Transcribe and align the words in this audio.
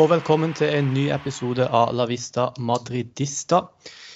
og 0.00 0.06
velkommen 0.08 0.54
til 0.56 0.70
en 0.72 0.86
ny 0.94 1.10
episode 1.12 1.66
av 1.76 1.90
La 1.92 2.06
Vista 2.08 2.46
Madridista. 2.64 3.58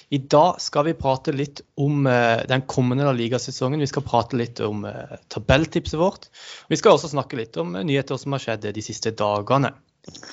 I 0.09 0.17
dag 0.33 0.57
skal 0.63 0.87
vi 0.87 0.95
prate 0.97 1.33
litt 1.35 1.61
om 1.77 2.07
eh, 2.09 2.41
den 2.49 2.63
kommende 2.65 3.05
La 3.05 3.11
Liga-sesongen. 3.13 3.83
Vi 3.83 3.89
skal 3.91 4.05
prate 4.07 4.39
litt 4.39 4.63
om 4.65 4.81
eh, 4.89 5.13
tabelltipset 5.29 5.99
vårt. 6.01 6.25
Vi 6.73 6.79
skal 6.79 6.95
også 6.95 7.11
snakke 7.11 7.37
litt 7.37 7.59
om 7.61 7.75
eh, 7.77 7.85
nyheter 7.85 8.17
som 8.17 8.33
har 8.33 8.41
skjedd 8.41 8.65
de 8.73 8.85
siste 8.85 9.13
dagene. 9.13 9.75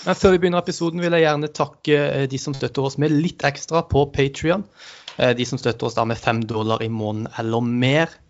Men 0.06 0.16
før 0.16 0.32
vi 0.32 0.40
begynner 0.40 0.64
episoden, 0.64 1.04
vil 1.04 1.18
jeg 1.18 1.26
gjerne 1.26 1.52
takke 1.60 2.00
de 2.32 2.40
som 2.40 2.56
støtter 2.56 2.88
oss 2.88 2.96
med 3.02 3.12
litt 3.12 3.44
ekstra 3.44 3.84
på 3.92 4.06
Patrion. 4.14 4.64
De 5.18 5.44
som 5.48 5.60
støtter 5.60 5.90
oss 5.90 6.00
da 6.00 6.08
med 6.08 6.20
fem 6.20 6.40
dollar 6.48 6.80
i 6.80 6.88
måneden 6.88 7.28
eller 7.40 7.64
mer. 7.64 8.20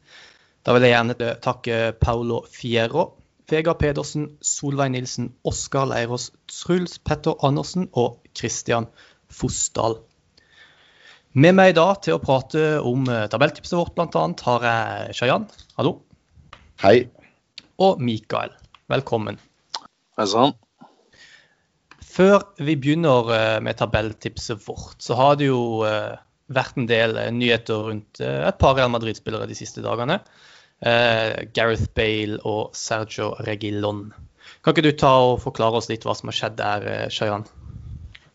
Da 0.67 0.75
vil 0.75 0.89
jeg 0.89 0.97
gjerne 0.97 1.35
takke 1.43 1.83
Paulo 2.03 2.43
Fierro, 2.51 3.13
Vegard 3.53 3.83
Pedersen, 3.83 4.31
Solveig 4.41 4.95
Nilsen, 4.95 5.35
Oskar 5.45 5.85
Leirås, 5.91 6.31
Truls 6.49 6.97
Petter 7.05 7.37
Andersen 7.45 7.91
og 7.93 8.23
Kristian 8.33 8.87
Fosdal. 9.29 9.99
Med 11.37 11.57
meg 11.57 11.75
da 11.77 11.91
til 12.01 12.17
å 12.17 12.23
prate 12.23 12.63
om 12.85 13.05
eh, 13.13 13.27
tabelltipset 13.33 13.77
vårt 13.77 13.95
bl.a. 13.97 14.25
har 14.47 14.65
jeg 14.69 15.17
Shayan. 15.19 15.45
Hallo. 15.77 15.99
Hei. 16.81 17.09
Og 17.81 18.01
Mikael. 18.05 18.55
Velkommen. 18.93 19.37
Hei 20.17 20.27
sann. 20.29 20.57
Før 22.13 22.45
vi 22.61 22.77
begynner 22.81 23.33
eh, 23.37 23.59
med 23.65 23.81
tabelltipset 23.81 24.65
vårt, 24.65 24.97
så 25.05 25.17
har 25.21 25.37
det 25.41 25.49
jo 25.49 25.83
eh, 25.89 26.17
vært 26.53 26.81
en 26.81 26.89
del 26.89 27.21
nyheter 27.37 27.85
rundt 27.89 28.21
et 28.21 28.61
par 28.61 28.77
Real 28.77 28.93
Madrid-spillere 28.93 29.49
de 29.49 29.57
siste 29.57 29.85
dagene. 29.85 30.21
Gareth 30.83 31.93
Bale 31.95 32.41
og 32.43 32.73
Sergio 32.75 33.33
Regilon. 33.47 34.09
Kan 34.63 34.75
ikke 34.75 34.89
du 34.89 34.97
ta 34.99 35.13
og 35.29 35.41
forklare 35.45 35.79
oss 35.79 35.87
litt 35.91 36.03
hva 36.07 36.17
som 36.19 36.31
har 36.33 36.39
skjedd 36.39 36.57
der, 36.59 36.89
Shayan? 37.15 37.47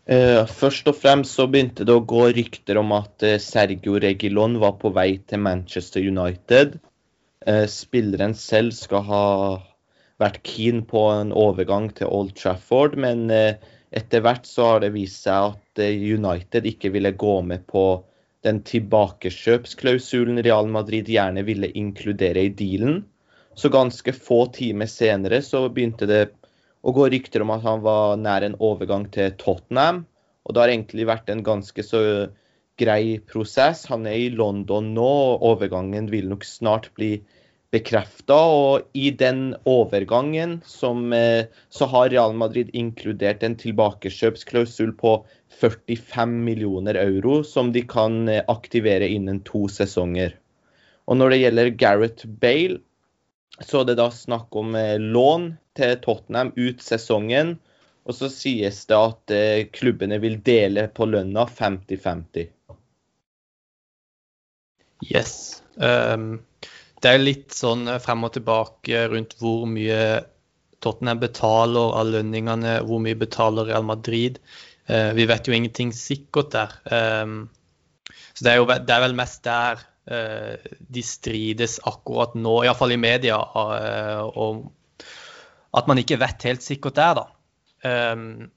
Eh, 0.08 0.46
først 0.48 0.86
og 0.88 0.96
fremst 0.96 1.36
så 1.36 1.44
begynte 1.52 1.84
det 1.84 1.92
å 1.92 2.04
gå 2.08 2.30
rykter 2.32 2.78
om 2.80 2.94
at 2.96 3.24
uh, 3.28 3.34
Sergio 3.44 3.98
Regilon 4.00 4.54
var 4.62 4.78
på 4.80 4.88
vei 4.96 5.18
til 5.28 5.42
Manchester 5.44 6.00
United. 6.00 6.78
Eh, 7.44 7.66
spilleren 7.68 8.32
selv 8.32 8.72
skal 8.72 9.04
ha 9.04 9.24
vært 10.18 10.40
keen 10.48 10.80
på 10.88 11.02
en 11.12 11.34
overgang 11.36 11.90
til 11.98 12.08
Old 12.08 12.32
Trafford, 12.40 12.96
men 12.98 13.28
etter 13.30 14.24
hvert 14.24 14.48
så 14.48 14.64
har 14.72 14.80
det 14.82 14.90
vist 14.96 15.28
seg 15.28 15.52
at 15.52 15.82
United 15.86 16.66
ikke 16.66 16.90
ville 16.90 17.12
gå 17.14 17.36
med 17.46 17.62
på 17.70 17.84
den 18.46 18.60
tilbakekjøpsklausulen 18.66 20.42
Real 20.46 20.68
Madrid 20.70 21.08
gjerne 21.10 21.42
ville 21.46 21.70
inkludere 21.78 22.46
i 22.46 22.52
dealen. 22.54 23.00
Så 23.58 23.70
ganske 23.74 24.14
få 24.14 24.44
timer 24.54 24.86
senere 24.90 25.40
så 25.42 25.64
begynte 25.68 26.06
det 26.06 26.20
å 26.86 26.94
gå 26.94 27.08
rykter 27.10 27.42
om 27.42 27.50
at 27.56 27.64
han 27.66 27.82
var 27.82 28.18
nær 28.20 28.46
en 28.46 28.58
overgang 28.62 29.08
til 29.14 29.34
Tottenham. 29.40 30.04
Og 30.46 30.54
det 30.54 30.62
har 30.62 30.72
egentlig 30.72 31.08
vært 31.08 31.32
en 31.32 31.42
ganske 31.44 31.82
så 31.84 32.02
grei 32.78 33.18
prosess. 33.26 33.84
Han 33.90 34.06
er 34.06 34.20
i 34.20 34.30
London 34.30 34.92
nå, 34.94 35.10
og 35.34 35.42
overgangen 35.50 36.06
vil 36.12 36.30
nok 36.30 36.46
snart 36.46 36.92
bli 36.94 37.16
bekrefta. 37.74 38.38
Og 38.38 38.88
i 38.96 39.10
den 39.10 39.52
overgangen 39.68 40.58
som, 40.66 41.12
eh, 41.12 41.46
så 41.68 41.86
har 41.86 42.10
Real 42.10 42.34
Madrid 42.34 42.70
inkludert 42.72 43.42
en 43.42 43.56
tilbakekjøpsklausul 43.56 44.94
på 44.96 45.24
45 45.60 46.44
millioner 46.44 46.94
euro, 46.94 47.42
som 47.44 47.72
de 47.72 47.82
kan 47.82 48.28
eh, 48.28 48.44
aktivere 48.48 49.08
innen 49.08 49.40
to 49.44 49.66
sesonger. 49.68 50.36
Og 51.08 51.16
når 51.16 51.30
det 51.30 51.40
gjelder 51.42 51.70
Gareth 51.70 52.26
Bale, 52.26 52.80
så 53.60 53.80
er 53.80 53.88
det 53.88 53.98
da 53.98 54.10
snakk 54.14 54.54
om 54.56 54.76
eh, 54.78 54.98
lån 54.98 55.56
til 55.76 55.96
Tottenham 56.04 56.52
ut 56.56 56.84
sesongen. 56.84 57.58
Og 58.08 58.16
så 58.16 58.30
sies 58.32 58.86
det 58.88 58.96
at 58.96 59.32
klubbene 59.76 60.16
vil 60.22 60.38
dele 60.40 60.86
på 60.88 61.04
lønna 61.04 61.42
50-50. 61.44 62.46
Yes. 65.04 65.62
Um, 65.76 66.40
det 67.02 67.12
er 67.12 67.22
litt 67.22 67.54
sånn 67.54 67.86
eh, 67.90 68.00
frem 68.02 68.26
og 68.26 68.34
tilbake 68.36 69.04
rundt 69.12 69.36
hvor 69.40 69.66
mye 69.70 70.00
Tottenham 70.84 71.20
betaler 71.22 71.94
av 71.98 72.10
lønningene, 72.12 72.78
hvor 72.86 73.02
mye 73.02 73.18
betaler 73.18 73.66
Real 73.70 73.86
Madrid. 73.86 74.38
Uh, 74.88 75.10
vi 75.12 75.26
vet 75.28 75.48
jo 75.48 75.52
ingenting 75.56 75.90
sikkert 75.92 76.52
der. 76.54 76.76
Um, 76.86 77.48
så 78.32 78.46
det 78.46 78.52
er, 78.52 78.60
jo, 78.60 78.66
det 78.70 78.94
er 78.94 79.02
vel 79.02 79.16
mest 79.18 79.42
der 79.44 79.82
uh, 79.82 80.54
de 80.78 81.02
strides 81.02 81.80
akkurat 81.82 82.36
nå, 82.38 82.60
iallfall 82.62 82.94
i 82.94 83.00
media, 83.00 83.40
uh, 83.42 84.30
om 84.38 84.62
at 85.76 85.90
man 85.90 85.98
ikke 86.00 86.20
vet 86.22 86.46
helt 86.46 86.64
sikkert 86.64 86.96
der, 86.96 87.18
da. 87.18 87.26
Um, 87.82 88.48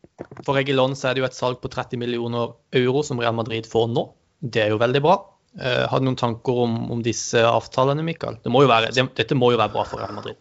for 0.45 0.55
Regilon 0.57 0.93
så 0.97 1.09
er 1.09 1.17
det 1.17 1.25
jo 1.25 1.27
et 1.27 1.37
salg 1.37 1.59
på 1.61 1.73
30 1.73 1.99
millioner 2.01 2.53
euro 2.77 3.01
som 3.05 3.19
Real 3.21 3.35
Madrid 3.37 3.65
får 3.69 3.89
nå. 3.91 4.05
Det 4.41 4.67
er 4.67 4.75
jo 4.75 4.81
veldig 4.81 5.01
bra. 5.03 5.17
Har 5.59 5.99
du 5.99 6.05
noen 6.07 6.15
tanker 6.15 6.61
om, 6.63 6.75
om 6.93 7.01
disse 7.03 7.41
avtalene, 7.43 8.05
Mikael? 8.07 8.37
Det 8.39 8.51
må 8.53 8.61
være, 8.69 8.93
det, 8.95 9.03
dette 9.17 9.35
må 9.35 9.49
jo 9.51 9.59
være 9.59 9.73
bra 9.73 9.83
for 9.83 9.99
Real 9.99 10.15
Madrid? 10.15 10.39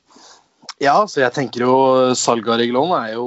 Ja, 0.80 0.94
så 1.04 1.20
jeg 1.20 1.34
tenker 1.36 1.66
jo 1.66 1.74
salget 2.16 2.54
av 2.54 2.56
Reglon 2.56 2.94
er 2.96 3.10
jo 3.12 3.26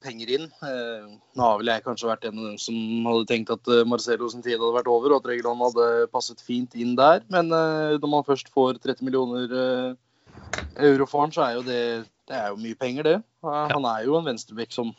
penger 0.00 0.30
inn. 0.38 0.46
Eh, 0.64 1.10
nå 1.36 1.44
har 1.44 1.58
vel 1.60 1.68
jeg 1.68 1.84
kanskje 1.84 2.08
vært 2.08 2.24
en 2.24 2.38
av 2.38 2.46
dem 2.48 2.56
som 2.62 2.78
hadde 3.10 3.26
tenkt 3.28 3.52
at 3.52 3.68
eh, 3.68 3.82
Marcelo 3.84 4.30
sin 4.32 4.44
tid 4.44 4.56
hadde 4.56 4.72
vært 4.78 4.88
over, 4.88 5.12
og 5.12 5.20
at 5.20 5.28
Reglon 5.28 5.60
hadde 5.60 6.06
passet 6.14 6.40
fint 6.40 6.72
inn 6.80 6.94
der. 6.96 7.20
Men 7.34 7.52
eh, 7.52 7.98
når 7.98 8.08
man 8.08 8.24
først 8.24 8.48
får 8.56 8.80
30 8.80 9.04
millioner 9.04 9.52
eh, 9.52 10.64
euro 10.88 11.04
for 11.10 11.26
han, 11.26 11.34
så 11.34 11.44
er 11.44 11.58
jo 11.58 11.66
det 11.68 11.84
det 12.24 12.38
er 12.38 12.54
jo 12.54 12.56
mye 12.56 12.76
penger, 12.80 13.04
det. 13.04 13.18
Han 13.44 13.84
er 13.84 14.06
jo 14.06 14.14
en 14.16 14.24
venstrebekk 14.24 14.70
som 14.72 14.94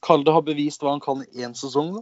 det 0.00 0.32
har 0.32 0.42
bevist 0.46 0.82
hva 0.82 0.94
han 0.94 1.02
kan 1.04 1.22
i 1.28 1.44
én 1.44 1.54
sesong. 1.54 1.98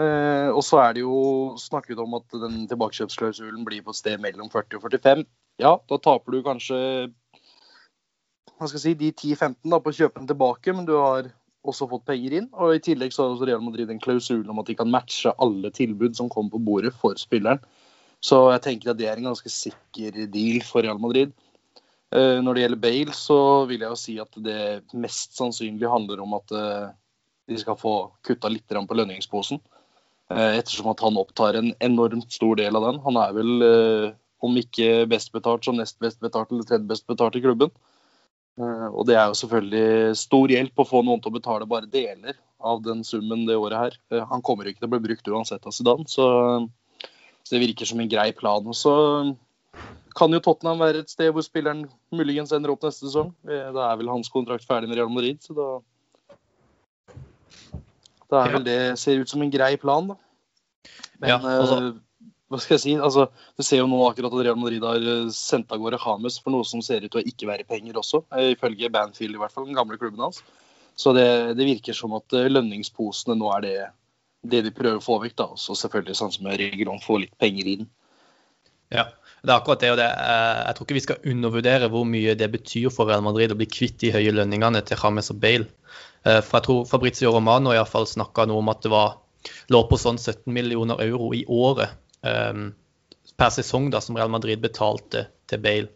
Eh, 0.00 0.48
og 0.48 0.62
så 0.64 0.80
er 0.82 0.96
det 0.96 1.04
jo 1.04 1.56
snakket 1.60 2.00
om 2.00 2.16
at 2.18 2.26
den 2.32 2.64
tilbakekjøpsklausulen 2.70 3.64
blir 3.66 3.84
på 3.84 3.92
et 3.92 4.00
sted 4.00 4.20
mellom 4.22 4.48
40 4.52 4.78
og 4.78 4.86
45. 4.88 5.24
Ja, 5.60 5.76
da 5.88 5.98
taper 6.00 6.32
du 6.32 6.42
kanskje 6.46 6.78
hva 8.56 8.68
skal 8.70 8.78
jeg 8.78 8.84
si, 8.84 8.94
de 8.96 9.10
10-15 9.12 9.82
på 9.84 9.92
å 9.92 9.96
kjøpe 9.98 10.20
den 10.20 10.28
tilbake, 10.30 10.72
men 10.72 10.86
du 10.88 10.94
har 10.96 11.28
også 11.68 11.88
fått 11.90 12.06
penger 12.08 12.38
inn. 12.38 12.46
Og 12.56 12.76
i 12.76 12.82
tillegg 12.82 13.12
så 13.12 13.24
har 13.24 13.34
også 13.34 13.48
Real 13.50 13.64
Madrid 13.64 13.90
en 13.92 14.00
klausul 14.00 14.46
om 14.48 14.62
at 14.62 14.70
de 14.70 14.76
kan 14.78 14.88
matche 14.88 15.32
alle 15.42 15.72
tilbud 15.76 16.16
som 16.16 16.30
kommer 16.32 16.54
på 16.54 16.62
bordet 16.64 16.94
for 16.96 17.18
spilleren. 17.20 17.60
Så 18.24 18.46
jeg 18.54 18.62
tenker 18.64 18.92
at 18.92 19.00
det 19.00 19.10
er 19.10 19.20
en 19.20 19.28
ganske 19.28 19.52
sikker 19.52 20.24
deal 20.32 20.62
for 20.64 20.86
Real 20.86 21.00
Madrid. 21.02 21.34
Eh, 22.14 22.38
når 22.40 22.54
det 22.54 22.62
gjelder 22.62 22.82
Bale, 22.86 23.16
så 23.18 23.38
vil 23.68 23.82
jeg 23.82 23.92
jo 23.92 24.00
si 24.00 24.16
at 24.22 24.38
det 24.40 24.60
mest 24.96 25.36
sannsynlig 25.36 25.90
handler 25.90 26.22
om 26.24 26.36
at 26.38 26.54
eh, 26.56 26.94
de 27.46 27.58
skal 27.60 27.78
få 27.78 27.94
kutta 28.26 28.50
litt 28.50 28.66
på 28.68 28.98
lønningsposen. 28.98 29.60
Eh, 30.30 30.58
ettersom 30.58 30.90
at 30.90 31.02
han 31.04 31.18
opptar 31.20 31.58
en 31.58 31.72
enormt 31.80 32.32
stor 32.32 32.56
del 32.58 32.76
av 32.76 32.88
den. 32.88 33.02
Han 33.04 33.18
er 33.22 33.36
vel, 33.36 33.52
om 34.42 34.56
ikke 34.58 35.06
best 35.10 35.32
betalt, 35.32 35.64
så 35.64 35.74
nest 35.74 35.98
best 36.02 36.20
betalt 36.20 36.50
eller 36.52 36.66
tredje 36.66 36.88
best 36.88 37.06
betalt 37.06 37.36
i 37.36 37.44
klubben. 37.44 37.70
Og 38.56 39.04
det 39.04 39.18
er 39.18 39.28
jo 39.28 39.36
selvfølgelig 39.36 40.16
stor 40.16 40.48
hjelp 40.48 40.80
å 40.80 40.86
få 40.88 41.02
noen 41.04 41.20
til 41.20 41.28
å 41.28 41.36
betale 41.36 41.68
bare 41.68 41.90
deler 41.92 42.38
av 42.64 42.80
den 42.82 43.02
summen 43.04 43.44
det 43.44 43.56
året 43.60 43.76
her. 43.82 44.22
Han 44.30 44.42
kommer 44.42 44.68
ikke 44.68 44.80
til 44.80 44.88
å 44.88 44.94
bli 44.94 45.02
brukt 45.10 45.28
uansett 45.28 45.66
av 45.68 45.74
Zidane, 45.76 46.08
så, 46.08 46.26
så 47.44 47.52
det 47.52 47.60
virker 47.66 47.88
som 47.88 48.00
en 48.00 48.08
grei 48.08 48.30
plan. 48.32 48.64
Og 48.64 48.78
så 48.78 48.94
kan 50.16 50.32
jo 50.32 50.40
Tottenham 50.40 50.80
være 50.80 51.04
et 51.04 51.12
sted 51.12 51.28
hvor 51.34 51.44
spilleren 51.44 51.84
muligens 52.14 52.54
ender 52.56 52.72
opp 52.72 52.86
neste 52.86 53.06
sesong. 53.06 53.34
Da 53.44 53.90
er 53.90 54.00
vel 54.00 54.10
hans 54.12 54.32
kontrakt 54.32 54.64
ferdig 54.68 54.88
med 54.88 54.98
Real 54.98 55.12
Madrid, 55.12 55.42
så 55.44 55.56
da 55.56 55.68
Da 58.32 58.42
er 58.42 58.56
vel 58.56 58.66
det 58.66 58.80
ser 59.00 59.22
ut 59.22 59.30
som 59.30 59.42
en 59.44 59.52
grei 59.52 59.74
plan, 59.80 60.12
da. 60.12 60.18
Men 61.22 61.32
ja, 61.32 61.38
altså. 61.40 61.78
uh, 61.80 62.32
hva 62.52 62.60
skal 62.62 62.76
jeg 62.76 62.82
si? 62.84 62.94
Altså, 63.02 63.26
du 63.58 63.64
ser 63.66 63.80
jo 63.80 63.88
nå 63.90 63.98
akkurat 64.06 64.34
at 64.34 64.44
Real 64.46 64.58
Madrid 64.60 64.84
har 64.86 65.02
eh, 65.02 65.32
sendt 65.34 65.72
av 65.74 65.80
gårde 65.82 65.98
Hames 65.98 66.36
for 66.38 66.54
noe 66.54 66.66
som 66.68 66.82
ser 66.84 67.02
ut 67.02 67.10
til 67.10 67.18
å 67.18 67.26
ikke 67.26 67.48
være 67.48 67.66
penger 67.66 67.98
også, 67.98 68.22
eh, 68.38 68.52
ifølge 68.54 68.90
Banfield 68.94 69.34
i 69.34 69.40
hvert 69.40 69.54
fall, 69.54 69.66
den 69.66 69.78
gamle 69.78 69.98
klubben 69.98 70.22
hans. 70.22 70.44
Så 70.96 71.10
det, 71.16 71.26
det 71.58 71.66
virker 71.66 71.96
som 71.96 72.14
at 72.16 72.32
lønningsposene 72.32 73.34
nå 73.36 73.50
er 73.56 73.64
det, 73.64 73.74
det 74.46 74.62
de 74.68 74.72
prøver 74.72 75.00
å 75.00 75.04
få 75.04 75.18
vekk. 75.24 75.34
da, 75.42 75.48
Og 75.56 75.80
selvfølgelig 75.82 76.16
sånn 76.20 76.32
som 76.32 76.46
Regulon 76.48 77.02
får 77.02 77.24
litt 77.24 77.34
penger 77.42 77.66
i 77.66 77.74
den. 77.82 77.90
Ja, 78.94 79.08
det 79.42 79.50
er 79.50 79.58
akkurat 79.58 79.82
det. 79.82 79.90
og 79.92 79.98
det, 80.00 80.06
Jeg 80.06 80.76
tror 80.76 80.86
ikke 80.86 80.96
vi 80.96 81.04
skal 81.04 81.28
undervurdere 81.34 81.90
hvor 81.92 82.06
mye 82.08 82.38
det 82.38 82.48
betyr 82.54 82.88
for 82.94 83.10
Real 83.10 83.26
Madrid 83.26 83.52
å 83.52 83.58
bli 83.58 83.68
kvitt 83.68 83.98
de 84.00 84.14
høye 84.14 84.32
lønningene 84.32 84.80
til 84.86 85.02
James 85.02 85.30
og 85.34 85.42
Bale. 85.42 85.68
Eh, 86.26 86.40
for 86.42 86.58
jeg 86.58 86.66
tror 86.66 86.88
Fabrizio 86.90 87.30
Romano 87.34 87.74
i 87.74 87.84
fall 87.88 88.08
snakka 88.10 88.46
noe 88.50 88.62
om 88.62 88.72
at 88.72 88.82
det 88.84 88.92
var, 88.92 89.20
lå 89.70 89.82
på 89.86 89.98
sånn 90.00 90.18
17 90.18 90.50
millioner 90.54 91.00
euro 91.04 91.30
i 91.36 91.44
året 91.46 91.94
um, 92.26 92.72
per 93.38 93.52
sesong 93.54 93.90
da, 93.94 94.00
som 94.02 94.18
Real 94.18 94.32
Madrid 94.32 94.62
betalte 94.62 95.28
til 95.46 95.62
Bale. 95.62 95.92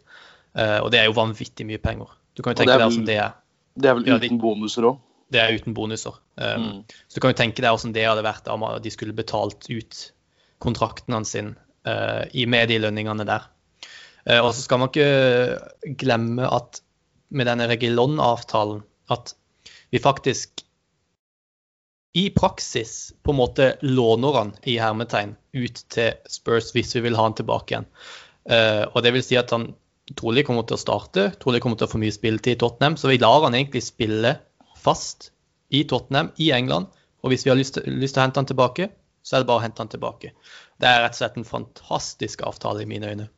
Uh, 0.55 0.79
og 0.85 0.91
det 0.93 1.01
er 1.01 1.09
jo 1.09 1.17
vanvittig 1.17 1.67
mye 1.67 1.81
penger. 1.83 2.13
Du 2.35 2.43
kan 2.43 2.53
jo 2.53 2.61
tenke 2.61 2.77
deg 2.77 2.85
hvordan 2.85 3.07
det 3.09 3.17
er. 3.19 3.33
Det 3.75 3.89
er 3.89 3.97
vel 3.97 4.07
uten 4.07 4.37
ja, 4.37 4.41
bonuser 4.43 4.87
òg? 4.87 5.01
Det 5.31 5.39
er 5.39 5.55
uten 5.55 5.75
bonuser. 5.75 6.15
Um, 6.35 6.63
mm. 6.63 6.79
Så 7.07 7.17
du 7.17 7.23
kan 7.23 7.33
jo 7.33 7.39
tenke 7.39 7.63
deg 7.63 7.73
hvordan 7.73 7.95
det 7.95 8.07
hadde 8.07 8.27
vært 8.27 8.47
om 8.51 8.65
de 8.83 8.93
skulle 8.93 9.15
betalt 9.17 9.67
ut 9.71 9.99
kontrakten 10.63 11.15
hans 11.17 11.33
sin 11.35 11.53
uh, 11.87 12.23
i 12.31 12.45
medielønningene 12.47 13.27
der. 13.27 13.49
Uh, 14.27 14.39
og 14.45 14.51
så 14.53 14.63
skal 14.63 14.79
man 14.79 14.91
ikke 14.91 15.95
glemme 15.99 16.47
at 16.47 16.83
med 17.31 17.47
denne 17.47 17.67
Regilon-avtalen 17.71 18.83
at 19.11 19.33
vi 19.91 19.99
faktisk 19.99 20.63
i 22.13 22.29
praksis 22.35 23.13
på 23.23 23.31
en 23.31 23.39
måte 23.39 23.67
låner 23.81 24.33
han 24.35 24.51
i 24.67 24.77
hermetegn 24.79 25.35
ut 25.55 25.83
til 25.93 26.17
Spurs 26.27 26.71
hvis 26.75 26.95
vi 26.97 27.05
vil 27.07 27.15
ha 27.15 27.27
han 27.27 27.37
tilbake 27.37 27.75
igjen. 27.75 27.87
Uh, 28.51 28.83
og 28.91 29.03
det 29.05 29.13
vil 29.15 29.23
si 29.23 29.37
at 29.39 29.53
han 29.55 29.69
trolig 30.17 30.43
kommer 30.47 30.65
til 30.67 30.75
å 30.75 30.81
starte, 30.81 31.29
trolig 31.39 31.61
kommer 31.63 31.79
til 31.79 31.87
å 31.87 31.93
få 31.93 32.01
mye 32.01 32.15
spilletid 32.15 32.57
i 32.57 32.61
Tottenham. 32.63 32.97
Så 32.99 33.11
vi 33.11 33.19
lar 33.21 33.45
han 33.45 33.55
egentlig 33.55 33.83
spille 33.85 34.35
fast 34.81 35.31
i 35.71 35.85
Tottenham 35.87 36.33
i 36.41 36.51
England. 36.55 36.91
Og 37.21 37.31
hvis 37.31 37.45
vi 37.45 37.53
har 37.53 37.59
lyst 37.59 37.79
lyst 37.85 38.17
til 38.17 38.23
å 38.23 38.25
hente 38.25 38.41
han 38.41 38.49
tilbake, 38.49 38.89
så 39.23 39.37
er 39.37 39.43
det 39.43 39.51
bare 39.51 39.61
å 39.61 39.65
hente 39.65 39.83
han 39.83 39.91
tilbake. 39.91 40.33
Det 40.81 40.89
er 40.89 41.03
rett 41.03 41.15
og 41.15 41.21
slett 41.21 41.37
en 41.37 41.47
fantastisk 41.47 42.41
avtale 42.47 42.83
i 42.83 42.89
mine 42.89 43.11
øyne. 43.11 43.29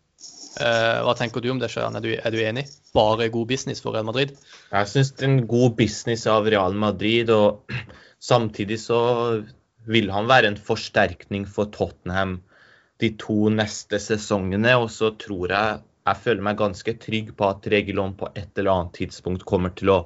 Uh, 0.54 1.02
hva 1.02 1.16
tenker 1.18 1.42
du 1.42 1.50
om 1.50 1.60
det, 1.62 1.72
Sjøen? 1.74 1.96
Er, 1.98 2.08
er, 2.20 2.34
du 2.34 2.42
enig? 2.44 2.68
Bare 2.94 3.30
god 3.34 3.50
business 3.50 3.82
for 3.82 3.96
Real 3.96 4.06
Madrid? 4.06 4.36
Jeg 4.70 4.90
syns 4.92 5.14
det 5.18 5.26
er 5.26 5.32
en 5.32 5.46
god 5.50 5.78
business 5.80 6.28
av 6.30 6.50
Real 6.54 6.78
Madrid. 6.78 7.32
og 7.34 7.74
Samtidig 8.34 8.78
så 8.84 9.00
vil 9.90 10.12
han 10.14 10.30
være 10.30 10.52
en 10.52 10.60
forsterkning 10.60 11.48
for 11.50 11.72
Tottenham 11.74 12.38
de 13.02 13.10
to 13.20 13.50
neste 13.52 14.00
sesongene. 14.00 14.78
Og 14.80 14.92
så 14.94 15.12
tror 15.20 15.56
jeg 15.56 15.82
jeg 16.04 16.20
føler 16.20 16.44
meg 16.44 16.60
ganske 16.60 16.94
trygg 17.00 17.34
på 17.40 17.48
at 17.48 17.68
Regilon 17.72 18.16
på 18.20 18.30
et 18.36 18.60
eller 18.60 18.74
annet 18.74 18.98
tidspunkt 18.98 19.46
kommer 19.48 19.72
til 19.78 19.92
å 19.94 20.00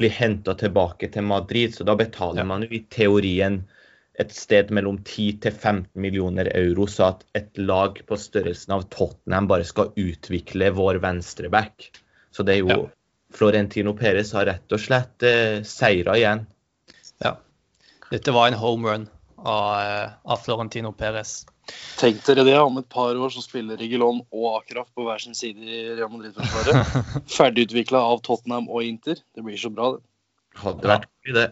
bli 0.00 0.08
henta 0.12 0.54
tilbake 0.56 1.10
til 1.12 1.26
Madrid. 1.28 1.76
Så 1.76 1.84
da 1.88 1.96
betaler 1.96 2.46
man 2.48 2.64
jo 2.64 2.72
i 2.72 2.84
teorien 2.92 3.62
et 4.18 4.32
sted 4.32 4.70
mellom 4.74 4.98
10 5.04 5.40
til 5.44 5.52
15 5.52 6.00
millioner 6.00 6.48
euro, 6.56 6.86
så 6.88 7.10
at 7.10 7.24
et 7.36 7.58
lag 7.60 7.98
på 8.08 8.18
størrelsen 8.20 8.76
av 8.76 8.86
Tottenham 8.92 9.48
bare 9.50 9.66
skal 9.68 9.92
utvikle 10.00 10.70
vår 10.76 11.00
venstreback. 11.04 11.90
Så 12.32 12.46
det 12.46 12.56
er 12.56 12.62
jo 12.62 12.70
ja. 12.72 12.78
Florentino 13.36 13.92
Perez 13.96 14.32
har 14.36 14.48
rett 14.48 14.72
og 14.72 14.80
slett 14.80 15.26
eh, 15.26 15.60
seira 15.68 16.16
igjen. 16.16 16.46
Ja. 17.24 17.36
Dette 18.08 18.32
var 18.32 18.48
en 18.48 18.58
home 18.60 18.88
run 18.88 19.06
av, 19.36 19.68
eh, 19.82 20.16
av 20.24 20.40
Florentino 20.44 20.94
Perez. 20.96 21.42
Tenk 21.98 22.22
dere 22.24 22.44
det, 22.46 22.56
om 22.62 22.78
et 22.78 22.88
par 22.88 23.18
år 23.18 23.32
så 23.34 23.42
spiller 23.42 23.78
Rigilon 23.80 24.20
og 24.30 24.60
Akraf 24.60 24.88
på 24.94 25.04
hver 25.06 25.20
sin 25.22 25.34
side 25.34 25.64
i 25.66 25.82
Real 25.98 26.12
Madrid-forsvaret. 26.12 27.00
Ferdigutvikla 27.36 28.00
av 28.12 28.22
Tottenham 28.24 28.70
og 28.70 28.86
Inter. 28.86 29.20
Det 29.34 29.44
blir 29.44 29.58
så 29.60 29.72
bra, 29.74 29.96
det. 29.96 30.04
Hadde 30.62 30.88
vært 30.88 31.10
gøy, 31.26 31.34
det. 31.36 31.48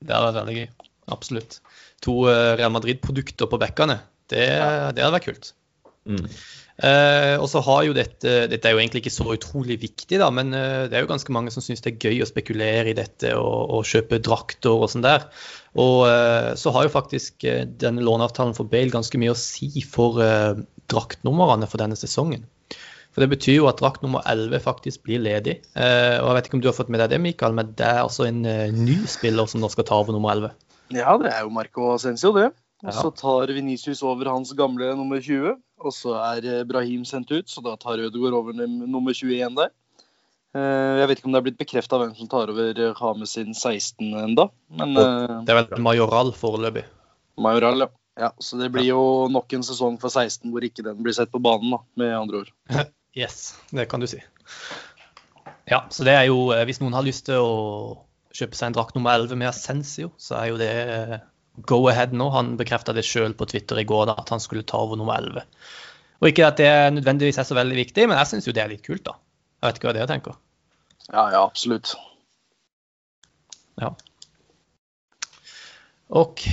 Det 0.00 0.16
hadde 0.16 0.30
vært 0.30 0.40
veldig 0.40 0.56
gøy. 0.62 0.70
Absolutt 1.14 1.60
to 2.04 2.24
eh, 2.30 2.54
Real 2.60 2.72
Madrid-produkter 2.74 3.50
på 3.50 3.60
bekkene. 3.60 4.00
Det, 4.30 4.46
det, 4.46 5.02
hadde 5.02 5.14
vært 5.16 5.28
kult. 5.28 5.52
Mm. 6.08 6.26
Eh, 6.80 7.34
og 7.36 7.44
så 7.52 7.60
har 7.60 7.82
jo 7.84 7.92
dette 7.92 8.46
Dette 8.48 8.64
er 8.64 8.72
jo 8.72 8.78
egentlig 8.80 9.02
ikke 9.02 9.12
så 9.12 9.26
utrolig 9.34 9.76
viktig, 9.82 10.16
da, 10.22 10.30
men 10.32 10.54
eh, 10.56 10.86
det 10.88 10.96
er 10.96 11.04
jo 11.04 11.10
ganske 11.10 11.34
mange 11.34 11.52
som 11.52 11.64
syns 11.64 11.84
det 11.84 11.92
er 11.92 12.06
gøy 12.08 12.22
å 12.24 12.28
spekulere 12.30 12.92
i 12.92 12.96
dette 12.96 13.34
og, 13.36 13.74
og 13.76 13.88
kjøpe 13.88 14.22
drakter 14.24 14.72
og 14.72 14.88
sånn 14.92 15.04
der. 15.04 15.26
Og 15.78 16.06
eh, 16.08 16.52
så 16.60 16.72
har 16.74 16.86
jo 16.86 16.94
faktisk 16.94 17.44
eh, 17.44 17.66
denne 17.68 18.04
låneavtalen 18.06 18.56
for 18.56 18.70
Bale 18.70 18.94
ganske 18.94 19.20
mye 19.20 19.34
å 19.34 19.38
si 19.38 19.84
for 19.84 20.22
eh, 20.24 20.62
draktnumrene 20.90 21.68
for 21.68 21.82
denne 21.82 21.98
sesongen. 22.00 22.48
For 23.10 23.24
Det 23.24 23.32
betyr 23.32 23.56
jo 23.58 23.68
at 23.68 23.82
drakt 23.82 24.04
nummer 24.06 24.22
11 24.30 24.62
faktisk 24.62 25.02
blir 25.02 25.18
ledig. 25.18 25.56
og 25.74 26.26
Jeg 26.28 26.34
vet 26.36 26.46
ikke 26.46 26.56
om 26.60 26.60
du 26.62 26.68
har 26.70 26.76
fått 26.76 26.92
med 26.94 27.00
deg 27.02 27.10
det, 27.10 27.18
Mikael, 27.18 27.56
men 27.58 27.72
det 27.74 27.82
er 27.82 28.04
altså 28.04 28.28
en 28.28 28.44
ny 28.44 29.00
spiller 29.10 29.50
som 29.50 29.58
nå 29.58 29.66
skal 29.72 29.88
ta 29.88 29.98
over 29.98 30.14
nummer 30.14 30.30
11. 30.30 30.52
Ja, 30.94 31.14
det 31.20 31.30
er 31.30 31.44
jo 31.46 31.54
Marco 31.54 31.92
Ascencio, 31.94 32.32
det. 32.34 32.50
Og 32.80 32.94
så 32.96 33.10
tar 33.12 33.52
Venicius 33.52 34.00
over 34.06 34.30
hans 34.32 34.54
gamle 34.56 34.94
nummer 34.96 35.20
20. 35.20 35.58
Og 35.80 35.94
så 35.94 36.16
er 36.20 36.46
eh, 36.48 36.64
Brahim 36.68 37.04
sendt 37.08 37.32
ut, 37.32 37.48
så 37.48 37.62
da 37.64 37.76
tar 37.80 38.00
Ødegaard 38.00 38.36
over 38.36 38.56
nummer 38.56 39.16
21 39.16 39.56
der. 39.58 39.72
Eh, 40.56 40.96
jeg 41.00 41.08
vet 41.10 41.20
ikke 41.20 41.30
om 41.30 41.36
det 41.36 41.40
er 41.40 41.46
blitt 41.46 41.60
bekrefta 41.60 42.00
hvem 42.00 42.14
som 42.18 42.28
tar 42.30 42.52
over 42.52 42.80
Hames 42.98 43.36
sin 43.36 43.54
16 43.54 44.08
enda, 44.24 44.48
men 44.72 44.96
eh, 44.98 45.36
Det 45.46 45.54
er 45.54 45.60
vel 45.60 45.84
Majoral 45.84 46.32
foreløpig. 46.36 46.86
Majoral, 47.40 47.86
ja. 47.86 47.90
ja. 48.26 48.30
Så 48.42 48.58
det 48.60 48.72
blir 48.74 48.88
jo 48.88 49.02
nok 49.32 49.52
en 49.56 49.66
sesong 49.66 50.00
for 50.02 50.12
16 50.12 50.48
hvor 50.50 50.64
ikke 50.66 50.84
den 50.86 51.04
blir 51.04 51.16
sett 51.16 51.32
på 51.32 51.42
banen, 51.44 51.76
da, 51.76 51.82
med 52.00 52.16
andre 52.16 52.44
ord. 52.44 52.54
yes, 53.20 53.52
det 53.76 53.88
kan 53.92 54.02
du 54.02 54.08
si. 54.10 54.22
Ja, 55.70 55.84
så 55.92 56.02
det 56.02 56.16
er 56.16 56.24
jo 56.26 56.48
Hvis 56.66 56.80
noen 56.82 56.96
har 56.96 57.04
lyst 57.06 57.28
til 57.28 57.38
å 57.38 57.50
kjøpe 58.34 58.58
seg 58.58 58.70
en 58.70 58.76
drakt 58.76 58.96
nummer 58.96 59.16
11 59.18 59.38
med 59.40 59.50
Ascensio, 59.50 60.12
så 60.20 60.38
er 60.40 60.50
jo 60.50 60.58
det 60.60 60.70
eh, 60.70 61.16
go 61.66 61.80
ahead 61.90 62.14
nå. 62.16 62.28
Han 62.34 62.54
bekrefta 62.60 62.94
det 62.96 63.06
sjøl 63.06 63.34
på 63.38 63.48
Twitter 63.50 63.80
i 63.82 63.86
går, 63.88 64.06
da, 64.10 64.18
at 64.22 64.30
han 64.34 64.42
skulle 64.42 64.66
ta 64.66 64.82
over 64.84 65.00
nummer 65.00 65.18
11. 65.18 65.46
Og 66.20 66.28
ikke 66.28 66.46
at 66.50 66.60
det 66.60 66.70
nødvendigvis 66.98 67.40
er 67.40 67.48
så 67.48 67.56
veldig 67.56 67.78
viktig, 67.78 68.06
men 68.08 68.20
jeg 68.20 68.30
syns 68.30 68.48
jo 68.48 68.54
det 68.56 68.62
er 68.64 68.72
litt 68.72 68.86
kult, 68.86 69.04
da. 69.08 69.16
Jeg 69.60 69.66
vet 69.66 69.80
ikke 69.80 69.90
hva 69.90 69.96
dere 69.96 70.10
tenker. 70.10 70.38
Ja, 71.10 71.26
ja, 71.32 71.42
absolutt. 71.42 71.94
Ja. 73.80 73.94
OK. 76.10 76.46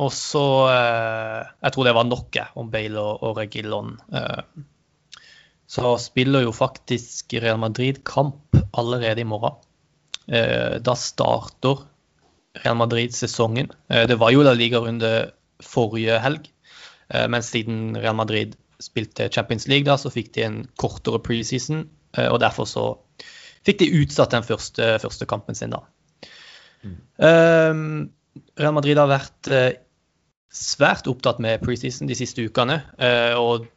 Og 0.00 0.10
så 0.12 0.44
eh, 0.68 1.48
Jeg 1.64 1.72
tror 1.72 1.86
det 1.88 1.94
var 1.96 2.06
nok 2.08 2.38
om 2.60 2.70
Bale 2.72 3.00
og, 3.00 3.22
og 3.26 3.40
Regillon. 3.40 3.94
Eh, 4.12 4.42
så 5.70 5.94
spiller 6.02 6.44
jo 6.44 6.52
faktisk 6.54 7.34
Real 7.38 7.60
Madrid 7.62 8.02
kamp 8.06 8.58
allerede 8.74 9.22
i 9.22 9.28
morgen. 9.28 9.58
Eh, 10.28 10.78
da 10.80 10.94
starter 10.96 11.86
Real 12.62 12.76
Madrid-sesongen. 12.76 13.70
Eh, 13.88 14.06
det 14.06 14.18
var 14.20 14.32
jo 14.34 14.44
La 14.44 14.54
Liga-runde 14.54 15.32
forrige 15.64 16.18
helg, 16.22 16.50
eh, 17.08 17.26
men 17.28 17.42
siden 17.42 17.96
Real 17.96 18.16
Madrid 18.18 18.56
spilte 18.80 19.28
Champions 19.32 19.68
League, 19.68 19.84
da, 19.88 19.96
så 20.00 20.12
fikk 20.12 20.32
de 20.36 20.46
en 20.46 20.60
kortere 20.80 21.20
preseason. 21.20 21.88
Og 22.16 22.40
derfor 22.42 22.66
så 22.66 22.84
fikk 23.62 23.82
de 23.82 23.90
utsatt 24.00 24.32
den 24.32 24.42
første, 24.42 24.86
første 24.98 25.26
kampen 25.30 25.54
sin, 25.54 25.70
da. 25.70 25.84
Mm. 26.82 28.08
Real 28.58 28.74
Madrid 28.74 28.98
har 28.98 29.06
vært 29.06 29.50
svært 30.50 31.06
opptatt 31.12 31.38
med 31.44 31.60
preseason 31.62 32.08
de 32.10 32.16
siste 32.18 32.42
ukene. 32.42 32.80
Og 33.38 33.68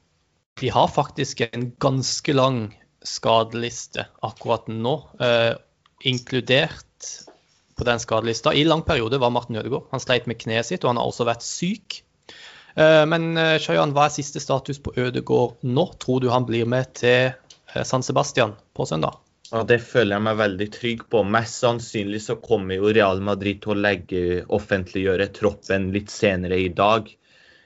de 0.64 0.72
har 0.72 0.90
faktisk 0.90 1.44
en 1.46 1.68
ganske 1.84 2.34
lang 2.34 2.64
skadeliste 3.06 4.08
akkurat 4.24 4.72
nå 4.72 4.96
inkludert 6.04 7.10
på 7.78 7.84
den 7.88 8.00
skadelista 8.00 8.54
i 8.54 8.64
lang 8.64 8.84
periode 8.86 9.18
var 9.18 9.34
Martin 9.34 9.58
Ødegaard. 9.62 9.88
Han 9.92 10.04
sleit 10.04 10.28
med 10.30 10.40
kneet 10.42 10.68
sitt, 10.68 10.84
og 10.84 10.94
han 10.94 11.02
har 11.02 11.10
også 11.10 11.28
vært 11.28 11.46
syk. 11.46 12.04
Eh, 12.76 13.04
men 13.10 13.34
eh, 13.38 13.58
Shayan, 13.62 13.94
hva 13.96 14.08
er 14.08 14.16
siste 14.16 14.42
status 14.44 14.82
på 14.84 14.94
Ødegaard 14.98 15.62
nå? 15.66 15.88
Tror 16.02 16.22
du 16.24 16.30
han 16.34 16.48
blir 16.50 16.70
med 16.70 16.94
til 17.00 17.34
eh, 17.34 17.84
San 17.88 18.06
Sebastian 18.06 18.56
på 18.74 18.88
søndag? 18.90 19.20
Ja, 19.52 19.64
Det 19.70 19.80
føler 19.86 20.18
jeg 20.18 20.26
meg 20.28 20.40
veldig 20.40 20.70
trygg 20.74 21.04
på. 21.14 21.24
Mest 21.30 21.62
sannsynlig 21.62 22.24
så 22.26 22.38
kommer 22.42 22.80
jo 22.80 22.94
Real 22.94 23.22
Madrid 23.22 23.62
til 23.62 23.76
å 23.76 23.82
legge, 23.82 24.22
offentliggjøre 24.50 25.30
troppen 25.36 25.92
litt 25.94 26.14
senere 26.14 26.58
i 26.62 26.72
dag. 26.74 27.10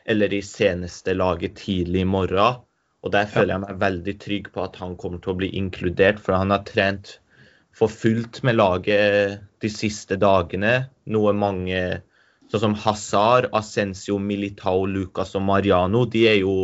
Eller 0.07 0.33
i 0.33 0.41
seneste 0.43 1.15
laget 1.15 1.59
tidlig 1.59 2.03
i 2.03 2.09
morgen. 2.09 2.63
Og 3.05 3.13
der 3.13 3.27
føler 3.29 3.53
jeg 3.53 3.63
meg 3.63 3.79
veldig 3.79 4.13
trygg 4.19 4.51
på 4.55 4.63
at 4.65 4.79
han 4.81 4.95
kommer 4.99 5.21
til 5.23 5.31
å 5.35 5.39
bli 5.39 5.51
inkludert, 5.55 6.19
for 6.19 6.35
han 6.35 6.51
har 6.51 6.63
trent 6.67 7.19
for 7.77 7.91
fullt 7.93 8.41
med 8.47 8.57
laget 8.57 9.43
de 9.61 9.69
siste 9.69 10.17
dagene. 10.19 10.87
Noe 11.13 11.33
mange, 11.37 11.81
sånn 12.49 12.63
som 12.63 12.75
Hazar, 12.87 13.49
Ascencio, 13.57 14.17
Militao, 14.17 14.87
Lucas 14.89 15.35
og 15.37 15.45
Mariano, 15.45 16.05
de 16.09 16.25
er 16.31 16.39
jo 16.41 16.55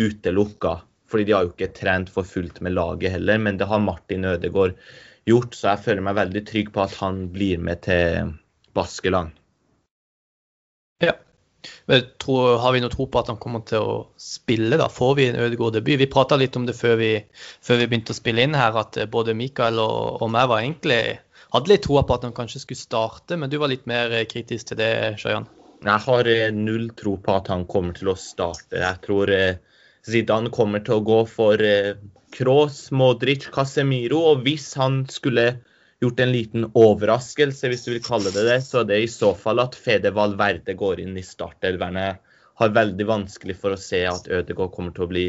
utelukka. 0.00 0.80
Fordi 1.10 1.26
de 1.26 1.34
har 1.34 1.46
jo 1.46 1.54
ikke 1.54 1.72
trent 1.74 2.10
for 2.14 2.26
fullt 2.26 2.60
med 2.62 2.76
laget 2.76 3.16
heller, 3.16 3.38
men 3.42 3.58
det 3.58 3.66
har 3.70 3.82
Martin 3.82 4.26
Ødegaard 4.30 4.78
gjort. 5.26 5.54
Så 5.54 5.72
jeg 5.72 5.84
føler 5.86 6.06
meg 6.06 6.18
veldig 6.18 6.44
trygg 6.50 6.72
på 6.74 6.84
at 6.84 6.96
han 7.02 7.24
blir 7.34 7.62
med 7.62 7.82
til 7.86 8.34
Baskeland. 8.74 9.34
Ja, 11.90 12.00
Tror, 12.22 12.58
har 12.62 12.74
vi 12.74 12.82
noe 12.84 12.92
tro 12.92 13.06
på 13.10 13.20
at 13.20 13.30
han 13.32 13.40
kommer 13.40 13.64
til 13.68 13.80
å 13.84 13.96
spille? 14.20 14.78
da? 14.80 14.90
Får 14.92 15.16
vi 15.18 15.30
en 15.30 15.40
Ødegaard-debut? 15.40 15.98
Vi 16.00 16.10
prata 16.10 16.38
litt 16.40 16.56
om 16.56 16.66
det 16.68 16.76
før 16.78 16.98
vi, 17.00 17.14
før 17.64 17.82
vi, 17.82 17.88
begynte 17.90 18.14
å 18.14 18.20
spille 18.20 18.46
inn 18.46 18.56
her, 18.56 18.76
at 18.80 18.98
både 19.12 19.36
Mikael 19.36 19.80
og, 19.82 20.22
og 20.22 20.32
meg 20.32 20.48
var 20.52 20.64
egentlig 20.64 21.02
hadde 21.50 21.72
litt 21.72 21.82
troa 21.86 22.04
på 22.06 22.16
at 22.16 22.26
han 22.26 22.36
kanskje 22.36 22.62
skulle 22.62 22.78
starte, 22.78 23.38
men 23.38 23.50
du 23.50 23.58
var 23.58 23.72
litt 23.72 23.88
mer 23.90 24.12
kritisk 24.30 24.70
til 24.70 24.80
det, 24.80 24.92
Sjøjan? 25.22 25.48
Jeg 25.80 26.04
har 26.04 26.28
eh, 26.28 26.52
null 26.52 26.90
tro 26.96 27.16
på 27.18 27.34
at 27.34 27.48
han 27.50 27.64
kommer 27.70 27.96
til 27.96 28.12
å 28.12 28.18
starte. 28.20 28.78
Jeg 28.82 29.00
tror 29.06 29.32
eh, 29.32 29.58
Zidane 30.06 30.52
kommer 30.52 30.84
til 30.84 30.98
å 30.98 31.04
gå 31.04 31.20
for 31.30 31.62
eh, 31.64 31.96
Kroos, 32.36 32.90
Modric, 32.94 33.48
Casemiro. 33.54 34.20
Og 34.32 34.44
hvis 34.44 34.68
han 34.78 35.02
skulle 35.10 35.46
gjort 36.00 36.20
en 36.20 36.32
liten 36.32 36.66
overraskelse, 36.72 37.68
hvis 37.68 37.84
du 37.84 37.92
vil 37.92 38.04
kalle 38.04 38.32
det 38.32 38.44
det, 38.48 38.58
så 38.64 38.82
er 38.82 38.90
det 38.90 39.00
i 39.04 39.10
så 39.10 39.34
fall 39.36 39.60
at 39.62 39.76
Fede 39.76 40.12
Valverde 40.16 40.74
går 40.78 41.02
inn 41.04 41.16
i 41.20 41.24
startelverne. 41.26 42.06
Har 42.60 42.76
veldig 42.76 43.06
vanskelig 43.08 43.56
for 43.60 43.76
å 43.76 43.80
se 43.80 44.02
at 44.08 44.28
Ødegaard 44.28 44.72
kommer 44.74 44.96
til 44.96 45.06
å 45.06 45.10
bli 45.12 45.26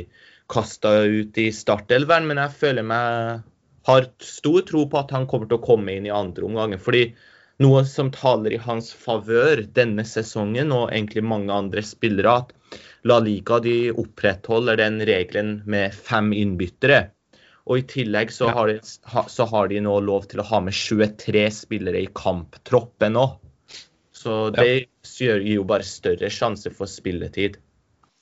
kasta 0.52 1.02
ut 1.08 1.38
i 1.40 1.48
startelveren, 1.56 2.28
men 2.28 2.42
jeg 2.44 2.60
føler 2.64 2.88
meg 2.88 3.44
har 3.88 4.08
stor 4.22 4.62
tro 4.68 4.86
på 4.90 5.00
at 5.00 5.14
han 5.16 5.28
kommer 5.30 5.50
til 5.50 5.60
å 5.60 5.66
komme 5.66 5.96
inn 5.96 6.08
i 6.08 6.14
andre 6.14 6.46
omgang. 6.48 6.76
Fordi 6.80 7.06
noe 7.64 7.84
som 7.88 8.12
taler 8.14 8.56
i 8.56 8.62
hans 8.62 8.92
favør 8.98 9.64
denne 9.76 10.06
sesongen, 10.08 10.74
og 10.76 10.92
egentlig 10.92 11.24
mange 11.26 11.56
andre 11.56 11.84
spillere, 11.86 12.36
at 12.44 12.80
La 13.08 13.18
Liga 13.24 13.60
de 13.64 13.92
opprettholder 13.92 14.78
den 14.80 15.02
regelen 15.08 15.60
med 15.66 15.96
fem 15.96 16.32
innbyttere. 16.38 17.10
Og 17.70 17.82
i 17.82 17.86
tillegg 17.86 18.32
så, 18.34 18.50
har 18.50 18.72
de, 18.72 18.80
så 19.30 19.46
har 19.52 19.70
de 19.70 19.82
nå 19.86 20.00
lov 20.06 20.26
til 20.32 20.42
å 20.42 20.48
ha 20.50 20.60
med 20.66 20.74
23 20.74 21.44
spillere 21.54 22.02
i 22.02 22.10
kamptroppen 22.18 23.14
nå. 23.18 23.26
Så 24.22 24.50
det 24.54 24.70
gir 25.18 25.44
jo 25.46 25.66
bare 25.70 25.86
større 25.86 26.30
sjanse 26.34 26.72
for 26.74 26.90
spilletid. 26.90 27.58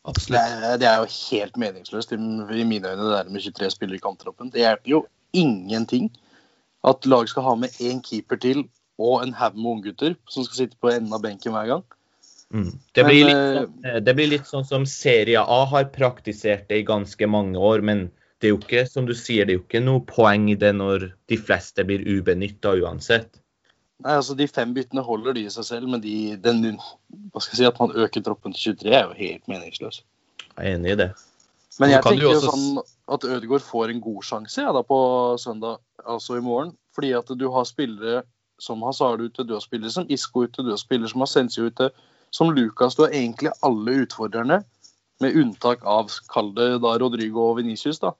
Absolutt. 0.08 0.79
det 0.79 0.88
er 0.88 1.01
jo 1.03 1.10
helt 1.12 1.58
meningsløst 1.60 2.13
i, 2.15 2.17
mine 2.17 2.88
øyne, 2.88 3.03
det 3.03 3.13
der 3.13 3.31
med 3.31 3.43
23 3.43 3.72
spillere 3.74 4.00
i 4.00 4.03
kamptroppen. 4.03 4.51
Det 4.53 4.63
hjelper 4.63 4.93
jo 4.93 5.01
ingenting 5.36 6.10
at 6.88 7.05
lag 7.05 7.27
skal 7.29 7.46
ha 7.46 7.55
med 7.60 7.75
én 7.84 8.00
keeper 8.03 8.39
til 8.39 8.63
og 9.00 9.24
en 9.24 9.36
haug 9.36 9.55
med 9.55 9.72
unggutter 9.74 10.15
som 10.31 10.46
skal 10.48 10.63
sitte 10.63 10.79
på 10.79 10.91
enden 10.91 11.15
av 11.15 11.24
benken 11.24 11.55
hver 11.55 11.67
gang. 11.74 11.84
Mm. 12.50 12.72
Det, 12.96 13.03
Men, 13.03 13.15
litt, 13.15 13.36
eh, 13.36 13.60
sånn- 13.60 14.03
det 14.05 14.15
blir 14.15 14.29
litt 14.31 14.48
sånn 14.48 14.65
som 14.65 14.86
Serie 14.86 15.39
A 15.39 15.65
har 15.65 15.86
praktisert 15.93 16.67
det 16.67 16.79
i 16.79 16.88
ganske 16.88 17.27
mange 17.27 17.58
år, 17.58 17.81
men 17.81 18.10
det 18.39 18.48
er 18.48 18.53
jo 18.53 18.60
ikke 18.62 18.86
som 18.88 19.08
du 19.08 19.13
sier, 19.17 19.46
det 19.46 19.53
er 19.53 19.60
jo 19.60 19.65
ikke 19.65 19.84
noe 19.84 20.03
poeng 20.08 20.48
i 20.51 20.58
det 20.60 20.72
når 20.77 21.10
de 21.31 21.38
fleste 21.39 21.84
blir 21.88 22.05
ubenytta 22.08 22.72
uansett. 22.79 23.41
Nei, 24.00 24.13
altså 24.15 24.36
De 24.39 24.48
fem 24.48 24.72
byttene 24.75 25.03
holder 25.03 25.36
de 25.36 25.43
i 25.43 25.51
seg 25.51 25.67
selv, 25.67 25.89
men 25.91 26.00
de, 26.03 26.38
den, 26.39 26.77
hva 27.34 27.43
skal 27.43 27.55
jeg 27.55 27.60
si, 27.60 27.67
at 27.67 27.81
man 27.81 27.91
øker 28.00 28.24
troppen 28.24 28.55
til 28.55 28.77
23 28.79 28.93
er 28.96 29.10
jo 29.10 29.17
helt 29.17 29.51
meningsløst. 29.51 30.05
Jeg 30.55 30.62
er 30.63 30.77
enig 30.77 30.93
i 30.93 31.01
det. 31.01 31.10
Men 31.79 31.93
jeg 31.93 32.03
tenker 32.03 32.24
jo 32.24 32.31
også 32.36 32.53
sånn 32.53 32.79
at 33.15 33.25
Ødegaard 33.27 33.63
får 33.63 33.91
en 33.91 34.01
god 34.03 34.24
sjanse 34.27 34.63
ja, 34.63 34.72
da, 34.75 34.84
på 34.88 35.00
søndag, 35.39 35.79
altså 36.03 36.39
i 36.39 36.43
morgen. 36.43 36.74
Fordi 36.96 37.12
at 37.19 37.31
du 37.39 37.46
har 37.51 37.67
spillere 37.67 38.24
som 38.60 38.84
Hazard 38.88 39.24
ute, 39.24 39.46
du 39.48 39.53
har 39.55 39.63
spillere 39.63 39.91
som 39.93 40.08
Isco 40.12 40.43
ute, 40.48 40.63
du 40.63 40.74
har 40.74 40.79
spillere 40.79 41.12
som 41.12 41.24
Ascencio 41.24 41.67
ute, 41.67 41.91
som 42.36 42.51
Lucas. 42.55 42.96
Du 42.96 43.05
har 43.05 43.15
egentlig 43.15 43.51
alle 43.67 44.00
utfordrerne, 44.05 44.63
med 45.19 45.36
unntak 45.36 45.81
av 45.84 46.12
kall 46.31 46.53
det 46.55 46.69
da 46.79 46.93
Rodrigo 47.00 47.50
og 47.50 47.58
Venicius. 47.60 48.00
da. 48.00 48.13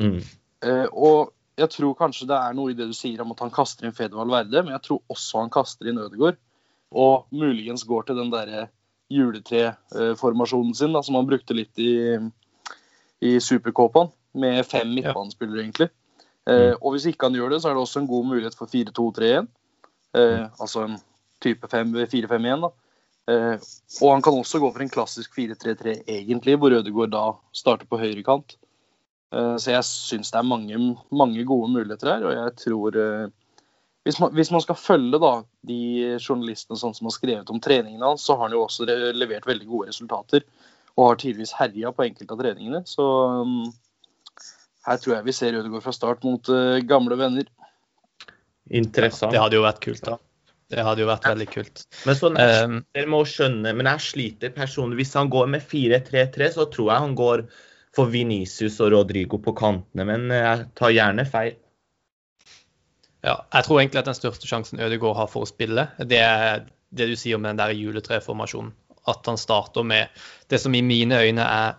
Mm. 0.00 0.20
Eh, 0.64 0.86
og 0.92 1.32
jeg 1.58 1.70
tror 1.74 1.96
kanskje 1.98 2.28
det 2.30 2.38
er 2.38 2.54
noe 2.56 2.72
i 2.72 2.76
det 2.76 2.88
du 2.88 2.94
sier 2.96 3.20
om 3.22 3.34
at 3.34 3.42
han 3.44 3.52
kaster 3.54 3.86
inn 3.86 3.96
Fede 3.96 4.16
Valverde, 4.16 4.62
men 4.64 4.74
jeg 4.76 4.84
tror 4.86 5.02
også 5.12 5.42
han 5.42 5.52
kaster 5.52 5.90
inn 5.90 6.00
Ødegaard. 6.00 6.38
Og 6.92 7.26
muligens 7.32 7.84
går 7.88 8.08
til 8.08 8.18
den 8.20 8.32
derre 8.32 8.66
juletreformasjonen 9.12 10.74
sin, 10.76 10.92
da, 10.96 11.02
som 11.04 11.18
han 11.18 11.28
brukte 11.28 11.56
litt 11.56 11.80
i, 11.80 12.16
i 13.24 13.36
Supercopaen, 13.40 14.12
med 14.32 14.64
fem 14.64 14.94
midtbanespillere, 14.96 15.60
egentlig. 15.66 15.90
Eh, 16.48 16.72
og 16.78 16.94
hvis 16.94 17.10
ikke 17.10 17.28
han 17.28 17.36
gjør 17.36 17.52
det, 17.52 17.58
så 17.62 17.68
er 17.68 17.76
det 17.76 17.82
også 17.84 18.00
en 18.00 18.08
god 18.08 18.30
mulighet 18.30 18.56
for 18.56 18.70
4-2-3-1. 18.72 19.50
Eh, 20.16 20.46
altså 20.60 20.86
en 20.86 20.96
type 21.44 21.68
4-5-1, 21.68 22.64
da. 22.64 22.72
Eh, 23.30 23.68
og 24.00 24.08
han 24.14 24.24
kan 24.24 24.38
også 24.40 24.58
gå 24.62 24.72
for 24.72 24.84
en 24.84 24.92
klassisk 24.92 25.36
4-3-3, 25.36 25.98
egentlig, 26.08 26.56
hvor 26.56 26.74
Ødegaard 26.78 27.12
da 27.12 27.26
starter 27.52 27.88
på 27.90 28.00
høyre 28.00 28.24
kant. 28.26 28.56
Eh, 28.56 28.61
Så 29.32 29.72
jeg 29.72 29.84
syns 29.88 30.28
det 30.32 30.36
er 30.40 30.44
mange, 30.44 30.76
mange 31.08 31.44
gode 31.48 31.70
muligheter 31.72 32.10
her, 32.10 32.24
og 32.28 32.34
jeg 32.36 32.52
tror 32.60 32.98
eh, 33.00 33.30
hvis 34.04 34.18
man, 34.18 34.32
hvis 34.34 34.50
man 34.50 34.62
skal 34.64 34.78
følge 34.78 35.18
da, 35.22 35.32
de 35.68 35.82
journalistene 36.18 36.78
sånn 36.78 36.94
som 36.96 37.06
har 37.06 37.14
skrevet 37.14 37.50
om 37.54 37.60
treningene 37.62 38.08
hans, 38.10 38.24
så 38.26 38.34
har 38.34 38.48
han 38.48 38.56
jo 38.56 38.64
også 38.64 38.86
levert 39.14 39.46
veldig 39.46 39.68
gode 39.68 39.92
resultater. 39.92 40.42
Og 40.96 41.06
har 41.06 41.20
tidvis 41.22 41.54
herja 41.56 41.92
på 41.94 42.04
enkelte 42.04 42.34
av 42.34 42.42
treningene. 42.42 42.82
Så 42.88 43.06
um, 43.46 43.70
her 44.88 44.98
tror 45.00 45.14
jeg 45.16 45.28
vi 45.28 45.36
ser 45.36 45.56
Ødegaard 45.56 45.86
fra 45.86 45.94
start 45.94 46.26
mot 46.26 46.50
eh, 46.50 46.82
gamle 46.84 47.16
venner. 47.20 47.46
Interessant. 48.74 49.32
Det 49.32 49.40
hadde 49.40 49.60
jo 49.60 49.64
vært 49.64 49.80
kult, 49.84 50.02
da. 50.04 50.18
Det 50.72 50.82
hadde 50.82 51.04
jo 51.04 51.08
vært 51.08 51.28
veldig 51.28 51.48
kult. 51.52 51.84
Men 52.08 52.18
sånn, 52.18 52.38
dere 52.40 53.08
må 53.12 53.22
skjønne, 53.28 53.74
men 53.76 53.88
jeg 53.90 54.06
sliter 54.08 54.52
personlig. 54.56 55.02
Hvis 55.02 55.14
han 55.20 55.30
går 55.30 55.50
med 55.52 55.62
4-3-3, 55.68 56.48
så 56.56 56.66
tror 56.72 56.90
jeg 56.90 57.04
han 57.06 57.16
går 57.18 57.44
for 57.96 58.08
Venicius 58.12 58.78
og 58.80 58.92
Rodrigo 58.94 59.38
på 59.42 59.54
kantene, 59.58 60.06
men 60.08 60.30
eh, 60.32 60.44
jeg 60.44 60.68
tar 60.78 60.94
gjerne 60.94 61.26
feil. 61.28 61.56
ja, 63.22 63.36
jeg 63.52 63.66
tror 63.66 63.80
egentlig 63.80 64.00
at 64.00 64.08
den 64.10 64.18
største 64.18 64.48
sjansen 64.48 64.80
Ødegaard 64.82 65.18
har 65.20 65.28
for 65.30 65.44
å 65.44 65.50
spille, 65.50 65.88
det 65.98 66.22
er 66.22 66.64
det 66.92 67.08
du 67.08 67.16
sier 67.16 67.38
om 67.38 67.44
den 67.46 67.60
der 67.60 67.74
juletreformasjonen. 67.76 68.72
At 69.08 69.26
han 69.26 69.38
starter 69.40 69.82
med 69.82 70.12
det 70.52 70.60
som 70.62 70.74
i 70.78 70.82
mine 70.86 71.18
øyne 71.18 71.42
er 71.42 71.78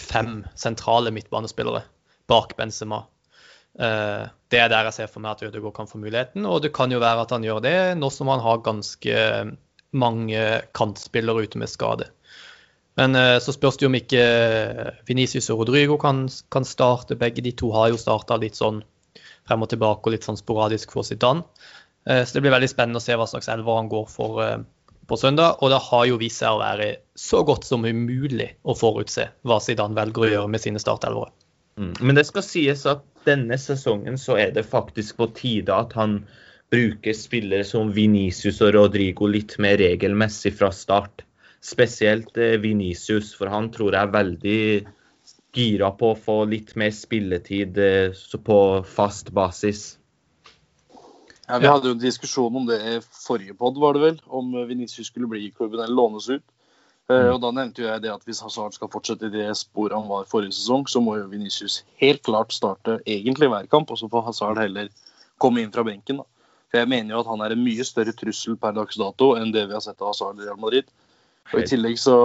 fem 0.00 0.40
sentrale 0.58 1.12
midtbanespillere 1.14 1.84
bak 2.30 2.56
Benzema. 2.58 3.04
Eh, 3.78 4.28
Det 4.50 4.58
er 4.58 4.68
der 4.68 4.88
jeg 4.88 4.96
ser 4.96 5.10
for 5.10 5.22
meg 5.22 5.36
at 5.36 5.44
Ødegaard 5.46 5.76
kan 5.76 5.86
få 5.86 5.98
muligheten, 6.02 6.46
og 6.46 6.62
det 6.62 6.72
kan 6.74 6.90
jo 6.90 6.98
være 6.98 7.22
at 7.22 7.30
han 7.30 7.44
gjør 7.46 7.60
det 7.62 7.76
nå 7.98 8.10
som 8.10 8.28
han 8.32 8.42
har 8.42 8.64
ganske 8.66 9.20
mange 9.92 10.40
kantspillere 10.74 11.46
ute 11.46 11.58
med 11.58 11.70
skade. 11.70 12.10
Men 12.98 13.14
eh, 13.14 13.36
så 13.42 13.54
spørs 13.54 13.78
det 13.78 13.86
jo 13.86 13.90
om 13.90 13.98
ikke 13.98 14.24
Venicius 15.08 15.50
og 15.52 15.62
Rodrigo 15.62 15.98
kan, 16.00 16.24
kan 16.52 16.66
starte. 16.66 17.18
Begge 17.18 17.44
de 17.44 17.52
to 17.56 17.70
har 17.74 17.92
jo 17.92 18.00
starta 18.00 18.38
litt 18.40 18.58
sånn 18.58 18.82
frem 19.48 19.64
og 19.64 19.70
tilbake 19.70 20.06
og 20.06 20.14
litt 20.14 20.26
sånn 20.26 20.40
sporadisk 20.40 20.92
for 20.94 21.06
Zidane. 21.06 21.46
Eh, 22.08 22.24
Så 22.24 22.36
det 22.36 22.44
blir 22.44 22.54
veldig 22.54 22.70
spennende 22.70 23.00
å 23.00 23.04
se 23.04 23.16
hva 23.16 23.28
slags 23.30 23.50
elver 23.52 23.78
han 23.78 23.90
går 23.92 24.08
for 24.10 24.42
eh, 24.44 24.58
på 25.10 25.18
søndag. 25.18 25.62
Og 25.62 25.72
det 25.72 25.82
har 25.90 26.08
jo 26.10 26.18
vist 26.20 26.42
seg 26.42 26.56
å 26.56 26.62
være 26.62 26.90
så 27.18 27.44
godt 27.46 27.66
som 27.68 27.86
umulig 27.86 28.52
å 28.62 28.76
forutse 28.78 29.30
hva 29.46 29.60
Zidane 29.62 29.98
velger 29.98 30.26
å 30.26 30.34
gjøre 30.34 30.52
med 30.52 30.62
sine 30.62 30.82
startelvere. 30.82 31.32
Mm. 31.80 31.94
Men 32.02 32.18
det 32.18 32.26
skal 32.28 32.44
sies 32.44 32.84
at 32.90 33.06
denne 33.26 33.56
sesongen 33.60 34.18
så 34.20 34.36
er 34.40 34.54
det 34.56 34.68
faktisk 34.68 35.18
på 35.20 35.30
tide 35.36 35.74
at 35.76 35.94
han 35.96 36.22
bruker 36.70 37.16
spillere 37.16 37.66
som 37.66 37.90
Venicius 37.94 38.60
og 38.62 38.74
Rodrigo 38.76 39.26
litt 39.26 39.56
mer 39.62 39.80
regelmessig 39.80 40.52
fra 40.58 40.70
start. 40.74 41.24
Spesielt 41.60 42.36
eh, 42.40 42.56
Venicius, 42.60 43.34
for 43.36 43.52
han 43.52 43.68
tror 43.74 43.92
jeg 43.94 44.08
er 44.08 44.14
veldig 44.14 44.60
gira 45.52 45.90
på 45.98 46.12
å 46.12 46.18
få 46.18 46.36
litt 46.48 46.76
mer 46.78 46.92
spilletid 46.94 47.78
eh, 47.78 48.22
på 48.44 48.60
fast 48.88 49.32
basis. 49.36 49.98
Ja, 51.50 51.58
vi 51.58 51.66
hadde 51.66 51.90
jo 51.90 51.96
en 51.96 52.02
diskusjon 52.02 52.56
om 52.56 52.66
det 52.68 52.78
i 52.86 52.96
forrige 53.02 53.56
pod, 53.58 53.78
var 53.82 53.96
det 53.96 54.04
vel, 54.04 54.18
om 54.30 54.52
Venicius 54.68 55.10
skulle 55.10 55.28
bli 55.28 55.48
i 55.48 55.52
klubben 55.52 55.82
eller 55.82 55.96
lånes 55.98 56.30
ut. 56.30 56.44
Eh, 57.10 57.16
Mm. 57.16 57.34
Og 57.34 57.40
Da 57.40 57.50
nevnte 57.50 57.82
jo 57.82 57.88
jeg 57.88 58.02
det 58.02 58.12
at 58.12 58.24
hvis 58.24 58.40
Hazard 58.40 58.72
skal 58.72 58.88
fortsette 58.88 59.26
i 59.26 59.34
det 59.34 59.56
sporet 59.58 59.98
han 59.98 60.08
var 60.08 60.28
forrige 60.30 60.54
sesong, 60.54 60.86
så 60.86 61.02
må 61.02 61.18
jo 61.18 61.26
Venicius 61.26 61.82
helt 61.98 62.22
klart 62.22 62.52
starte 62.54 63.00
egentlig 63.04 63.50
hver 63.50 63.66
kamp, 63.66 63.90
og 63.90 63.98
så 63.98 64.08
får 64.08 64.28
Hazard 64.28 64.58
heller 64.58 64.88
komme 65.38 65.60
inn 65.60 65.72
fra 65.72 65.82
benken. 65.82 66.22
da. 66.22 66.24
For 66.70 66.78
Jeg 66.78 66.88
mener 66.88 67.14
jo 67.14 67.20
at 67.20 67.26
han 67.26 67.40
er 67.40 67.52
en 67.52 67.64
mye 67.64 67.84
større 67.84 68.14
trussel 68.14 68.56
per 68.56 68.72
dags 68.72 68.96
dato 68.96 69.34
enn 69.34 69.50
det 69.50 69.66
vi 69.66 69.74
har 69.74 69.80
sett 69.80 70.00
av 70.00 70.12
Hazard 70.12 70.38
i 70.38 70.46
Real 70.46 70.56
Madrid. 70.56 70.84
Og 71.52 71.62
i 71.62 71.68
tillegg 71.68 71.98
så 72.00 72.16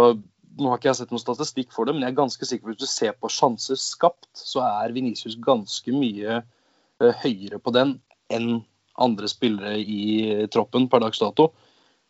Nå 0.56 0.70
har 0.72 0.80
ikke 0.80 0.88
jeg 0.88 0.98
sett 1.02 1.10
noen 1.12 1.20
statistikk 1.20 1.74
for 1.76 1.84
det, 1.84 1.92
men 1.92 2.06
jeg 2.06 2.14
er 2.14 2.22
ganske 2.22 2.48
sikker 2.48 2.64
på 2.64 2.72
at 2.72 2.78
hvis 2.78 2.88
du 2.88 2.88
ser 2.88 3.16
på 3.20 3.28
sjanser 3.28 3.76
skapt, 3.76 4.30
så 4.40 4.62
er 4.64 4.94
Venicius 4.96 5.36
ganske 5.44 5.92
mye 5.92 6.38
eh, 6.38 7.18
høyere 7.26 7.60
på 7.60 7.74
den 7.76 7.98
enn 8.32 8.62
andre 8.96 9.28
spillere 9.28 9.74
i 9.84 10.46
troppen 10.56 10.88
per 10.88 11.04
dags 11.04 11.20
dato. 11.20 11.50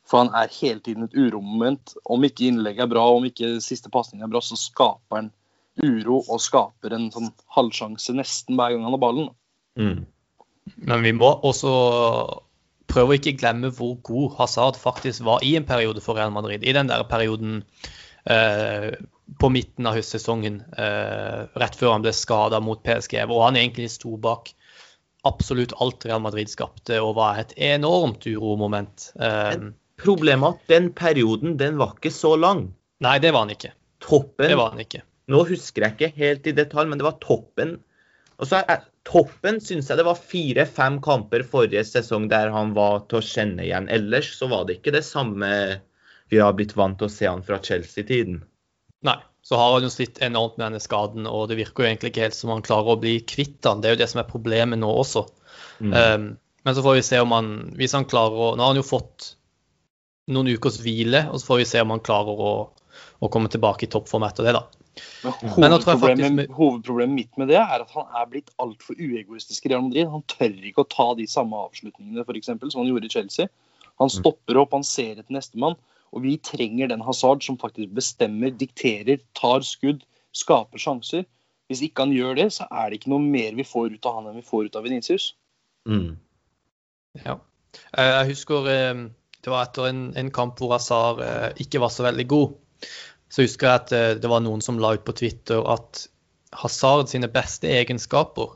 For 0.05 0.21
han 0.21 0.29
er 0.37 0.53
hele 0.59 0.83
tiden 0.85 1.07
et 1.07 1.17
uromoment. 1.17 1.95
Om 2.05 2.27
ikke 2.27 2.51
innlegget 2.51 2.85
er 2.85 2.91
bra, 2.93 3.07
om 3.15 3.25
ikke 3.25 3.55
siste 3.65 3.89
pasning 3.89 4.21
er 4.21 4.29
bra, 4.29 4.43
så 4.45 4.57
skaper 4.59 5.23
han 5.23 5.31
uro 5.81 6.21
og 6.21 6.39
skaper 6.39 6.93
en 6.95 7.09
sånn 7.11 7.31
halvsjanse 7.57 8.13
nesten 8.15 8.59
hver 8.59 8.75
gang 8.75 8.85
han 8.85 8.95
har 8.95 9.01
ballen. 9.01 9.31
Mm. 9.81 10.05
Men 10.85 11.03
vi 11.05 11.13
må 11.17 11.33
også 11.45 11.73
prøve 12.91 13.13
å 13.13 13.17
ikke 13.19 13.37
glemme 13.39 13.71
hvor 13.73 13.95
god 14.05 14.35
Hazard 14.39 14.79
faktisk 14.79 15.25
var 15.27 15.43
i 15.45 15.55
en 15.59 15.67
periode 15.67 16.03
for 16.03 16.17
Real 16.19 16.33
Madrid. 16.35 16.63
I 16.63 16.75
den 16.75 16.89
der 16.91 17.03
perioden 17.09 17.63
eh, 18.29 18.91
på 19.41 19.49
midten 19.49 19.87
av 19.89 19.97
høstsesongen, 19.97 20.61
eh, 20.77 21.45
rett 21.57 21.79
før 21.79 21.95
han 21.95 22.05
ble 22.05 22.13
skada 22.15 22.61
mot 22.63 22.83
PSG, 22.85 23.17
hvor 23.29 23.47
han 23.47 23.57
egentlig 23.59 23.89
sto 23.93 24.15
bak 24.21 24.53
absolutt 25.25 25.73
alt 25.81 26.05
Real 26.05 26.21
Madrid 26.21 26.51
skapte 26.51 26.99
og 27.01 27.15
var 27.17 27.41
et 27.41 27.55
enormt 27.57 28.27
uromoment. 28.29 29.09
Eh, 29.17 29.71
Problemet 30.01 30.45
er 30.45 30.55
at 30.59 30.71
den 30.73 30.91
perioden 30.93 31.57
den 31.57 31.79
var 31.79 31.95
ikke 31.95 32.13
så 32.13 32.35
lang. 32.37 32.67
nei, 33.01 33.17
det 33.23 33.31
var 33.33 33.45
han 33.45 33.55
ikke. 33.55 33.71
Toppen 34.03 34.51
Det 34.51 34.57
var 34.59 34.73
han 34.73 34.83
ikke. 34.83 35.01
Nå 35.31 35.41
husker 35.49 35.85
jeg 35.85 35.95
ikke 35.95 36.19
helt 36.19 36.47
i 36.47 36.53
detalj, 36.53 36.89
men 36.89 36.99
det 36.99 37.07
var 37.07 37.17
toppen. 37.23 37.77
Og 38.41 38.49
så 38.49 38.61
er, 38.61 38.83
Toppen 39.07 39.59
syns 39.63 39.89
jeg 39.89 39.99
det 39.99 40.07
var 40.07 40.17
fire-fem 40.17 40.97
kamper 41.03 41.45
forrige 41.47 41.85
sesong 41.87 42.25
der 42.31 42.49
han 42.53 42.73
var 42.75 43.05
til 43.09 43.19
å 43.19 43.25
kjenne 43.25 43.63
igjen. 43.67 43.87
Ellers 43.93 44.31
så 44.37 44.49
var 44.51 44.65
det 44.65 44.79
ikke 44.79 44.95
det 44.95 45.05
samme 45.07 45.49
vi 46.33 46.41
har 46.41 46.55
blitt 46.57 46.73
vant 46.77 46.97
til 46.99 47.07
å 47.07 47.13
se 47.13 47.29
han 47.29 47.45
fra 47.45 47.61
Chelsea-tiden. 47.63 48.41
Nei. 49.05 49.19
Så 49.45 49.59
har 49.61 49.75
han 49.75 49.85
jo 49.85 49.91
slitt 49.93 50.17
enormt 50.25 50.55
med 50.57 50.63
denne 50.65 50.81
skaden, 50.81 51.27
og 51.29 51.51
det 51.51 51.59
virker 51.59 51.83
jo 51.83 51.89
egentlig 51.91 52.09
ikke 52.09 52.23
helt 52.23 52.37
som 52.37 52.49
han 52.49 52.63
klarer 52.65 52.95
å 52.95 53.01
bli 53.01 53.19
kvitt 53.29 53.61
han. 53.69 53.83
Det 53.83 53.91
er 53.91 53.93
jo 53.93 53.99
det 53.99 54.07
som 54.09 54.23
er 54.23 54.31
problemet 54.31 54.81
nå 54.81 54.89
også. 54.89 55.21
Mm. 55.85 55.93
Um, 55.93 56.25
men 56.65 56.73
så 56.73 56.81
får 56.81 56.97
vi 56.97 57.03
se 57.05 57.19
om 57.21 57.33
han 57.35 57.49
Hvis 57.77 57.93
han 57.93 58.07
klarer 58.09 58.39
å 58.41 58.47
Nå 58.55 58.63
har 58.63 58.71
han 58.71 58.79
jo 58.79 58.85
fått 58.87 59.35
noen 60.33 60.49
ukers 60.49 60.79
hvile, 60.81 61.27
og 61.29 61.37
så 61.37 61.51
får 61.51 61.59
vi 61.61 61.67
se 61.69 61.83
om 61.85 61.91
han 61.93 62.01
klarer 62.01 62.39
å, 62.41 62.53
å 63.21 63.29
komme 63.29 63.51
tilbake 63.53 63.85
i 63.85 63.89
toppform 63.93 64.25
etter 64.25 64.47
det, 64.47 64.55
da. 64.57 64.63
Men 65.25 65.73
jeg 65.73 65.81
hovedproblemet, 65.83 66.51
hovedproblemet 66.55 67.15
mitt 67.15 67.39
med 67.41 67.49
det 67.51 67.57
er 67.59 67.83
at 67.83 67.91
han 67.95 68.07
er 68.15 68.29
blitt 68.31 68.51
altfor 68.63 68.95
uegoistisk 68.95 69.65
i 69.67 69.73
Real 69.73 69.83
Madrid. 69.87 70.07
Han 70.11 70.23
tør 70.31 70.55
ikke 70.69 70.85
å 70.85 70.91
ta 70.91 71.07
de 71.19 71.27
samme 71.29 71.59
avslutningene 71.67 72.23
for 72.27 72.39
eksempel, 72.39 72.71
som 72.71 72.83
han 72.83 72.91
gjorde 72.91 73.09
i 73.09 73.15
Chelsea. 73.17 73.51
Han 74.01 74.11
stopper 74.11 74.59
opp, 74.59 74.75
han 74.75 74.87
ser 74.87 75.19
etter 75.19 75.35
nestemann. 75.35 75.77
Og 76.15 76.23
vi 76.23 76.37
trenger 76.39 76.91
den 76.91 77.03
Hazard 77.03 77.43
som 77.43 77.57
faktisk 77.59 77.91
bestemmer, 77.95 78.53
dikterer, 78.55 79.19
tar 79.35 79.65
skudd, 79.67 80.05
skaper 80.35 80.79
sjanser. 80.79 81.25
Hvis 81.67 81.81
ikke 81.87 82.05
han 82.05 82.13
gjør 82.15 82.37
det, 82.37 82.49
så 82.55 82.67
er 82.69 82.91
det 82.91 83.01
ikke 83.01 83.11
noe 83.11 83.23
mer 83.23 83.55
vi 83.57 83.65
får 83.67 83.95
ut 83.97 84.07
av 84.07 84.19
han 84.19 84.29
enn 84.29 84.39
vi 84.39 84.45
får 84.45 84.69
ut 84.69 84.77
av 84.79 84.85
Venicius. 84.85 85.31
Mm. 85.89 86.15
Ja. 87.25 87.39
Eh, 87.91 88.11
Jeg 88.11 88.29
husker 88.31 88.67
eh, 88.71 89.01
Det 89.43 89.51
var 89.51 89.67
etter 89.67 89.89
en, 89.89 90.05
en 90.17 90.31
kamp 90.33 90.57
hvor 90.59 90.73
Hazard 90.73 91.21
eh, 91.21 91.51
ikke 91.65 91.81
var 91.83 91.91
så 91.93 92.07
veldig 92.07 92.27
god. 92.31 92.55
Så 93.31 93.45
husker 93.45 93.67
jeg 93.67 93.81
at 93.81 93.95
eh, 93.95 94.11
det 94.21 94.29
var 94.31 94.43
noen 94.45 94.61
som 94.63 94.79
la 94.81 94.93
ut 94.95 95.05
på 95.07 95.15
Twitter 95.17 95.63
at 95.71 96.05
Hazard 96.55 97.09
sine 97.11 97.27
beste 97.31 97.67
egenskaper, 97.67 98.53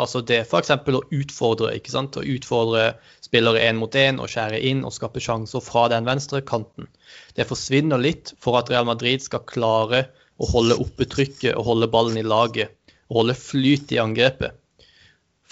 altså 0.00 0.22
det 0.24 0.38
f.eks. 0.46 0.70
å 0.72 1.02
utfordre, 1.12 1.74
ikke 1.76 1.92
sant? 1.92 2.16
å 2.16 2.24
utfordre 2.24 2.94
spillere 3.24 3.60
én 3.66 3.80
mot 3.80 3.92
én 3.98 4.22
og 4.22 4.30
skjære 4.32 4.62
inn 4.70 4.84
og 4.88 4.94
skape 4.96 5.20
sjanser 5.20 5.64
fra 5.64 5.88
den 5.92 6.08
venstre 6.08 6.40
kanten, 6.48 6.88
det 7.36 7.48
forsvinner 7.50 8.00
litt 8.00 8.32
for 8.40 8.60
at 8.60 8.72
Real 8.72 8.88
Madrid 8.88 9.24
skal 9.24 9.44
klare 9.48 10.06
å 10.40 10.48
holde 10.48 10.78
oppe 10.80 11.06
trykket 11.06 11.54
og 11.58 11.66
holde 11.68 11.90
ballen 11.92 12.18
i 12.18 12.26
laget 12.26 12.72
og 13.10 13.20
holde 13.20 13.36
flyt 13.36 13.92
i 13.92 14.00
angrepet. 14.00 14.56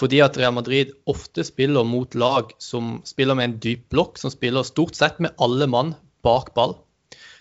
Fordi 0.00 0.22
at 0.24 0.38
Real 0.40 0.54
Madrid 0.56 0.94
ofte 1.10 1.44
spiller 1.44 1.84
mot 1.84 2.14
lag 2.16 2.54
som 2.62 3.02
spiller 3.04 3.36
med 3.36 3.50
en 3.50 3.56
dyp 3.60 3.82
blokk, 3.92 4.16
som 4.16 4.32
spiller 4.32 4.64
stort 4.64 4.96
sett 4.96 5.20
med 5.20 5.36
alle 5.36 5.68
mann 5.68 5.92
bak 6.24 6.54
ball. 6.56 6.78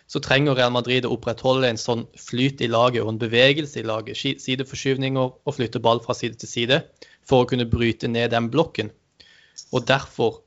Så 0.10 0.22
trenger 0.26 0.58
Real 0.58 0.74
Madrid 0.74 1.06
å 1.06 1.14
opprettholde 1.14 1.70
en 1.70 1.78
sånn 1.78 2.08
flyt 2.18 2.64
i 2.66 2.70
laget 2.72 3.04
og 3.04 3.12
en 3.14 3.22
bevegelse 3.22 3.82
i 3.82 3.86
laget, 3.86 4.18
sideforskyvninger 4.18 5.28
og 5.46 5.56
flytte 5.56 5.82
ball 5.86 6.02
fra 6.02 6.16
side 6.18 6.40
til 6.42 6.50
side, 6.50 6.80
for 7.22 7.44
å 7.44 7.50
kunne 7.50 7.70
bryte 7.70 8.10
ned 8.10 8.34
den 8.34 8.50
blokken. 8.50 8.90
Og 9.70 9.86
derfor 9.86 10.42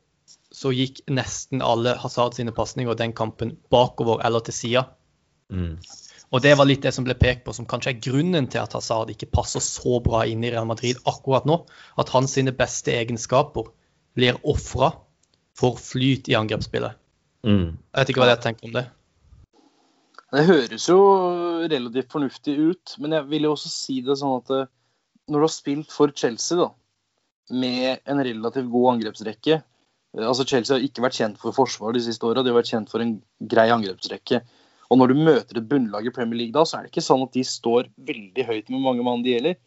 så 0.52 0.73
gikk 0.75 1.04
nesten 1.11 1.62
alle 1.64 1.95
Hazard 2.02 2.37
sine 2.37 2.52
pasninger 2.54 2.99
den 2.99 3.14
kampen 3.16 3.54
bakover 3.73 4.25
eller 4.26 4.42
til 4.45 4.57
sida. 4.57 4.87
Mm. 5.52 5.76
Og 6.33 6.40
det 6.40 6.54
var 6.57 6.69
litt 6.69 6.85
det 6.85 6.95
som 6.97 7.04
ble 7.04 7.14
pekt 7.19 7.45
på 7.45 7.52
som 7.57 7.69
kanskje 7.69 7.92
er 7.92 8.02
grunnen 8.04 8.49
til 8.52 8.62
at 8.62 8.73
Hazard 8.76 9.12
ikke 9.12 9.31
passer 9.33 9.64
så 9.64 10.00
bra 10.04 10.25
inn 10.28 10.45
i 10.45 10.50
Real 10.52 10.69
Madrid 10.69 11.00
akkurat 11.09 11.47
nå. 11.49 11.59
At 12.00 12.12
hans 12.16 12.35
sine 12.38 12.54
beste 12.57 12.95
egenskaper 12.97 13.69
blir 14.16 14.40
ofra 14.49 14.95
for 15.57 15.76
flyt 15.81 16.31
i 16.33 16.37
angrepsspillet. 16.38 16.97
Mm. 17.45 17.76
Jeg 17.76 18.00
vet 18.00 18.12
ikke 18.12 18.23
hva 18.23 18.33
dere 18.33 18.45
tenker 18.45 18.71
om 18.71 18.76
det. 18.78 18.87
Det 20.33 20.47
høres 20.49 20.87
jo 20.89 21.01
relativt 21.69 22.12
fornuftig 22.12 22.55
ut, 22.57 22.95
men 23.05 23.12
jeg 23.12 23.29
vil 23.29 23.45
jo 23.45 23.51
også 23.53 23.69
si 23.69 23.99
det 24.05 24.15
sånn 24.17 24.39
at 24.39 24.53
eh, 24.57 24.71
når 25.29 25.43
du 25.43 25.45
har 25.45 25.53
spilt 25.53 25.93
for 25.93 26.15
Chelsea 26.17 26.57
da, 26.57 26.71
med 27.53 28.01
en 28.09 28.23
relativt 28.25 28.71
god 28.73 28.95
angrepsrekke 28.95 29.59
eh, 29.59 30.25
altså 30.25 30.47
Chelsea 30.49 30.79
har 30.79 30.87
ikke 30.87 31.05
vært 31.05 31.19
kjent 31.19 31.41
for 31.43 31.53
forsvar 31.57 31.93
de 31.93 32.01
siste 32.07 32.25
åra, 32.25 32.41
de 32.41 32.49
har 32.49 32.57
vært 32.62 32.73
kjent 32.73 32.93
for 32.93 33.05
en 33.05 33.19
grei 33.53 33.67
angrepsrekke. 33.75 34.41
Og 34.89 35.01
når 35.01 35.12
du 35.12 35.21
møter 35.21 35.59
et 35.61 35.69
bunnlag 35.69 36.09
i 36.09 36.15
Premier 36.17 36.41
League 36.41 36.57
da, 36.57 36.65
så 36.69 36.79
er 36.79 36.87
det 36.87 36.93
ikke 36.95 37.05
sånn 37.05 37.27
at 37.27 37.37
de 37.37 37.45
står 37.49 37.91
veldig 38.09 38.47
høyt 38.49 38.73
med 38.73 38.85
mange 38.85 39.05
mann 39.05 39.25
de 39.25 39.35
gjelder. 39.35 39.59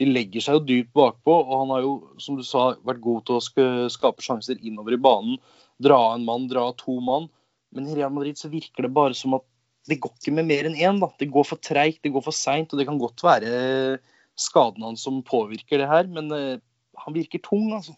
De 0.00 0.08
legger 0.08 0.44
seg 0.44 0.56
jo 0.56 0.62
dypt 0.68 0.92
bakpå, 0.96 1.32
og 1.32 1.62
han 1.62 1.72
har 1.74 1.84
jo, 1.84 1.94
som 2.20 2.36
du 2.36 2.44
sa, 2.44 2.70
vært 2.88 3.02
god 3.04 3.26
til 3.28 3.36
å 3.36 3.88
skape 3.92 4.24
sjanser 4.24 4.60
innover 4.64 4.96
i 4.96 5.00
banen. 5.00 5.36
Dra 5.80 5.98
en 6.14 6.24
mann, 6.28 6.48
dra 6.48 6.70
to 6.80 6.96
mann. 7.04 7.28
Men 7.76 7.88
i 7.88 7.96
Real 7.98 8.12
Madrid 8.12 8.40
så 8.40 8.48
virker 8.52 8.84
det 8.84 8.92
bare 8.96 9.16
som 9.16 9.36
at 9.36 9.44
det 9.88 10.00
går 10.02 10.12
ikke 10.16 10.34
med 10.36 10.48
mer 10.50 10.68
enn 10.68 10.78
én. 10.78 11.00
da. 11.02 11.08
Det 11.18 11.30
går 11.32 11.46
for 11.48 11.62
treigt, 11.62 12.02
det 12.04 12.12
går 12.14 12.24
for 12.26 12.36
seint, 12.36 12.72
og 12.72 12.80
det 12.80 12.88
kan 12.88 13.00
godt 13.00 13.24
være 13.24 13.98
skaden 14.40 14.84
hans 14.86 15.04
som 15.04 15.22
påvirker 15.26 15.80
det 15.80 15.88
her, 15.90 16.06
men 16.08 16.30
uh, 16.32 16.60
han 17.04 17.16
virker 17.16 17.42
tung, 17.44 17.72
altså. 17.76 17.96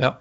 Ja, 0.00 0.16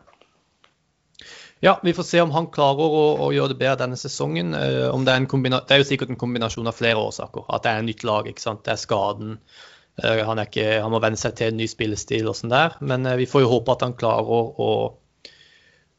ja, 1.62 1.80
vi 1.84 1.94
får 1.94 2.04
se 2.04 2.22
om 2.22 2.32
han 2.34 2.48
klarer 2.50 2.82
å, 2.82 3.02
å 3.22 3.28
gjøre 3.34 3.54
det 3.54 3.60
bedre 3.60 3.84
denne 3.84 3.98
sesongen. 4.00 4.56
Uh, 4.58 4.90
det, 5.06 5.14
er 5.14 5.28
det, 5.30 5.60
er 5.76 5.84
jo 5.84 5.86
sikkert 5.86 6.10
en 6.10 6.18
kombinasjon 6.18 6.70
av 6.70 6.74
flere 6.74 7.04
årsaker. 7.04 7.46
At 7.54 7.62
det 7.62 7.74
er 7.74 7.84
et 7.84 7.88
nytt 7.92 8.06
lag. 8.08 8.30
ikke 8.30 8.42
sant? 8.42 8.64
Det 8.66 8.74
er 8.74 8.82
skaden. 8.82 9.36
Uh, 10.02 10.24
han, 10.26 10.42
er 10.42 10.50
ikke, 10.50 10.66
han, 10.82 10.90
må 10.90 11.02
venne 11.04 11.22
seg 11.22 11.36
til 11.38 11.52
en 11.52 11.62
ny 11.62 11.68
spillestil 11.70 12.32
og 12.32 12.40
sånn 12.40 12.54
der. 12.54 12.80
Men 12.82 13.06
vi 13.20 13.30
får 13.30 13.46
jo 13.46 13.52
håpe 13.54 13.76
at 13.76 13.86
han 13.86 13.94
klarer 14.00 14.34
å, 14.34 14.72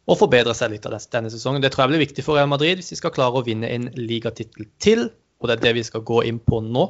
å 0.07 0.17
forbedre 0.19 0.55
seg 0.57 0.73
litt 0.73 0.87
av 0.89 0.97
denne 0.97 1.31
sesongen. 1.31 1.63
Det 1.63 1.73
tror 1.75 1.85
jeg 1.85 1.93
blir 1.93 2.05
viktig 2.07 2.25
for 2.27 2.39
Real 2.39 2.51
Madrid 2.51 2.81
hvis 2.81 2.91
de 2.95 2.99
skal 2.99 3.15
klare 3.15 3.39
å 3.39 3.47
vinne 3.47 3.71
en 3.71 3.87
ligatittel 3.99 4.67
til. 4.83 5.07
Og 5.39 5.49
det 5.49 5.59
er 5.59 5.67
det 5.69 5.77
vi 5.79 5.85
skal 5.87 6.05
gå 6.07 6.23
inn 6.27 6.41
på 6.43 6.63
nå. 6.65 6.89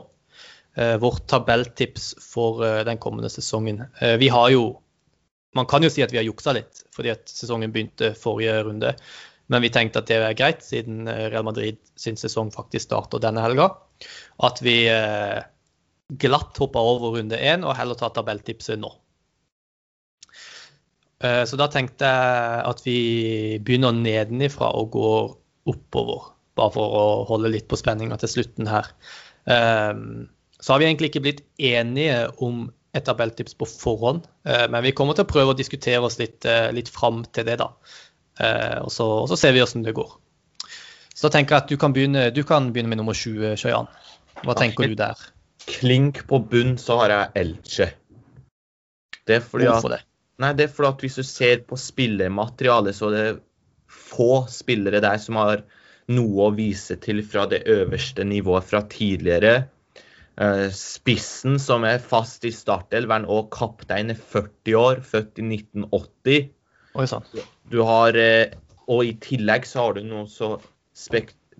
vårt 1.01 1.27
tabelltips 1.29 2.15
for 2.25 2.65
den 2.89 2.97
kommende 2.97 3.29
sesongen. 3.29 3.83
vi 4.19 4.29
har 4.33 4.49
jo 4.55 4.63
man 5.53 5.69
kan 5.69 5.85
jo 5.85 5.91
si 5.93 6.03
at 6.05 6.13
vi 6.13 6.17
har 6.17 6.25
juksa 6.25 6.55
litt, 6.57 6.85
fordi 6.97 7.13
at 7.13 7.29
sesongen 7.29 7.73
begynte 7.73 8.15
forrige 8.17 8.57
runde. 8.65 8.95
Men 9.53 9.65
vi 9.65 9.73
tenkte 9.73 10.01
at 10.01 10.09
det 10.09 10.17
er 10.17 10.37
greit, 10.39 10.63
siden 10.65 11.09
eh, 11.11 11.27
Real 11.33 11.45
Madrid 11.45 11.81
sin 11.99 12.17
sesong 12.17 12.53
faktisk 12.55 12.87
starter 12.89 13.21
denne 13.21 13.43
helga. 13.45 13.69
At 14.41 14.63
vi 14.65 14.87
eh, 14.89 15.43
glatt 16.23 16.61
hopper 16.61 16.93
over 16.95 17.19
runde 17.19 17.37
én 17.37 17.67
og 17.67 17.77
heller 17.77 17.99
tar 17.99 18.15
tabelltipset 18.17 18.81
nå. 18.81 18.95
Eh, 21.23 21.43
så 21.47 21.59
da 21.59 21.69
tenkte 21.71 22.09
jeg 22.09 22.63
at 22.69 22.85
vi 22.87 22.99
begynner 23.63 23.95
nedenifra 23.95 24.73
og 24.79 24.93
går 24.97 25.35
oppover. 25.73 26.31
Bare 26.59 26.75
for 26.75 26.99
å 26.99 27.05
holde 27.31 27.53
litt 27.53 27.69
på 27.71 27.79
spenninga 27.79 28.19
til 28.21 28.33
slutten 28.33 28.71
her. 28.71 28.91
Eh, 29.47 29.93
så 30.63 30.75
har 30.75 30.83
vi 30.83 30.89
egentlig 30.89 31.13
ikke 31.13 31.25
blitt 31.25 31.45
enige 31.59 32.27
om 32.45 32.67
et 32.93 33.07
tabelltips 33.07 33.57
på 33.59 33.69
forhånd. 33.71 34.27
Eh, 34.45 34.67
men 34.73 34.85
vi 34.85 34.95
kommer 34.97 35.17
til 35.17 35.27
å 35.27 35.31
prøve 35.31 35.55
å 35.55 35.59
diskutere 35.59 36.03
oss 36.05 36.19
litt, 36.21 36.45
litt 36.75 36.91
fram 36.93 37.23
til 37.31 37.49
det, 37.49 37.61
da. 37.63 37.73
Og 38.83 38.89
så, 38.91 39.07
og 39.23 39.29
så 39.31 39.37
ser 39.39 39.53
vi 39.55 39.63
åssen 39.63 39.85
det 39.87 39.93
går. 39.95 40.11
Så 41.13 41.29
da 41.29 41.37
tenker 41.37 41.55
jeg 41.55 41.63
at 41.63 41.71
du 41.71 41.79
kan 41.79 41.95
begynne, 41.95 42.31
du 42.35 42.41
kan 42.49 42.71
begynne 42.73 42.91
med 42.91 42.99
nummer 42.99 43.15
20, 43.15 43.55
Sjøjan. 43.61 43.91
Hva 44.43 44.57
tenker 44.59 44.91
du 44.91 44.97
der? 44.99 45.21
Klink 45.69 46.25
på 46.27 46.41
bunn 46.51 46.75
så 46.81 46.97
har 47.03 47.13
jeg 47.13 47.29
Elche. 47.39 47.93
Det 49.29 49.37
er 49.37 49.45
fordi 49.45 49.69
Hvorfor 49.69 49.95
det? 49.95 50.01
Nei, 50.43 50.53
det 50.59 50.67
er 50.67 50.75
fordi 50.75 50.91
at 50.91 51.05
hvis 51.05 51.21
du 51.21 51.27
ser 51.27 51.63
på 51.69 51.79
spillermaterialet, 51.79 52.97
så 52.99 53.11
er 53.11 53.17
det 53.17 53.43
få 53.93 54.45
spillere 54.51 55.03
der 55.05 55.21
som 55.23 55.39
har 55.39 55.63
noe 56.13 56.49
å 56.49 56.55
vise 56.57 56.97
til 57.03 57.23
fra 57.27 57.45
det 57.51 57.63
øverste 57.71 58.27
nivået 58.27 58.67
fra 58.67 58.83
tidligere. 58.91 59.69
Eh, 60.41 60.69
spissen 60.75 61.59
som 61.61 61.85
er 61.85 62.03
fast 62.03 62.45
i 62.49 62.53
startelveren 62.55 63.29
og 63.31 63.51
kaptein 63.55 64.11
er 64.15 64.19
40 64.19 64.79
år, 64.81 65.03
født 65.05 65.39
i 65.43 65.47
1980. 65.47 66.51
Oi 66.99 67.07
sann. 67.09 67.27
Du 67.71 67.83
har, 67.89 68.17
eh, 68.17 68.55
og 68.89 69.05
i 69.05 69.15
tillegg 69.23 69.69
så 69.69 69.87
har 69.87 69.97
du 69.97 70.03
noe 70.09 70.27
så, 70.29 70.57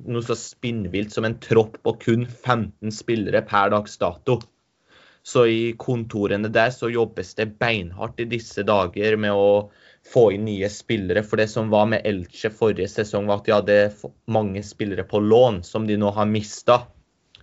noe 0.09 0.25
så 0.25 0.37
spinnvilt 0.39 1.13
som 1.15 1.29
en 1.29 1.39
tropp 1.41 1.79
på 1.85 1.95
kun 2.03 2.27
15 2.27 2.93
spillere 2.93 3.45
per 3.47 3.73
dags 3.77 3.97
dato. 4.01 4.41
Så 5.23 5.47
i 5.47 5.75
kontorene 5.79 6.51
der 6.51 6.73
så 6.75 6.91
jobbes 6.91 7.35
det 7.39 7.53
beinhardt 7.63 8.21
i 8.21 8.27
disse 8.27 8.65
dager 8.67 9.17
med 9.21 9.37
å 9.39 9.71
få 10.13 10.33
inn 10.35 10.49
nye 10.49 10.71
spillere. 10.71 11.23
For 11.23 11.39
det 11.39 11.47
som 11.53 11.71
var 11.71 11.87
med 11.93 12.03
Elche 12.09 12.51
forrige 12.51 12.91
sesong, 12.91 13.29
var 13.31 13.41
at 13.41 13.47
de 13.47 13.55
hadde 13.55 14.11
mange 14.27 14.65
spillere 14.67 15.07
på 15.07 15.23
lån 15.23 15.63
som 15.67 15.87
de 15.87 15.99
nå 16.01 16.11
har 16.17 16.27
mista. 16.27 16.83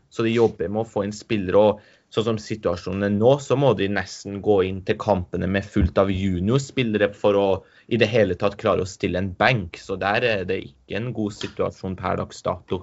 Så 0.10 0.26
de 0.26 0.34
jobber 0.34 0.68
med 0.68 0.84
å 0.84 0.90
få 0.90 1.06
inn 1.08 1.16
spillere. 1.16 1.58
og 1.58 1.80
Sånn 2.10 2.26
som 2.26 2.38
situasjonen 2.42 3.06
er 3.06 3.12
nå, 3.14 3.36
så 3.38 3.54
må 3.60 3.76
de 3.78 3.86
nesten 3.94 4.40
gå 4.42 4.56
inn 4.66 4.80
til 4.86 4.98
kampene 4.98 5.46
med 5.46 5.66
fullt 5.66 6.00
av 6.02 6.10
juniorspillere 6.10 7.12
for 7.14 7.38
å 7.38 7.48
i 7.88 8.00
det 8.02 8.08
hele 8.10 8.38
tatt 8.38 8.58
klare 8.58 8.82
å 8.82 8.90
stille 8.90 9.22
en 9.22 9.30
benk. 9.38 9.78
Så 9.78 9.98
der 10.02 10.26
er 10.26 10.48
det 10.50 10.58
ikke 10.72 10.98
en 10.98 11.12
god 11.14 11.36
situasjon 11.38 11.98
per 12.00 12.18
dags 12.18 12.42
dato. 12.46 12.82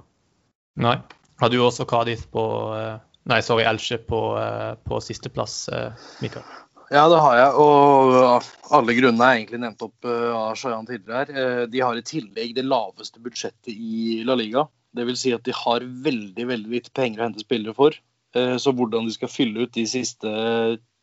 Nei. 0.79 0.95
Hadde 1.37 1.59
jo 1.59 1.67
også 1.67 1.85
Kadis 1.85 2.23
på 2.33 2.43
eh, 2.73 2.95
Nei, 3.27 3.41
sorry, 3.43 3.65
Elche 3.67 3.99
på, 3.99 4.21
eh, 4.39 4.73
på 4.87 5.01
sisteplass, 5.03 5.67
eh, 5.69 6.07
Mikael? 6.23 6.45
Ja, 6.89 7.09
det 7.11 7.19
har 7.19 7.35
jeg. 7.35 7.53
Og 7.59 8.43
alle 8.71 8.95
grunnene 8.95 9.27
er 9.27 9.39
egentlig 9.41 9.59
nevnt 9.59 9.81
opp 9.83 10.07
av 10.07 10.55
Shayan 10.55 10.87
tidligere 10.87 11.25
her. 11.25 11.65
De 11.67 11.81
har 11.83 11.97
i 11.99 12.05
tillegg 12.07 12.53
det 12.55 12.63
laveste 12.63 13.19
budsjettet 13.19 13.73
i 13.75 14.21
La 14.23 14.37
Liga. 14.39 14.63
Vil 14.95 15.17
si 15.19 15.33
at 15.35 15.43
de 15.43 15.51
har 15.51 15.83
veldig 15.83 16.45
veldig 16.47 16.71
lite 16.71 16.93
penger 16.95 17.19
å 17.19 17.27
hente 17.27 17.43
spillere 17.43 17.75
for. 17.75 17.97
Eh, 18.37 18.55
så 18.61 18.73
hvordan 18.75 19.07
de 19.07 19.15
skal 19.15 19.31
fylle 19.31 19.65
ut 19.65 19.73
de 19.75 19.85
siste 19.87 20.31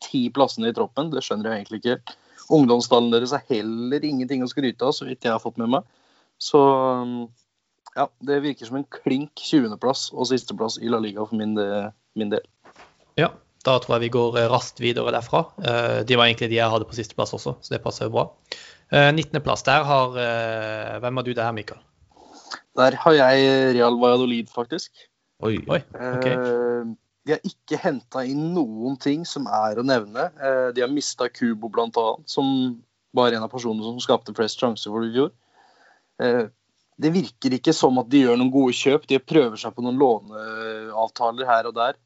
ti 0.05 0.27
plassene 0.33 0.69
i 0.69 0.75
troppen, 0.75 1.09
det 1.13 1.23
skjønner 1.25 1.51
jeg 1.51 1.63
egentlig 1.63 1.81
ikke. 1.81 2.17
Ungdomstallen 2.55 3.13
deres 3.13 3.33
er 3.33 3.45
heller 3.49 4.05
ingenting 4.05 4.43
å 4.45 4.49
skryte 4.49 4.85
av, 4.85 4.93
så 4.93 5.07
vidt 5.07 5.25
jeg 5.25 5.33
har 5.33 5.41
fått 5.41 5.57
med 5.61 5.71
meg. 5.73 5.87
Så 6.41 6.61
ja, 7.95 8.09
det 8.27 8.41
virker 8.43 8.69
som 8.69 8.79
en 8.79 8.87
klink 8.91 9.39
20.-plass 9.39 10.09
og 10.13 10.29
sisteplass 10.29 10.77
i 10.81 10.91
La 10.91 10.99
Liga 11.03 11.25
for 11.25 11.39
min, 11.39 11.55
min, 12.19 12.33
del. 12.33 12.45
Ja, 13.19 13.31
da 13.65 13.79
tror 13.81 13.97
jeg 13.97 14.07
vi 14.07 14.13
går 14.17 14.39
eh, 14.41 14.51
raskt 14.51 14.83
videre 14.83 15.13
derfra. 15.15 15.45
Eh, 15.63 15.99
de 16.07 16.19
var 16.19 16.27
egentlig 16.27 16.51
de 16.51 16.59
jeg 16.59 16.71
hadde 16.71 16.87
på 16.89 16.97
sisteplass 16.97 17.33
også, 17.37 17.57
så 17.61 17.75
det 17.75 17.83
passer 17.83 18.09
jo 18.09 18.15
bra. 18.17 18.29
19.-plass, 18.95 19.63
der 19.65 19.81
har 19.83 20.11
Hvem 21.01 21.17
har 21.17 21.23
du 21.25 21.31
der, 21.33 21.51
Mikael? 21.51 21.79
Der 22.77 22.95
har 23.01 23.15
jeg 23.17 23.73
Real 23.75 23.97
Valladolid, 23.99 24.51
faktisk. 24.53 24.91
Oi, 25.43 25.57
oi, 25.67 25.79
ok. 25.95 26.27
Eh, 26.31 26.91
de 27.25 27.33
har 27.33 27.47
ikke 27.47 27.79
henta 27.81 28.21
inn 28.27 28.51
noen 28.55 28.99
ting 29.01 29.25
som 29.27 29.47
er 29.51 29.79
å 29.79 29.85
nevne. 29.85 30.29
Eh, 30.37 30.67
de 30.75 30.83
har 30.83 30.91
mista 30.91 31.27
Kubo, 31.31 31.71
blant 31.73 31.97
annet, 31.99 32.27
som 32.29 32.47
var 33.15 33.33
en 33.33 33.47
av 33.47 33.51
personene 33.51 33.83
som 33.83 33.99
skapte 34.03 34.35
flest 34.37 34.61
sjanser 34.61 34.93
for 34.93 35.03
det 35.03 35.11
i 35.11 35.15
fjor. 35.17 35.33
Eh, 36.95 37.01
det 37.01 37.11
virker 37.11 37.57
ikke 37.57 37.73
som 37.75 37.97
at 37.99 38.09
de 38.11 38.23
gjør 38.23 38.37
noen 38.39 38.51
gode 38.53 38.75
kjøp. 38.75 39.07
De 39.07 39.19
prøver 39.19 39.57
seg 39.59 39.75
på 39.75 39.83
noen 39.83 39.99
låneavtaler 39.99 41.49
her 41.49 41.69
og 41.69 41.75
der. 41.75 41.99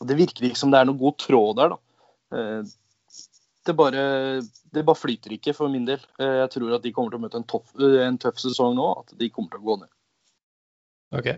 Det 0.00 0.16
virker 0.16 0.46
ikke 0.46 0.58
som 0.60 0.70
det 0.72 0.80
er 0.80 0.88
noen 0.88 1.00
god 1.00 1.16
tråd 1.18 1.56
der, 1.58 1.72
da. 1.72 1.78
det 3.66 3.74
bare, 3.76 4.02
det 4.72 4.84
bare 4.86 4.96
flyter 4.96 5.34
ikke 5.34 5.54
for 5.56 5.72
min 5.72 5.88
del. 5.88 6.04
Eh, 6.20 6.36
jeg 6.44 6.52
tror 6.56 6.76
at 6.76 6.84
de 6.84 6.92
kommer 6.92 7.12
til 7.12 7.20
å 7.20 7.24
møte 7.24 7.40
en, 7.40 7.48
topp, 7.48 7.72
eh, 7.80 8.02
en 8.06 8.20
tøff 8.20 8.38
sesong 8.40 8.76
nå. 8.78 8.92
At 9.02 9.16
de 9.18 9.32
kommer 9.32 9.56
til 9.56 9.64
å 9.64 9.68
gå 9.70 9.80
ned. 9.82 9.92
Ok. 11.16 11.32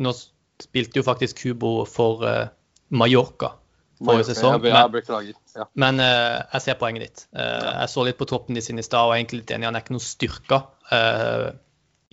Nå 0.00 0.14
spilte 0.62 1.02
jo 1.02 1.04
faktisk 1.04 1.42
Kubo 1.42 1.76
for 1.90 2.24
Mallorca 2.94 3.56
forrige 4.00 4.28
sesong. 4.30 4.60
Men, 4.62 4.96
jeg. 5.26 5.36
Ja. 5.56 5.66
Men 5.78 6.00
uh, 6.02 6.40
jeg 6.54 6.64
ser 6.64 6.78
poenget 6.80 7.06
ditt. 7.06 7.26
Uh, 7.36 7.82
jeg 7.82 7.92
så 7.92 8.06
litt 8.06 8.18
på 8.20 8.28
troppen 8.30 8.58
de 8.58 8.64
sin 8.64 8.80
i 8.80 8.86
stad 8.86 9.06
og 9.06 9.14
er 9.14 9.20
egentlig 9.22 9.42
litt 9.42 9.54
enig. 9.54 9.68
Han 9.70 9.78
er 9.78 9.84
ikke 9.84 9.96
noe 9.96 10.08
styrka 10.08 10.64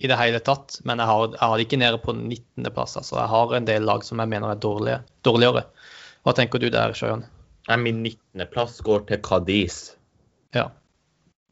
i 0.02 0.08
det 0.10 0.18
hele 0.18 0.40
tatt. 0.42 0.80
Men 0.88 1.02
jeg 1.02 1.10
har, 1.10 1.26
jeg 1.36 1.42
har 1.42 1.56
det 1.58 1.66
ikke 1.68 1.80
nede 1.82 2.02
på 2.02 2.14
19.-plass. 2.16 2.96
Altså. 3.00 3.18
Jeg 3.20 3.30
har 3.34 3.56
en 3.56 3.68
del 3.68 3.86
lag 3.86 4.04
som 4.06 4.22
jeg 4.22 4.32
mener 4.32 4.50
er 4.50 4.62
dårlige, 4.62 4.98
dårligere. 5.26 5.64
Hva 6.26 6.34
tenker 6.38 6.62
du 6.62 6.68
der, 6.72 6.94
Sjøen? 6.96 7.24
Min 7.78 8.02
19.-plass 8.02 8.80
går 8.82 9.06
til 9.10 9.22
Cadiz. 9.22 9.78
Ja. 10.54 10.68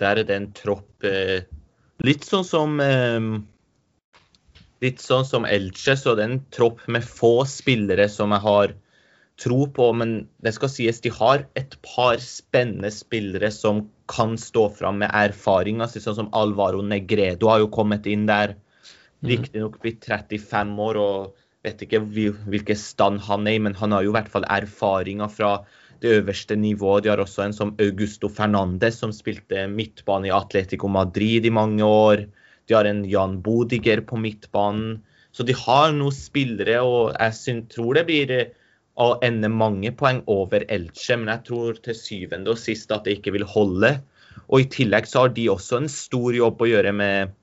Der 0.03 0.19
er 0.19 0.27
det 0.27 0.37
en 0.37 0.51
tropp 0.57 1.07
eh, 1.07 1.47
litt 2.05 2.27
sånn 2.27 2.47
som 2.47 2.81
eh, 2.83 3.21
Litt 4.81 5.03
sånn 5.05 5.27
som 5.29 5.45
Elche, 5.45 5.93
så 5.93 6.14
det 6.16 6.25
er 6.25 6.31
en 6.31 6.45
tropp 6.57 6.87
med 6.88 7.05
få 7.05 7.43
spillere 7.45 8.07
som 8.09 8.33
jeg 8.33 8.40
har 8.47 8.71
tro 9.40 9.64
på. 9.72 9.90
Men 9.96 10.14
det 10.44 10.55
skal 10.57 10.72
sies, 10.72 11.00
de 11.05 11.12
har 11.14 11.44
et 11.59 11.76
par 11.87 12.20
spennende 12.22 12.92
spillere 12.94 13.50
som 13.55 13.87
kan 14.11 14.37
stå 14.40 14.68
fram 14.79 15.00
med 15.03 15.12
erfaring. 15.16 15.83
Altså, 15.83 16.03
sånn 16.03 16.18
som 16.22 16.33
Alvaro 16.37 16.83
Negredo 16.85 17.50
har 17.53 17.64
jo 17.64 17.70
kommet 17.72 18.09
inn 18.11 18.26
der. 18.31 18.57
Mhm. 19.20 19.31
Riktignok 19.33 19.81
blitt 19.83 20.07
35 20.09 20.79
år 20.81 21.00
og 21.00 21.46
vet 21.64 21.83
ikke 21.85 22.00
hvilken 22.09 22.79
stand 22.79 23.20
han 23.26 23.46
er 23.46 23.59
i, 23.59 23.61
men 23.61 23.76
han 23.76 23.92
har 23.92 24.05
jo 24.05 24.14
i 24.14 24.16
hvert 24.16 24.31
fall 24.33 24.46
erfaringer 24.48 25.29
fra 25.29 25.59
det 26.00 26.14
øverste 26.16 26.57
nivået. 26.57 27.05
De 27.05 27.11
har 27.12 27.20
også 27.20 27.44
en 27.44 27.53
som 27.53 27.74
Augusto 27.79 28.31
Fernandez, 28.33 28.96
som 28.96 29.12
spilte 29.12 29.66
midtbane 29.68 30.31
i 30.31 30.33
Atletico 30.33 30.88
Madrid 30.88 31.44
i 31.44 31.53
mange 31.53 31.85
år. 31.85 32.24
De 32.66 32.76
har 32.76 32.88
en 32.88 33.05
Jan 33.05 33.42
Bodiger 33.44 34.00
på 34.00 34.16
midtbanen. 34.16 35.03
Så 35.33 35.44
de 35.46 35.55
har 35.55 35.92
noen 35.92 36.14
spillere, 36.14 36.81
og 36.83 37.12
jeg 37.14 37.66
tror 37.70 37.94
det 37.94 38.07
blir 38.09 38.33
eh, 38.35 38.48
å 39.00 39.16
ende 39.24 39.48
mange 39.52 39.92
poeng 39.96 40.20
over 40.30 40.66
Elche, 40.68 41.16
men 41.16 41.32
jeg 41.32 41.46
tror 41.48 41.78
til 41.84 41.96
syvende 41.96 42.52
og 42.52 42.60
sist 42.60 42.92
at 42.92 43.06
det 43.06 43.18
ikke 43.18 43.34
vil 43.38 43.46
holde. 43.48 43.96
Og 44.50 44.64
i 44.64 44.70
tillegg 44.72 45.08
så 45.08 45.24
har 45.24 45.34
de 45.36 45.46
også 45.52 45.80
en 45.80 45.90
stor 45.92 46.36
jobb 46.36 46.60
å 46.60 46.68
gjøre 46.68 46.92
med 46.96 47.36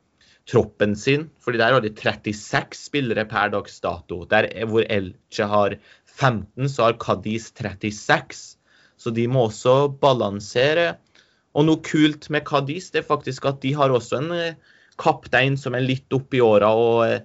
troppen 0.47 0.95
sin. 0.95 1.29
fordi 1.43 1.57
der 1.57 1.73
har 1.73 1.81
de 1.81 1.89
36 1.89 2.77
spillere 2.77 3.25
per 3.25 3.49
dags 3.51 3.79
dato. 3.81 4.25
Der 4.25 4.47
hvor 4.65 4.85
Elche 4.89 5.45
har 5.45 5.77
15, 6.05 6.69
så 6.69 6.83
har 6.83 6.99
Cadiz 6.99 7.51
36. 7.51 8.57
Så 8.97 9.11
de 9.11 9.27
må 9.27 9.47
også 9.47 9.89
balansere. 10.01 10.97
Og 11.53 11.65
noe 11.65 11.81
kult 11.81 12.29
med 12.29 12.45
Cadiz 12.45 12.91
det 12.91 13.03
er 13.03 13.11
faktisk 13.11 13.45
at 13.45 13.61
de 13.61 13.73
har 13.73 13.89
også 13.89 14.21
en 14.21 14.31
eh, 14.31 14.55
kaptein 14.97 15.57
som 15.57 15.75
er 15.75 15.85
litt 15.85 16.13
oppi 16.13 16.41
åra 16.41 16.69
og 16.73 17.05
eh, 17.07 17.21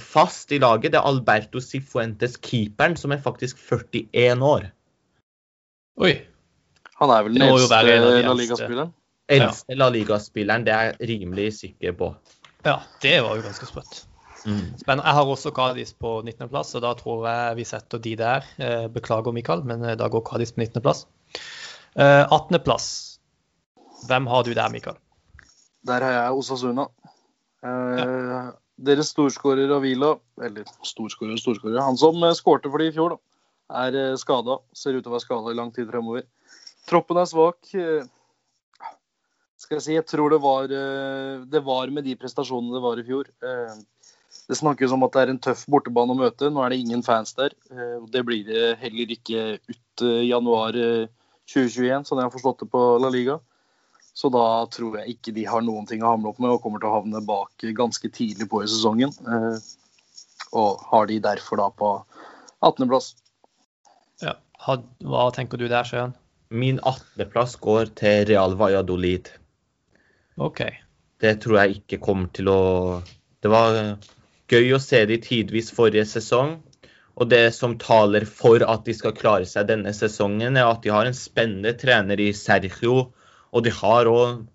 fast 0.00 0.52
i 0.52 0.58
laget. 0.62 0.92
Det 0.94 1.00
er 1.00 1.06
Alberto 1.08 1.60
Sifuentes, 1.60 2.38
keeperen, 2.40 2.96
som 2.96 3.12
er 3.12 3.20
faktisk 3.20 3.60
41 3.60 4.42
år. 4.44 4.68
Oi. 5.98 6.14
Han 6.98 7.12
er 7.14 7.26
vel 7.26 7.36
den 7.36 7.46
eldste 7.46 7.80
La 7.84 8.34
Liga-spilleren? 8.34 8.92
Eldste 9.28 9.76
La 9.76 9.88
Liga-spilleren, 9.92 10.64
det 10.66 10.74
er 10.74 10.90
jeg 10.90 11.08
rimelig 11.12 11.48
sikker 11.60 11.96
på. 11.98 12.12
Ja, 12.66 12.78
det 13.02 13.18
var 13.22 13.36
jo 13.38 13.44
ganske 13.44 13.68
sprøtt. 13.68 14.00
Mm. 14.46 14.74
Jeg 14.86 15.14
har 15.18 15.26
også 15.26 15.50
Kadis 15.54 15.92
på 15.98 16.20
19.-plass, 16.22 16.74
og 16.78 16.84
da 16.84 16.94
tror 16.98 17.26
jeg 17.28 17.58
vi 17.58 17.66
setter 17.68 18.02
de 18.02 18.14
der. 18.18 18.46
Eh, 18.62 18.86
beklager, 18.92 19.34
Mikael, 19.34 19.64
men 19.66 19.84
eh, 19.84 19.96
da 19.98 20.08
går 20.10 20.24
Kadis 20.26 20.54
på 20.54 20.62
19.-plass. 20.64 21.04
18.-plass. 21.98 22.88
Eh, 22.88 24.06
Hvem 24.08 24.26
har 24.30 24.46
du 24.46 24.52
der, 24.54 24.70
Mikael? 24.70 24.96
Der 25.86 26.04
har 26.04 26.12
jeg 26.14 26.38
Osasuna. 26.38 26.86
Ja. 27.62 28.50
Deres 28.78 29.10
storskårer 29.10 29.72
Avila, 29.74 30.12
eller 30.44 30.68
storskårer 30.86 31.34
og 31.34 31.42
storskårer, 31.42 31.80
han 31.82 31.98
som 31.98 32.22
skårte 32.38 32.70
for 32.70 32.78
de 32.78 32.92
i 32.92 32.94
fjor, 32.94 33.16
da, 33.16 33.18
er 33.84 34.16
skada. 34.20 34.60
Ser 34.76 34.94
ut 34.94 35.02
til 35.02 35.10
å 35.10 35.16
være 35.16 35.24
skada 35.26 35.50
i 35.50 35.58
lang 35.58 35.72
tid 35.74 35.90
fremover. 35.90 36.22
Troppen 36.88 37.18
er 37.18 37.26
svak. 37.28 37.58
Skal 39.58 39.76
jeg 39.80 39.84
si, 39.84 39.96
jeg 39.96 40.06
tror 40.06 40.30
det 40.30 40.38
var, 40.44 40.70
det 40.70 41.62
var 41.66 41.90
med 41.90 42.06
de 42.06 42.14
prestasjonene 42.16 42.78
det 42.78 42.84
var 42.84 43.02
i 43.02 43.06
fjor. 43.08 43.32
Det 44.48 44.56
snakkes 44.56 44.92
om 44.96 45.04
at 45.04 45.12
det 45.12 45.22
er 45.22 45.30
en 45.32 45.40
tøff 45.44 45.66
bortebane 45.68 46.14
å 46.14 46.18
møte. 46.18 46.48
Nå 46.48 46.62
er 46.64 46.72
det 46.72 46.80
ingen 46.80 47.02
fans 47.04 47.34
der. 47.36 47.52
Eh, 47.68 47.98
det 48.12 48.24
blir 48.24 48.46
det 48.48 48.78
heller 48.80 49.12
ikke 49.12 49.58
ut 49.68 50.04
januar 50.24 50.72
2021, 50.72 51.84
eh, 51.90 52.06
sånn 52.08 52.22
jeg 52.22 52.28
har 52.28 52.32
forstått 52.32 52.64
det 52.64 52.70
på 52.72 52.84
La 53.02 53.10
Liga. 53.12 53.38
Så 54.18 54.30
da 54.34 54.66
tror 54.74 54.96
jeg 54.98 55.14
ikke 55.14 55.32
de 55.36 55.44
har 55.46 55.62
noen 55.62 55.86
ting 55.86 56.02
å 56.02 56.16
hamle 56.16 56.32
opp 56.32 56.40
med 56.42 56.50
og 56.50 56.62
kommer 56.64 56.82
til 56.82 56.90
å 56.90 56.96
havne 56.96 57.20
bak 57.22 57.62
ganske 57.78 58.10
tidlig 58.10 58.48
på 58.50 58.64
i 58.64 58.70
sesongen. 58.70 59.12
Eh, 59.14 59.60
og 60.58 60.80
har 60.90 61.06
de 61.06 61.20
derfor 61.22 61.60
da 61.60 61.68
på 61.70 61.90
18.-plass. 62.66 63.12
Ja. 64.24 64.34
Hva 64.58 65.28
tenker 65.36 65.60
du 65.60 65.68
der, 65.70 65.86
Sjøen? 65.86 66.16
Min 66.50 66.80
18.-plass 66.80 67.54
går 67.62 67.92
til 68.00 68.24
Real 68.32 68.56
Valladolid. 68.58 69.30
OK. 70.40 70.64
Det 71.22 71.36
tror 71.44 71.60
jeg 71.60 71.78
ikke 71.78 72.00
kommer 72.02 72.30
til 72.34 72.50
å 72.50 72.60
Det 73.42 73.50
var 73.50 73.76
gøy 74.50 74.72
å 74.74 74.80
se 74.82 75.04
de 75.06 75.18
tidvis 75.22 75.70
forrige 75.74 76.08
sesong. 76.10 76.56
Og 77.18 77.30
det 77.30 77.52
som 77.54 77.76
taler 77.78 78.26
for 78.26 78.62
at 78.66 78.82
de 78.86 78.94
skal 78.94 79.14
klare 79.14 79.46
seg 79.46 79.70
denne 79.70 79.94
sesongen, 79.94 80.58
er 80.58 80.66
at 80.66 80.82
de 80.82 80.90
har 80.94 81.06
en 81.06 81.14
spennende 81.14 81.74
trener 81.78 82.18
i 82.22 82.32
Sergio. 82.34 83.12
Og 83.52 83.64
de 83.66 83.72
har 83.74 84.10
òg 84.10 84.46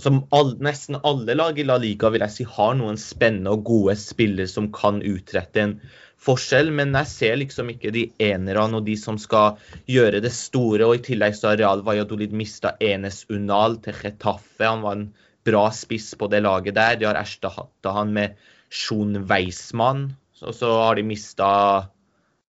som 0.00 0.22
all, 0.32 0.54
nesten 0.62 0.96
alle 1.04 1.34
lag 1.36 1.58
i 1.58 1.64
La 1.66 1.76
Liga 1.80 2.08
vil 2.12 2.22
jeg 2.24 2.34
si 2.34 2.46
har 2.48 2.76
noen 2.78 2.98
spennende 3.00 3.52
og 3.52 3.66
gode 3.68 3.96
spillere 4.00 4.48
som 4.48 4.70
kan 4.72 5.02
utrette 5.04 5.60
en 5.60 5.74
forskjell, 6.20 6.70
men 6.76 6.94
jeg 6.96 7.08
ser 7.10 7.38
liksom 7.40 7.72
ikke 7.72 7.92
de 7.94 8.06
enerne 8.22 8.80
og 8.80 8.86
de 8.86 8.96
som 9.00 9.18
skal 9.20 9.58
gjøre 9.90 10.22
det 10.24 10.32
store. 10.36 10.86
Og 10.86 11.00
i 11.00 11.04
tillegg 11.10 11.36
så 11.36 11.50
har 11.50 11.60
Real 11.60 11.84
Valladolid 11.86 12.34
mista 12.36 12.74
Enes 12.80 13.24
Unal 13.32 13.78
til 13.84 13.96
Chetaffe. 13.96 14.64
Han 14.64 14.84
var 14.84 14.98
en 14.98 15.06
bra 15.46 15.66
spiss 15.74 16.12
på 16.20 16.28
det 16.32 16.42
laget 16.44 16.76
der. 16.76 16.98
De 17.00 17.08
har 17.08 17.20
erstatta 17.20 17.94
han 17.96 18.12
med 18.16 18.36
Sjon 18.70 19.24
Weismann. 19.30 20.10
Og 20.40 20.56
så 20.56 20.72
har 20.86 20.96
de 20.96 21.04
mista 21.04 21.48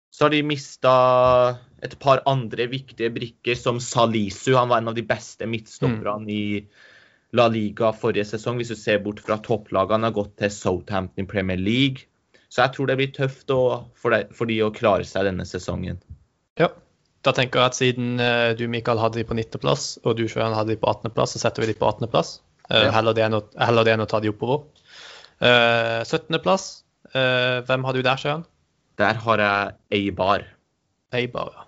Så 0.10 0.26
har 0.26 0.32
de 0.32 0.46
mista 0.48 0.92
et 1.86 1.96
par 2.02 2.24
andre 2.30 2.68
viktige 2.72 3.12
brikker, 3.14 3.58
som 3.60 3.80
Salisu. 3.84 4.56
Han 4.58 4.72
var 4.72 4.82
en 4.82 4.92
av 4.92 4.98
de 4.98 5.06
beste 5.06 5.48
midtstopperne 5.50 6.26
mm. 6.26 6.34
i 6.34 7.36
La 7.36 7.48
Liga 7.52 7.92
forrige 7.96 8.28
sesong. 8.34 8.60
Hvis 8.60 8.74
du 8.74 8.80
ser 8.80 9.02
bort 9.06 9.22
fra 9.24 9.38
topplagene, 9.44 10.10
har 10.10 10.16
gått 10.16 10.36
til 10.42 10.54
Southampton 10.54 11.30
Premier 11.30 11.60
League. 11.60 12.08
Så 12.50 12.64
jeg 12.64 12.76
tror 12.76 12.90
det 12.90 12.98
blir 13.00 13.12
tøft 13.16 13.52
å, 13.52 13.62
for, 14.00 14.16
de, 14.16 14.36
for, 14.36 14.48
de, 14.50 14.62
å 14.64 14.74
klare 14.74 15.06
seg 15.08 15.28
denne 15.28 15.46
sesongen. 15.48 16.00
Ja, 16.60 16.70
da 17.26 17.34
tenker 17.36 17.60
jeg 17.60 17.74
at 17.74 17.78
siden 17.78 18.22
uh, 18.22 18.54
du 18.56 18.68
Mikael 18.72 19.02
hadde 19.02 19.20
de 19.20 19.28
på 19.28 19.36
19.-plass, 19.36 19.88
og 20.06 20.16
du 20.20 20.28
Sjøen 20.32 20.56
hadde 20.56 20.76
de 20.76 20.80
på 20.80 20.88
18.-plass, 20.88 21.36
så 21.36 21.42
setter 21.42 21.66
vi 21.66 21.74
de 21.74 21.80
på 21.80 21.90
18.-plass. 21.90 22.38
Uh, 22.70 22.86
ja. 22.88 22.94
heller, 22.96 23.18
det 23.18 23.94
enn 23.96 24.06
å 24.06 24.10
ta 24.10 24.22
de 24.24 24.32
oppover. 24.32 24.64
Uh, 25.42 26.02
eh, 26.02 26.02
17.-plass. 26.08 26.68
Uh, 27.12 27.20
eh, 27.20 27.58
hvem 27.68 27.86
har 27.86 27.98
du 27.98 28.02
der, 28.06 28.20
Sjøen? 28.22 28.46
Der 29.00 29.20
har 29.26 29.44
jeg 29.44 29.76
Eibar. 30.00 30.46
Eibar, 31.16 31.52
ja. 31.52 31.68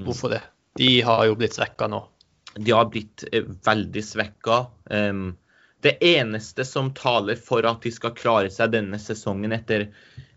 Mm. 0.00 0.08
Hvorfor 0.08 0.32
det? 0.32 0.42
De 0.80 0.90
har 1.04 1.26
jo 1.28 1.36
blitt 1.36 1.58
svekka 1.58 1.90
nå. 1.90 2.00
De 2.56 2.72
har 2.72 2.88
blitt 2.90 3.24
uh, 3.30 3.44
veldig 3.66 4.02
svekka. 4.04 4.64
Um, 4.90 5.34
det 5.80 5.96
eneste 6.04 6.64
som 6.64 6.90
taler 6.96 7.38
for 7.40 7.64
at 7.68 7.80
de 7.84 7.92
skal 7.92 8.12
klare 8.16 8.50
seg 8.52 8.72
denne 8.74 8.98
sesongen, 9.00 9.54
etter 9.56 9.86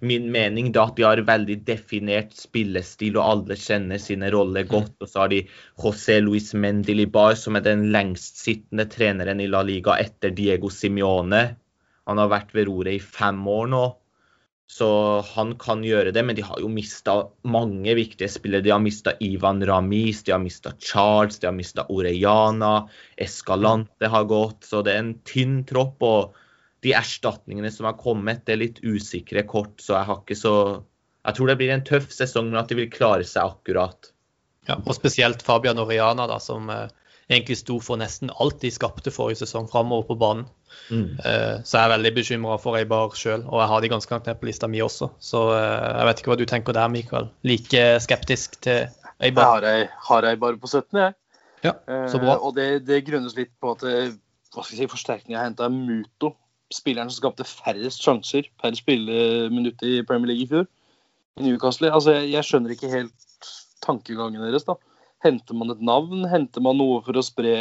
min 0.03 0.29
mening, 0.31 0.69
er 0.71 0.83
at 0.85 0.95
de 0.95 1.03
har 1.03 1.19
veldig 1.27 1.57
definert 1.67 2.31
spillestil, 2.37 3.17
og 3.17 3.25
alle 3.25 3.57
kjenner 3.59 3.99
sine 3.99 4.31
roller 4.31 4.67
godt. 4.67 4.95
Og 5.03 5.09
så 5.09 5.25
har 5.25 5.33
de 5.33 5.41
José 5.79 6.19
Luis 6.23 6.53
Mendilibar, 6.55 7.35
som 7.39 7.59
er 7.59 7.65
den 7.65 7.89
lengstsittende 7.91 8.87
treneren 8.91 9.43
i 9.43 9.49
La 9.51 9.65
Liga 9.67 9.97
etter 9.99 10.31
Diego 10.35 10.71
Simione. 10.71 11.43
Han 12.07 12.19
har 12.19 12.31
vært 12.31 12.55
ved 12.55 12.67
roret 12.71 12.95
i 12.99 13.03
fem 13.03 13.43
år 13.47 13.67
nå, 13.71 13.83
så 14.69 14.89
han 15.35 15.55
kan 15.61 15.83
gjøre 15.85 16.13
det. 16.15 16.23
Men 16.25 16.37
de 16.37 16.45
har 16.45 16.61
jo 16.61 16.69
mista 16.71 17.17
mange 17.45 17.95
viktige 17.97 18.31
spillere. 18.31 18.65
De 18.65 18.71
har 18.73 18.81
mista 18.81 19.13
Ivan 19.21 19.61
Ramis, 19.65 20.23
de 20.23 20.33
har 20.33 20.41
mista 20.41 20.73
Charles, 20.79 21.39
de 21.39 21.49
har 21.49 21.57
mista 21.57 21.85
Orellana. 21.93 22.87
Escalante 23.17 24.09
har 24.09 24.29
gått. 24.29 24.63
Så 24.65 24.81
det 24.85 24.95
er 24.95 25.03
en 25.03 25.13
tynn 25.27 25.61
tropp. 25.69 26.01
og 26.01 26.39
de 26.83 26.91
erstatningene 26.97 27.71
som 27.71 27.87
har 27.87 27.99
kommet, 27.99 28.43
det 28.45 28.55
er 28.55 28.59
litt 28.59 28.81
usikre 28.83 29.45
kort, 29.47 29.77
så 29.79 29.95
jeg 29.95 30.09
har 30.09 30.19
ikke 30.19 30.39
så 30.39 30.55
Jeg 31.23 31.37
tror 31.37 31.47
det 31.47 31.53
blir 31.55 31.69
en 31.71 31.83
tøff 31.87 32.09
sesong, 32.11 32.49
men 32.49 32.59
at 32.59 32.67
de 32.67 32.75
vil 32.75 32.89
klare 32.91 33.23
seg 33.23 33.47
akkurat. 33.47 34.09
Ja, 34.67 34.75
og 34.75 34.91
spesielt 34.97 35.39
Fabian 35.47 35.79
Oriana, 35.79 36.25
da, 36.27 36.35
som 36.43 36.67
eh, 36.67 36.89
egentlig 37.29 37.57
sto 37.61 37.79
for 37.83 37.99
nesten 38.01 38.31
alt 38.41 38.59
de 38.63 38.71
skapte 38.73 39.13
forrige 39.13 39.43
sesong 39.43 39.69
framover 39.71 40.07
på 40.09 40.17
banen. 40.19 40.45
Mm. 40.89 41.19
Uh, 41.21 41.61
så 41.63 41.77
jeg 41.77 41.83
er 41.85 41.93
veldig 41.93 42.11
bekymra 42.17 42.57
for 42.61 42.77
Eibar 42.79 43.13
sjøl, 43.17 43.45
og 43.45 43.61
jeg 43.61 43.71
har 43.71 43.83
de 43.83 43.91
ganske 43.93 44.13
langt 44.13 44.29
ned 44.29 44.39
på 44.41 44.49
lista 44.49 44.69
mi 44.71 44.81
også. 44.83 45.11
Så 45.23 45.45
uh, 45.51 45.57
jeg 45.59 46.09
vet 46.09 46.21
ikke 46.21 46.33
hva 46.33 46.39
du 46.39 46.45
tenker 46.49 46.77
der, 46.77 46.91
Mikael. 46.91 47.29
Like 47.47 47.85
skeptisk 48.03 48.59
til 48.65 48.87
Eibar? 49.23 49.43
Jeg 49.43 49.51
har, 49.53 49.69
jeg, 49.69 49.89
har 50.09 50.29
Eibar 50.33 50.59
på 50.59 50.71
17, 50.71 50.99
jeg. 50.99 51.17
Ja, 51.63 51.77
så 52.11 52.19
bra. 52.19 52.35
Uh, 52.35 52.49
og 52.49 52.55
det, 52.57 52.69
det 52.87 53.05
grunnes 53.07 53.37
litt 53.39 53.53
på 53.63 53.75
at 53.77 53.83
hva 54.53 54.61
skal 54.61 54.75
jeg 54.75 54.83
si, 54.83 54.91
forsterkningen 54.91 55.39
har 55.39 55.47
henta 55.49 55.69
Muto. 55.71 56.35
Spilleren 56.73 57.11
som 57.11 57.21
skapte 57.21 57.45
færrest 57.45 58.01
sjanser 58.01 58.47
per 58.61 58.73
spilleminutt 58.77 59.81
i 59.85 59.99
Premier 60.07 60.33
League 60.33 60.45
i 60.45 60.49
fjor. 60.49 60.67
I 61.39 61.45
Newcastle. 61.45 61.91
Altså, 61.93 62.17
jeg, 62.17 62.33
jeg 62.33 62.47
skjønner 62.49 62.73
ikke 62.73 62.91
helt 62.91 63.29
tankegangen 63.85 64.41
deres. 64.43 64.65
da. 64.67 64.75
Henter 65.23 65.57
man 65.57 65.71
et 65.73 65.81
navn? 65.83 66.25
Henter 66.29 66.63
man 66.63 66.77
noe 66.79 67.01
for 67.05 67.17
å 67.17 67.25
spre 67.25 67.55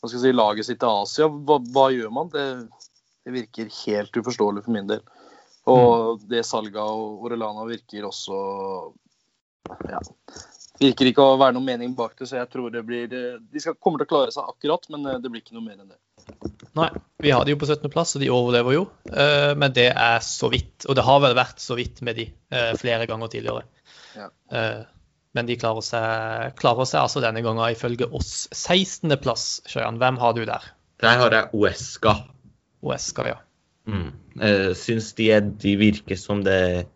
hva 0.00 0.08
skal 0.08 0.16
jeg 0.16 0.30
si, 0.30 0.36
laget 0.36 0.66
sitt 0.66 0.78
til 0.80 1.02
Asia? 1.02 1.26
Hva, 1.28 1.58
hva 1.74 1.90
gjør 1.92 2.12
man? 2.16 2.30
Det, 2.32 2.44
det, 3.26 3.32
virker 3.34 3.72
helt 3.82 4.16
uforståelig 4.16 4.64
for 4.64 4.72
min 4.72 4.88
del. 4.88 5.02
Og 5.68 6.22
det 6.30 6.46
salget 6.48 6.80
av 6.80 7.24
Orellana 7.26 7.66
virker 7.68 8.06
også 8.08 8.38
ja, 9.90 10.00
virker 10.80 11.10
ikke 11.10 11.26
å 11.26 11.36
være 11.40 11.52
noen 11.58 11.68
mening 11.68 11.92
bak 11.98 12.14
det, 12.16 12.30
så 12.30 12.38
jeg 12.38 12.48
tror 12.50 12.72
det 12.72 12.80
blir 12.88 13.10
De 13.12 13.60
skal, 13.60 13.76
kommer 13.76 14.00
til 14.00 14.08
å 14.08 14.12
klare 14.14 14.32
seg 14.32 14.48
akkurat, 14.48 14.88
men 14.94 15.04
eh, 15.04 15.18
det 15.20 15.32
blir 15.32 15.44
ikke 15.44 15.58
noe 15.58 15.66
mer 15.66 15.76
enn 15.76 15.92
det. 15.92 16.00
Nei, 16.78 16.88
vi 17.20 17.34
har 17.34 17.44
de 17.44 17.52
jo 17.52 17.60
på 17.60 17.68
17.-plass, 17.68 18.14
og 18.16 18.24
de 18.24 18.30
overlever 18.32 18.78
jo. 18.78 18.86
Eh, 19.12 19.52
men 19.60 19.74
det 19.76 19.90
er 19.92 20.24
så 20.24 20.48
vidt. 20.52 20.88
Og 20.88 20.96
det 20.96 21.04
har 21.04 21.20
vel 21.26 21.36
vært 21.36 21.60
så 21.60 21.76
vidt 21.76 22.00
med 22.06 22.16
de 22.22 22.30
eh, 22.30 22.72
flere 22.80 23.04
ganger 23.10 23.32
tidligere. 23.34 23.66
Ja. 24.16 24.30
Men 25.36 25.46
de 25.46 25.54
klarer 25.60 25.84
seg, 25.86 26.56
klarer 26.58 26.88
seg 26.88 27.04
altså 27.04 27.22
denne 27.22 27.42
gangen 27.44 27.62
ifølge 27.70 28.08
oss 28.16 28.48
16.-plass. 28.50 29.62
Sjøjan, 29.70 30.00
hvem 30.02 30.18
har 30.18 30.34
du 30.34 30.42
der? 30.42 30.64
Der 31.00 31.20
har 31.20 31.36
jeg 31.36 31.54
Oesca. 31.56 32.16
Oesca, 32.82 33.28
ja. 33.28 33.38
Mm. 33.88 34.10
Jeg 34.40 34.74
syns 34.78 35.12
de, 35.18 35.30
er, 35.36 35.46
de 35.62 35.76
virker 35.80 36.18
som 36.18 36.42
det 36.44 36.88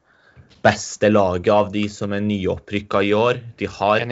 beste 0.64 1.10
laget 1.12 1.52
av 1.52 1.72
de 1.72 1.86
som 1.92 2.14
er 2.16 2.24
nyopprykka 2.24 3.02
i 3.04 3.12
år. 3.16 3.40
De 3.60 3.68
har, 3.70 4.04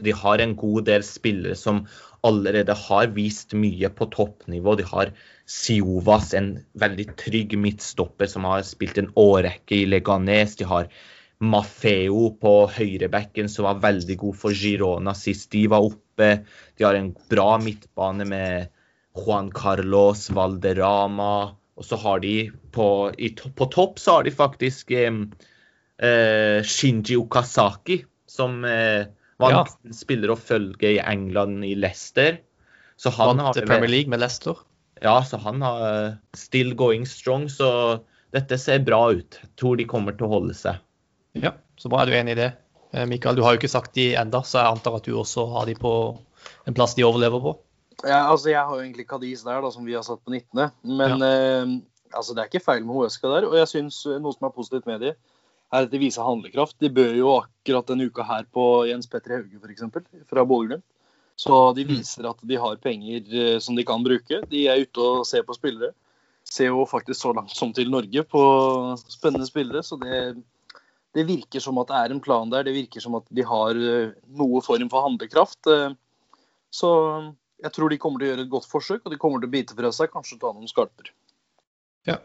de 0.00 0.14
har, 0.22 0.42
en 0.42 0.56
god 0.58 0.86
del 0.88 1.04
spillere 1.06 1.56
som 1.58 1.84
allerede 2.26 2.74
har 2.76 3.12
vist 3.16 3.54
mye 3.56 3.88
på 3.96 4.10
toppnivå. 4.12 4.76
De 4.80 4.86
har 4.88 5.14
Siovas, 5.50 6.34
en 6.36 6.52
veldig 6.78 7.06
trygg 7.20 7.56
midtstopper 7.58 8.28
som 8.30 8.48
har 8.48 8.66
spilt 8.66 9.00
en 9.00 9.12
årrekke 9.18 9.78
i 9.82 9.88
Leganes. 9.88 10.58
De 10.60 10.68
har 10.68 10.90
Maffeo 11.40 12.34
på 12.36 12.52
høyrebekken, 12.74 13.48
som 13.48 13.64
var 13.64 13.80
veldig 13.80 14.16
god 14.20 14.36
for 14.36 14.56
Girona 14.56 15.14
sist 15.16 15.50
de 15.54 15.64
var 15.72 15.86
oppe. 15.86 16.28
De 16.76 16.84
har 16.84 16.98
en 16.98 17.14
bra 17.32 17.54
midtbane 17.62 18.26
med 18.28 18.68
Juan 19.16 19.48
Carlos 19.56 20.26
Valderama. 20.36 21.54
Og 21.80 21.86
så 21.86 21.96
har 21.96 22.20
de 22.20 22.50
på, 22.74 22.88
i, 23.16 23.30
på 23.32 23.68
topp 23.72 24.02
så 24.02 24.18
har 24.18 24.26
de 24.26 24.34
faktisk 24.36 24.92
eh, 24.92 26.60
Shinji 26.60 27.16
Okazaki, 27.16 28.02
som 28.28 28.60
eh, 28.68 29.08
var 29.40 29.54
Ja. 29.56 29.64
en 29.84 29.96
spiller 29.96 30.34
å 30.34 30.36
følge 30.36 30.92
i 30.92 31.00
England 31.00 31.64
i 31.64 31.72
Leicester. 31.74 32.36
Så 33.00 33.14
han 33.16 33.38
Vant 33.38 33.56
har 33.56 33.64
Premier 33.64 33.88
League 33.88 34.12
med 34.12 34.20
Leicester. 34.20 34.60
Ja, 35.00 35.22
så 35.24 35.40
han 35.40 35.64
har 35.64 35.86
eh, 35.88 36.14
still 36.36 36.74
going 36.76 37.08
strong, 37.08 37.48
så 37.48 38.02
dette 38.36 38.60
ser 38.60 38.84
bra 38.84 39.06
ut. 39.16 39.40
Jeg 39.40 39.56
tror 39.56 39.80
de 39.80 39.88
kommer 39.88 40.12
til 40.12 40.28
å 40.28 40.34
holde 40.36 40.54
seg. 40.58 40.76
Ja, 41.32 41.54
så 41.78 41.88
bra. 41.88 42.02
Er 42.02 42.10
du 42.10 42.16
enig 42.18 42.36
i 42.36 42.40
det? 42.40 42.50
Eh, 42.92 43.06
Mikael, 43.06 43.36
du 43.38 43.42
har 43.46 43.54
jo 43.54 43.60
ikke 43.60 43.70
sagt 43.70 43.94
de 43.94 44.12
enda, 44.18 44.42
så 44.42 44.60
jeg 44.60 44.76
antar 44.76 44.98
at 44.98 45.06
du 45.06 45.14
også 45.18 45.46
har 45.54 45.68
de 45.68 45.76
på 45.78 45.92
en 46.66 46.76
plass 46.76 46.96
de 46.98 47.06
overlever 47.06 47.42
på. 47.42 47.56
Ja, 48.00 48.24
altså, 48.30 48.50
jeg 48.50 48.64
har 48.64 48.74
jo 48.74 48.82
egentlig 48.82 49.06
Kadis 49.08 49.44
der, 49.44 49.60
da, 49.62 49.70
som 49.70 49.86
vi 49.86 49.94
har 49.94 50.04
satt 50.06 50.22
på 50.24 50.32
19. 50.32 50.70
Men 50.88 51.26
eh, 51.26 51.74
altså, 52.12 52.34
det 52.34 52.42
er 52.42 52.50
ikke 52.50 52.64
feil 52.64 52.86
med 52.86 52.96
HSK 52.96 53.26
der. 53.28 53.48
Og 53.50 53.58
jeg 53.60 53.72
syns 53.74 54.02
noe 54.16 54.34
som 54.36 54.48
er 54.48 54.56
positivt 54.56 54.88
med 54.90 55.04
de, 55.04 55.14
er 55.70 55.86
at 55.86 55.92
de 55.92 56.00
viser 56.02 56.26
handlekraft. 56.26 56.78
De 56.82 56.90
bør 56.92 57.12
jo 57.14 57.34
akkurat 57.42 57.90
denne 57.92 58.08
uka 58.10 58.26
her 58.26 58.48
på 58.50 58.66
Jens 58.90 59.10
Petter 59.10 59.38
Hauge, 59.38 59.60
f.eks., 59.60 60.24
fra 60.30 60.46
Bodø-Glimt. 60.46 60.86
Så 61.40 61.56
de 61.72 61.86
viser 61.88 62.26
at 62.28 62.40
de 62.44 62.56
har 62.60 62.80
penger 62.84 63.28
eh, 63.32 63.58
som 63.64 63.76
de 63.78 63.84
kan 63.88 64.02
bruke. 64.04 64.42
De 64.50 64.66
er 64.68 64.82
ute 64.82 65.04
og 65.04 65.26
ser 65.28 65.46
på 65.46 65.56
spillere. 65.56 65.94
Ser 66.44 66.72
jo 66.72 66.84
faktisk 66.88 67.20
så 67.20 67.32
langt 67.36 67.54
som 67.56 67.72
til 67.72 67.88
Norge 67.92 68.24
på 68.28 68.42
spennende 69.08 69.48
spillere. 69.48 69.80
Så 69.86 69.96
det, 70.02 70.18
det 71.14 71.24
virker 71.26 71.60
som 71.64 71.78
at 71.82 71.88
det 71.90 71.96
er 71.98 72.14
en 72.14 72.20
plan 72.22 72.50
der. 72.52 72.62
Det 72.68 72.74
virker 72.76 73.00
som 73.02 73.16
at 73.18 73.24
de 73.34 73.42
har 73.46 73.74
eh, 73.76 74.12
noe 74.38 74.60
form 74.62 74.88
for 74.92 75.06
handlekraft. 75.08 75.66
Eh, 75.66 75.90
Så 76.70 76.90
jeg 77.62 77.72
tror 77.74 77.90
de 77.90 77.98
kommer 77.98 78.20
til 78.22 78.28
å 78.28 78.30
gjøre 78.34 78.44
et 78.46 78.50
godt 78.52 78.68
forsøk, 78.70 79.00
og 79.04 79.10
de 79.10 79.18
kommer 79.18 79.40
til 79.42 79.48
å 79.50 79.54
bite 79.56 79.74
fra 79.74 79.90
seg, 79.92 80.12
kanskje 80.12 80.38
ta 80.40 80.52
noen 80.54 80.68
skarper. 80.70 81.10
Ja. 82.06 82.18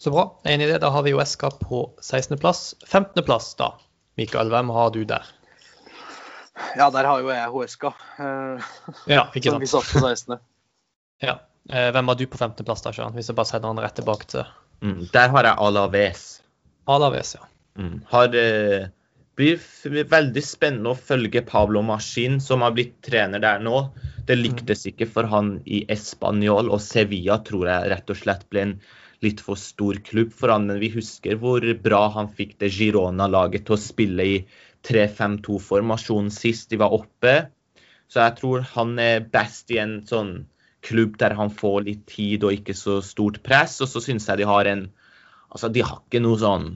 Så 0.00 0.10
bra. 0.10 0.24
Enig 0.48 0.66
i 0.66 0.72
det. 0.72 0.80
Da 0.82 0.90
har 0.90 1.04
vi 1.06 1.12
jo 1.14 1.20
Eska 1.22 1.52
på 1.60 1.84
16.-plass. 2.02 2.74
15.-plass, 2.88 3.52
da. 3.60 3.70
Mikael, 4.18 4.50
hvem 4.50 4.72
har 4.74 4.90
du 4.90 5.04
der? 5.06 5.28
Ja, 6.76 6.90
der 6.92 7.06
har 7.08 7.20
jo 7.22 7.30
jeg 7.30 7.52
HSK, 7.54 7.84
eh, 8.20 8.72
Ja, 9.08 9.22
ikke 9.34 9.52
som 9.54 9.60
vi 9.62 9.68
sant. 9.70 9.86
satt 9.86 10.02
på 10.02 10.08
16. 10.08 10.40
Ja. 11.22 11.38
Eh, 11.70 11.90
Hvem 11.94 12.08
har 12.10 12.18
du 12.18 12.26
på 12.26 12.36
15.-plass, 12.40 12.82
da, 12.84 12.90
Sjøren? 12.92 13.14
Hvis 13.16 13.30
jeg 13.30 13.36
bare 13.38 13.48
sender 13.48 13.70
han 13.72 13.80
rett 13.84 13.96
tilbake 14.00 14.26
til 14.34 14.44
Mm. 14.80 15.10
Der 15.12 15.28
har 15.28 15.44
jeg 15.44 15.56
Alaves. 15.60 16.20
Alaves, 16.88 17.34
ja. 17.36 17.42
Mm. 17.78 18.00
Har, 18.10 18.34
eh, 18.34 18.88
blir 19.36 19.60
veldig 20.10 20.42
spennende 20.44 20.92
å 20.92 20.98
følge 20.98 21.42
Pablo 21.46 21.82
Maskin, 21.82 22.40
som 22.40 22.64
har 22.66 22.74
blitt 22.76 22.98
trener 23.06 23.40
der 23.40 23.62
nå. 23.64 23.90
Det 24.26 24.36
lyktes 24.36 24.86
ikke 24.90 25.08
for 25.08 25.28
han 25.30 25.60
i 25.66 25.84
Español, 25.88 26.70
og 26.70 26.82
Sevilla 26.84 27.38
tror 27.46 27.70
jeg 27.70 27.92
rett 27.92 28.10
og 28.10 28.18
slett 28.20 28.48
ble 28.50 28.66
en 28.66 28.74
litt 29.24 29.40
for 29.44 29.56
stor 29.60 30.00
klubb 30.04 30.32
for 30.32 30.52
han, 30.52 30.66
men 30.68 30.80
vi 30.80 30.92
husker 30.94 31.36
hvor 31.40 31.64
bra 31.84 32.06
han 32.14 32.28
fikk 32.32 32.58
det 32.60 32.72
Girona-laget 32.72 33.66
til 33.68 33.76
å 33.76 33.80
spille 33.80 34.26
i 34.26 34.36
3-5-2-formasjonen 34.88 36.30
sist 36.32 36.70
de 36.72 36.80
var 36.80 36.94
oppe. 36.96 37.34
Så 38.10 38.22
jeg 38.24 38.38
tror 38.40 38.64
han 38.74 38.96
er 38.98 39.26
best 39.32 39.70
i 39.70 39.80
en 39.82 40.00
sånn 40.08 40.32
klubb 40.84 41.18
der 41.20 41.36
han 41.36 41.52
får 41.52 41.84
litt 41.86 42.06
tid 42.08 42.46
og 42.46 42.56
ikke 42.56 42.74
så 42.76 42.98
stort 43.04 43.42
press. 43.44 43.76
Og 43.84 43.90
så 43.92 44.02
syns 44.04 44.28
jeg 44.28 44.42
de 44.42 44.48
har 44.50 44.70
en 44.70 44.88
Altså, 45.50 45.66
de 45.66 45.82
har 45.82 45.96
ikke 45.98 46.20
noe 46.22 46.38
sånn 46.38 46.66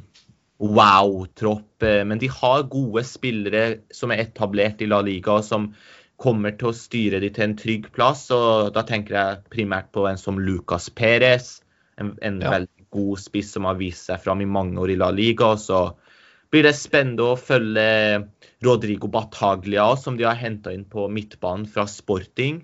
wow-tropp, 0.63 1.83
eh, 1.83 2.05
men 2.07 2.19
de 2.19 2.29
har 2.31 2.69
gode 2.71 3.03
spillere 3.07 3.81
som 3.95 4.13
er 4.15 4.23
etablert 4.25 4.83
i 4.83 4.89
La 4.91 5.01
Liga, 5.05 5.39
og 5.39 5.45
som 5.47 5.73
kommer 6.21 6.55
til 6.57 6.71
å 6.71 6.77
styre 6.77 7.19
de 7.21 7.31
til 7.35 7.49
en 7.49 7.57
trygg 7.59 7.91
plass. 7.93 8.31
og 8.31 8.73
Da 8.75 8.85
tenker 8.87 9.15
jeg 9.19 9.43
primært 9.51 9.91
på 9.93 10.07
en 10.09 10.21
som 10.21 10.39
Lucas 10.39 10.89
Perez, 10.95 11.61
en, 11.99 12.17
en 12.23 12.41
Ja. 12.41 12.51
veldig 12.51 12.87
god 12.91 13.19
spiss 13.19 13.53
som 13.53 13.65
har 13.65 13.75
vist 13.75 14.07
seg 14.07 14.23
fram 14.23 14.41
i 14.41 14.47
mange 14.47 14.79
år 14.79 14.91
i 14.95 14.97
La 14.97 15.11
Liga. 15.11 15.45
og 15.53 15.59
så 15.59 15.95
blir 16.51 16.63
det 16.63 16.77
spennende 16.79 17.33
å 17.33 17.39
følge 17.39 18.29
Rodrigo 18.63 19.09
Bataglia, 19.09 19.97
som 19.97 20.17
de 20.17 20.25
har 20.25 20.39
henta 20.39 20.73
inn 20.73 20.85
på 20.85 21.09
midtbanen 21.11 21.67
fra 21.67 21.85
Sporting. 21.91 22.63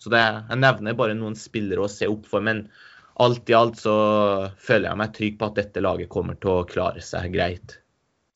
Så 0.00 0.10
det, 0.10 0.18
jeg 0.48 0.58
nevner 0.58 0.96
bare 0.98 1.14
noen 1.14 1.36
spillere 1.36 1.84
å 1.84 1.90
se 1.90 2.08
opp 2.10 2.26
for. 2.26 2.40
Men 2.40 2.68
alt 3.20 3.50
i 3.50 3.54
alt 3.56 3.76
så 3.80 3.94
føler 4.58 4.88
jeg 4.90 4.98
meg 5.00 5.12
trygg 5.16 5.38
på 5.40 5.46
at 5.50 5.54
dette 5.60 5.82
laget 5.84 6.08
kommer 6.12 6.38
til 6.40 6.50
å 6.50 6.66
klare 6.68 7.02
seg 7.04 7.32
greit. 7.34 7.78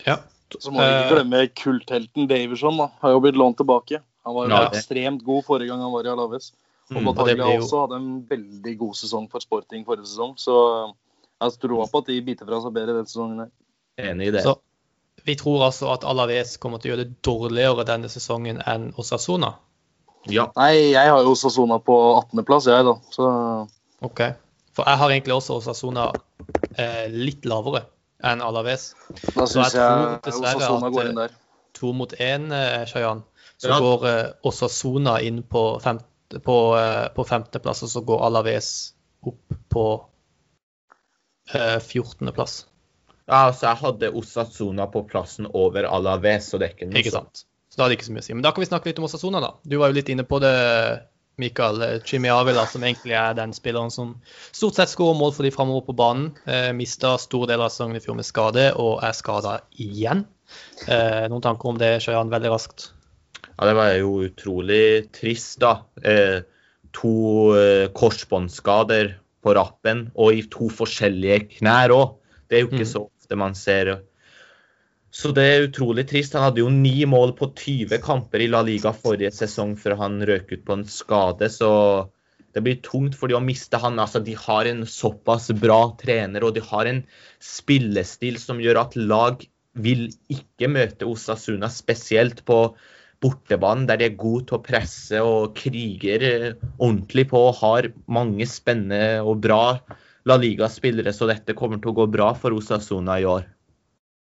ja. 0.07 0.19
Så 0.55 0.71
må 0.71 0.79
vi 0.79 0.87
ikke 0.87 1.07
Eh, 1.09 1.13
glemme 1.17 1.39
kulthelten 1.59 2.29
Daverson. 2.31 2.77
da, 2.79 2.87
Har 3.03 3.11
jo 3.11 3.21
blitt 3.25 3.35
lånt 3.35 3.57
tilbake. 3.59 3.99
Han 4.25 4.35
var 4.37 4.45
jo 4.49 4.55
Ja. 4.55 4.69
ekstremt 4.71 5.25
god 5.25 5.43
forrige 5.45 5.69
gang 5.69 5.81
han 5.81 5.91
var 5.91 6.05
i 6.05 6.11
Alaves. 6.13 6.53
Og 6.93 7.03
Mm, 7.03 7.05
Bataglia 7.07 7.57
jo- 7.57 7.63
også 7.65 7.81
hadde 7.89 7.97
en 7.97 8.23
veldig 8.29 8.79
god 8.79 8.95
sesong 8.95 9.29
for 9.31 9.41
Sporting 9.41 9.85
forrige 9.85 10.07
sesong. 10.07 10.37
Så 10.39 10.95
jeg 11.41 11.51
tror 11.59 11.89
på 11.91 11.99
at 11.99 12.07
de 12.07 12.21
biter 12.21 12.47
fra 12.47 12.61
seg 12.61 12.73
bedre 12.73 12.95
denne 12.95 13.09
sesongen. 13.09 13.51
Enig 13.99 14.29
i 14.29 14.31
det. 14.31 14.43
Så 14.45 14.59
vi 15.25 15.35
tror 15.35 15.65
altså 15.67 15.93
at 15.93 16.05
Alaves 16.05 16.57
kommer 16.59 16.79
til 16.79 16.93
å 16.93 16.97
gjøre 16.97 17.05
det 17.05 17.23
dårligere 17.23 17.85
denne 17.85 18.07
sesongen 18.09 18.63
enn 18.65 18.93
Osasona? 18.97 19.55
Ja. 20.29 20.53
Nei, 20.57 20.93
jeg 20.93 21.09
har 21.09 21.23
jo 21.25 21.33
Osasona 21.33 21.81
på 21.83 22.23
18.-plass, 22.31 22.67
jeg, 22.67 22.85
da. 22.85 22.95
Så 23.11 23.69
Ok. 24.03 24.21
For 24.75 24.89
jeg 24.91 24.99
har 25.01 25.13
egentlig 25.15 25.35
også 25.37 25.59
Osasuna 25.61 26.09
eh, 26.77 27.05
litt 27.13 27.47
lavere 27.47 27.85
enn 28.25 28.41
Alaves. 28.43 28.89
da 29.35 29.45
syns 29.47 29.75
jeg 29.75 29.79
jeg, 29.79 29.93
tror 29.93 30.19
dessverre 30.25 30.61
Sasona 30.65 30.89
at, 30.89 30.95
går 30.97 31.11
inn 31.11 31.19
der. 31.21 31.37
To 31.79 31.93
mot 31.93 32.13
én, 32.19 32.49
eh, 32.55 32.85
Shayan. 32.91 33.23
Så 33.59 33.69
Ja. 33.71 33.79
går 33.83 34.07
eh, 34.11 34.33
Osasuna 34.51 35.19
inn 35.23 35.43
på, 35.47 35.63
fem, 35.85 36.01
på, 36.43 36.57
eh, 36.79 37.09
på 37.15 37.25
femteplass, 37.29 37.83
og 37.87 37.93
så 37.93 38.03
går 38.07 38.25
Alaves 38.27 38.71
opp 39.25 39.55
på 39.71 39.85
eh, 41.55 41.79
14.-plass. 41.81 42.65
ja, 43.27 43.47
altså 43.47 43.67
jeg 43.71 43.77
hadde 43.85 44.11
Osasuna 44.19 44.87
på 44.93 45.05
plassen 45.09 45.47
over 45.53 45.87
Alaves, 45.89 46.51
så 46.51 46.59
det 46.61 46.69
er 46.71 46.75
ikke 46.77 46.91
noe 46.91 47.01
Ikke 47.01 47.15
sant? 47.15 47.45
Så 47.71 47.79
da 47.81 47.87
hadde 47.87 47.97
ikke 47.99 48.07
så 48.07 48.13
mye 48.15 48.23
å 48.23 48.27
si. 48.27 48.35
Men 48.37 48.43
da 48.45 48.53
kan 48.55 48.63
vi 48.63 48.69
snakke 48.69 48.87
litt 48.91 48.99
om 49.03 49.07
Osasuna, 49.09 49.41
da. 49.43 49.53
Du 49.65 49.79
var 49.81 49.91
jo 49.91 49.97
litt 49.97 50.11
inne 50.13 50.25
på 50.29 50.39
det, 50.43 50.53
Mikael. 51.41 51.83
Eh, 51.83 52.01
Jimmy 52.07 52.29
Avila, 52.33 52.67
som 52.71 52.83
egentlig 52.87 53.17
er 53.19 53.35
den 53.39 53.53
spilleren 53.57 53.91
som 53.91 54.15
stort 54.53 54.79
sett 54.79 54.93
skårer 54.93 55.19
mål 55.19 55.33
for 55.37 55.47
de 55.47 55.53
framover 55.55 55.87
på 55.89 55.97
banen. 55.99 56.31
Eh, 56.47 56.71
Mista 56.77 57.17
stor 57.19 57.47
del 57.51 57.61
av 57.65 57.73
sesongen 57.75 57.99
i 57.99 58.03
fjor 58.05 58.19
med 58.19 58.29
skade, 58.29 58.69
og 58.79 59.03
er 59.03 59.13
skada 59.17 59.59
igjen. 59.81 60.25
Eh, 60.87 61.25
noen 61.33 61.43
tanker 61.45 61.73
om 61.73 61.79
det, 61.81 61.97
Shayan, 62.05 62.31
veldig 62.33 62.53
raskt? 62.53 62.91
Ja, 63.55 63.67
det 63.69 63.75
var 63.79 63.93
jo 63.99 64.17
utrolig 64.27 65.13
trist, 65.15 65.59
da. 65.63 65.77
Eh, 66.03 66.41
to 66.95 67.15
eh, 67.59 67.89
korsbåndskader 67.95 69.15
på 69.45 69.55
rappen, 69.55 70.09
og 70.17 70.35
i 70.39 70.43
to 70.51 70.71
forskjellige 70.73 71.59
knær 71.59 71.93
òg. 71.95 72.17
Det 72.49 72.59
er 72.59 72.65
jo 72.65 72.71
ikke 72.71 72.85
Mm. 72.87 72.93
så 72.93 73.05
ofte 73.09 73.37
man 73.37 73.55
ser 73.55 74.03
Så 75.15 75.31
det 75.31 75.45
er 75.47 75.69
utrolig 75.69 76.09
trist. 76.11 76.35
Han 76.35 76.49
hadde 76.49 76.65
jo 76.65 76.73
ni 76.75 77.05
mål 77.07 77.37
på 77.39 77.53
20 77.55 78.01
kamper 78.03 78.43
i 78.43 78.51
La 78.51 78.65
Liga 78.67 78.91
forrige 78.97 79.31
sesong 79.35 79.77
før 79.79 79.95
han 80.01 80.19
røk 80.27 80.51
ut 80.51 80.65
på 80.67 80.75
en 80.75 80.87
skade, 80.91 81.49
så 81.55 81.71
det 82.55 82.63
blir 82.63 82.81
tungt 82.83 83.15
for 83.19 83.31
de 83.31 83.37
å 83.39 83.43
miste 83.43 83.79
han. 83.83 84.01
Altså, 84.03 84.23
de 84.23 84.35
har 84.39 84.67
en 84.71 84.83
såpass 84.91 85.51
bra 85.59 85.95
trener, 86.01 86.47
og 86.47 86.55
de 86.57 86.63
har 86.67 86.91
en 86.91 87.03
spillestil 87.43 88.41
som 88.43 88.63
gjør 88.63 88.83
at 88.83 88.99
lag 88.99 89.43
vil 89.75 90.09
ikke 90.31 90.71
møte 90.71 91.07
Osasuna, 91.11 91.71
spesielt 91.71 92.45
på 92.47 92.59
bortebanen, 93.23 93.87
der 93.89 93.99
de 93.99 94.09
er 94.09 94.19
gode 94.19 94.49
til 94.49 94.59
å 94.59 94.65
presse 94.67 95.23
og 95.25 95.55
kriger 95.59 96.27
eh, 96.27 96.49
ordentlig 96.77 97.29
på 97.31 97.41
og 97.49 97.61
har 97.63 97.89
mange 98.11 98.47
spennende 98.51 99.23
og 99.25 99.41
bra 99.47 99.79
La 100.29 100.37
Liga-spillere, 100.41 101.13
så 101.15 101.29
dette 101.31 101.57
kommer 101.57 101.81
til 101.81 101.93
å 101.93 101.99
gå 102.03 102.07
bra 102.13 102.33
for 102.39 102.55
Osasuna 102.57 103.19
i 103.21 103.27
år. 103.29 103.47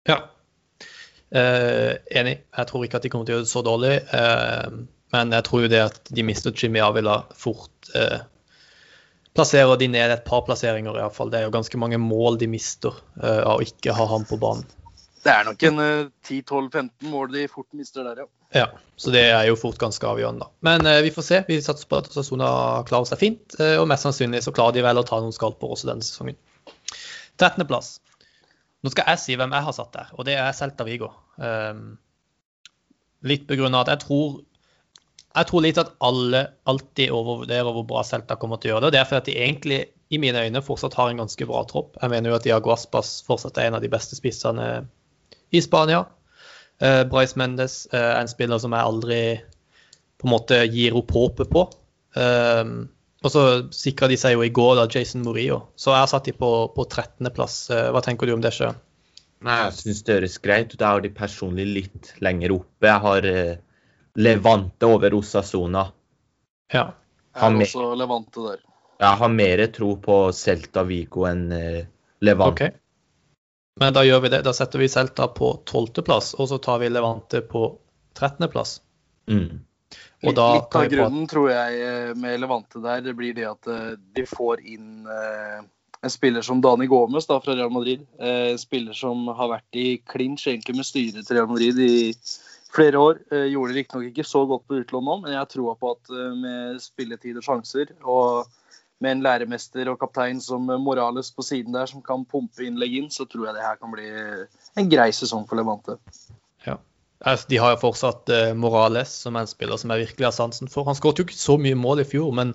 Ja, 0.09 0.32
eh, 1.35 1.95
enig. 2.19 2.37
Jeg 2.57 2.69
tror 2.69 2.85
ikke 2.87 3.01
at 3.01 3.07
de 3.07 3.13
kommer 3.13 3.29
til 3.29 3.35
å 3.35 3.39
gjøre 3.39 3.47
det 3.49 3.53
så 3.53 3.63
dårlig. 3.67 3.95
Eh, 4.17 4.83
men 5.13 5.33
jeg 5.37 5.47
tror 5.49 5.65
jo 5.65 5.73
det 5.73 5.81
at 5.85 6.13
de 6.15 6.25
mister 6.25 6.55
Jimmy 6.57 6.81
Avila 6.85 7.23
fort 7.37 7.91
eh, 7.99 8.23
plasserer 9.37 9.81
de 9.81 9.89
ned 9.93 10.13
et 10.13 10.25
par 10.29 10.45
plasseringer, 10.47 10.97
iallfall. 10.99 11.33
Det 11.33 11.41
er 11.41 11.49
jo 11.49 11.57
ganske 11.57 11.81
mange 11.81 12.01
mål 12.01 12.39
de 12.41 12.49
mister 12.53 12.95
eh, 13.23 13.43
av 13.43 13.59
å 13.59 13.65
ikke 13.67 13.97
ha 13.97 14.07
ham 14.13 14.25
på 14.29 14.39
banen. 14.41 14.69
Det 15.23 15.31
er 15.31 15.45
nok 15.47 15.65
en 15.69 15.79
10-12-15 15.79 16.79
eh, 16.83 17.11
mål 17.13 17.35
de 17.35 17.45
fort 17.51 17.69
mister 17.79 18.09
der, 18.09 18.25
ja. 18.25 18.31
Ja, 18.53 18.67
så 19.01 19.13
det 19.15 19.23
er 19.33 19.47
jo 19.49 19.57
fort 19.57 19.79
ganske 19.81 20.05
avgjørende, 20.05 20.45
da. 20.45 20.65
Men 20.69 20.89
eh, 20.89 21.01
vi 21.07 21.13
får 21.15 21.29
se. 21.29 21.43
Vi 21.49 21.61
satser 21.65 21.89
på 21.89 22.01
at 22.03 22.11
Sasona 22.13 22.51
klarer 22.89 23.09
seg 23.09 23.21
fint. 23.21 23.61
Og 23.81 23.87
mest 23.89 24.09
sannsynlig 24.09 24.43
så 24.45 24.53
klarer 24.55 24.77
de 24.77 24.85
vel 24.85 25.01
å 25.01 25.07
ta 25.09 25.21
noen 25.23 25.35
skalper 25.35 25.73
også 25.73 25.89
denne 25.89 26.05
sesongen. 26.05 26.41
13.-plass. 27.41 27.97
Nå 28.83 28.91
skal 28.91 29.13
jeg 29.13 29.23
si 29.23 29.37
hvem 29.39 29.53
jeg 29.55 29.67
har 29.67 29.75
satt 29.77 29.93
der, 29.95 30.09
og 30.19 30.27
det 30.27 30.35
er 30.39 30.55
Celta 30.57 30.87
Vigo. 30.87 31.13
Um, 31.39 31.93
litt 33.23 33.47
begrunna 33.47 33.85
at 33.85 33.93
jeg 33.93 34.03
tror 34.07 34.41
jeg 35.33 35.49
tror 35.49 35.63
litt 35.65 35.79
at 35.81 35.95
alle 36.05 36.43
alltid 36.69 37.13
overvurderer 37.15 37.73
hvor 37.73 37.87
bra 37.89 38.03
Celta 38.05 38.37
kommer 38.37 38.61
til 38.61 38.69
å 38.69 38.75
gjøre 38.75 38.83
det. 38.85 38.89
og 38.89 38.93
Det 38.93 39.01
er 39.01 39.07
fordi 39.09 39.21
at 39.23 39.29
de 39.31 39.37
egentlig 39.47 39.79
i 40.13 40.19
mine 40.21 40.43
øyne 40.45 40.61
fortsatt 40.61 40.97
har 40.99 41.09
en 41.09 41.23
ganske 41.23 41.47
bra 41.49 41.63
tropp. 41.69 41.97
Jeg 42.03 42.13
mener 42.13 42.29
jo 42.29 42.37
at 42.37 42.45
Diago 42.45 42.75
Aspas 42.75 43.15
fortsatt 43.25 43.57
er 43.57 43.71
en 43.71 43.79
av 43.79 43.85
de 43.85 43.89
beste 43.93 44.19
spissene 44.19 44.67
i 45.53 45.63
Spania. 45.65 46.03
Uh, 46.83 47.01
Bryce 47.09 47.39
Mendes 47.41 47.87
uh, 47.95 47.97
er 47.97 48.21
en 48.21 48.29
spiller 48.29 48.61
som 48.61 48.77
jeg 48.77 48.91
aldri 48.91 49.23
på 50.21 50.29
en 50.29 50.35
måte 50.35 50.59
gir 50.69 50.99
opp 51.01 51.15
håpet 51.17 51.53
på. 51.55 51.65
Um, 52.13 52.91
og 53.23 53.33
så 53.33 53.43
sikra 53.75 54.09
de 54.11 54.19
seg 54.21 54.37
jo 54.37 54.45
i 54.47 54.53
går, 54.55 54.75
da, 54.81 54.87
Jason 54.91 55.25
Morio. 55.27 55.63
Så 55.79 55.93
jeg 55.95 56.05
har 56.05 56.11
satt 56.11 56.29
de 56.29 56.35
på, 56.37 56.51
på 56.75 56.87
13.-plass. 56.87 57.59
Uh, 57.73 57.89
hva 57.95 58.03
tenker 58.05 58.29
du 58.29 58.35
om 58.37 58.43
det, 58.45 58.55
Sjøen? 58.57 58.81
Nei, 59.43 59.59
Jeg 59.65 59.79
syns 59.81 60.03
det 60.07 60.19
høres 60.19 60.39
greit 60.43 60.75
ut. 60.75 60.81
Jeg 60.81 60.87
har 60.87 61.03
de 61.03 61.11
personlig 61.15 61.67
litt 61.67 62.13
lenger 62.23 62.55
oppe. 62.55 62.87
Jeg 62.87 63.03
har 63.07 63.27
Levante 64.23 64.87
over 64.87 65.17
Osasona. 65.19 65.89
Ja. 66.71 66.85
Jeg 67.33 67.41
har 67.43 67.59
også 67.65 67.89
Levante 67.99 68.45
der. 68.45 68.61
Jeg 69.03 69.19
har 69.19 69.33
mer 69.35 69.65
tro 69.75 69.97
på 69.99 70.19
Celta 70.37 70.85
Vigo 70.87 71.27
enn 71.27 71.49
Levante. 72.23 72.69
Okay. 72.69 72.79
Men 73.81 73.95
da 73.97 74.05
gjør 74.05 74.21
vi 74.21 74.31
det. 74.33 74.43
Da 74.47 74.53
setter 74.55 74.83
vi 74.83 74.89
Celta 74.89 75.29
på 75.33 75.55
12.-plass, 75.67 76.35
og 76.39 76.49
så 76.49 76.59
tar 76.63 76.79
vi 76.83 76.91
Levante 76.93 77.41
på 77.43 77.65
13.-plass. 78.19 78.81
Mm. 79.31 79.63
Litt, 80.23 80.39
litt 80.39 80.77
av 80.79 80.87
grunnen, 80.87 81.27
tror 81.27 81.49
jeg, 81.51 81.79
eh, 81.83 82.11
med 82.19 82.39
Levante 82.41 82.83
der, 82.83 83.01
det 83.03 83.15
blir 83.19 83.35
det 83.35 83.49
at 83.49 83.67
eh, 83.71 83.95
de 84.15 84.25
får 84.29 84.63
inn 84.63 85.09
eh, 85.11 85.65
en 86.03 86.13
spiller 86.13 86.47
som 86.47 86.61
Dani 86.63 86.87
Gomez 86.91 87.27
da, 87.27 87.41
fra 87.43 87.57
Real 87.59 87.73
Madrid. 87.75 88.05
En 88.19 88.59
spiller 88.59 88.95
som 88.99 89.29
har 89.39 89.51
vært 89.53 89.79
i 89.79 90.01
clinch 90.11 90.49
egentlig 90.51 90.75
med 90.79 90.87
styret 90.87 91.27
til 91.27 91.39
Real 91.39 91.51
Madrid 91.51 91.79
i 91.79 91.93
flere 92.75 92.99
år. 92.99 93.21
Gjorde 93.31 93.71
det 93.71 93.77
riktignok 93.77 94.09
ikke 94.09 94.27
så 94.27 94.43
godt 94.51 94.65
på 94.67 94.81
utlån 94.81 95.07
nå, 95.07 95.17
men 95.23 95.37
jeg 95.37 95.51
tror 95.53 95.79
på 95.79 95.93
at 95.95 96.11
med 96.41 96.83
spilletid 96.83 97.39
og 97.39 97.47
sjanser 97.47 97.95
og 98.03 98.51
med 98.99 99.15
en 99.15 99.23
læremester 99.29 99.93
og 99.93 100.01
kaptein 100.03 100.43
som 100.43 100.67
Morales 100.83 101.31
på 101.31 101.47
siden 101.47 101.79
der, 101.79 101.87
som 101.87 102.03
kan 102.03 102.27
pumpe 102.27 102.67
innlegg 102.67 102.99
inn, 102.99 103.11
så 103.15 103.23
tror 103.23 103.53
jeg 103.53 103.61
det 103.61 103.67
her 103.69 103.79
kan 103.79 103.95
bli 103.95 104.11
en 104.11 104.91
grei 104.91 105.11
sesong 105.15 105.47
for 105.47 105.63
Levante. 105.63 106.01
Altså, 107.23 107.49
de 107.51 107.59
har 107.63 107.75
jo 107.75 107.83
fortsatt 107.83 108.33
uh, 108.33 108.53
Morales, 108.59 109.13
som 109.25 109.37
er 109.37 109.45
en 109.45 109.51
spiller 109.51 109.81
som 109.81 109.93
jeg 109.95 110.09
virkelig 110.09 110.29
har 110.29 110.37
sansen 110.37 110.71
for. 110.73 110.87
Han 110.89 110.99
skåret 110.99 111.23
jo 111.23 111.27
ikke 111.29 111.39
så 111.39 111.59
mye 111.61 111.79
mål 111.79 112.03
i 112.03 112.09
fjor, 112.09 112.33
men 112.35 112.55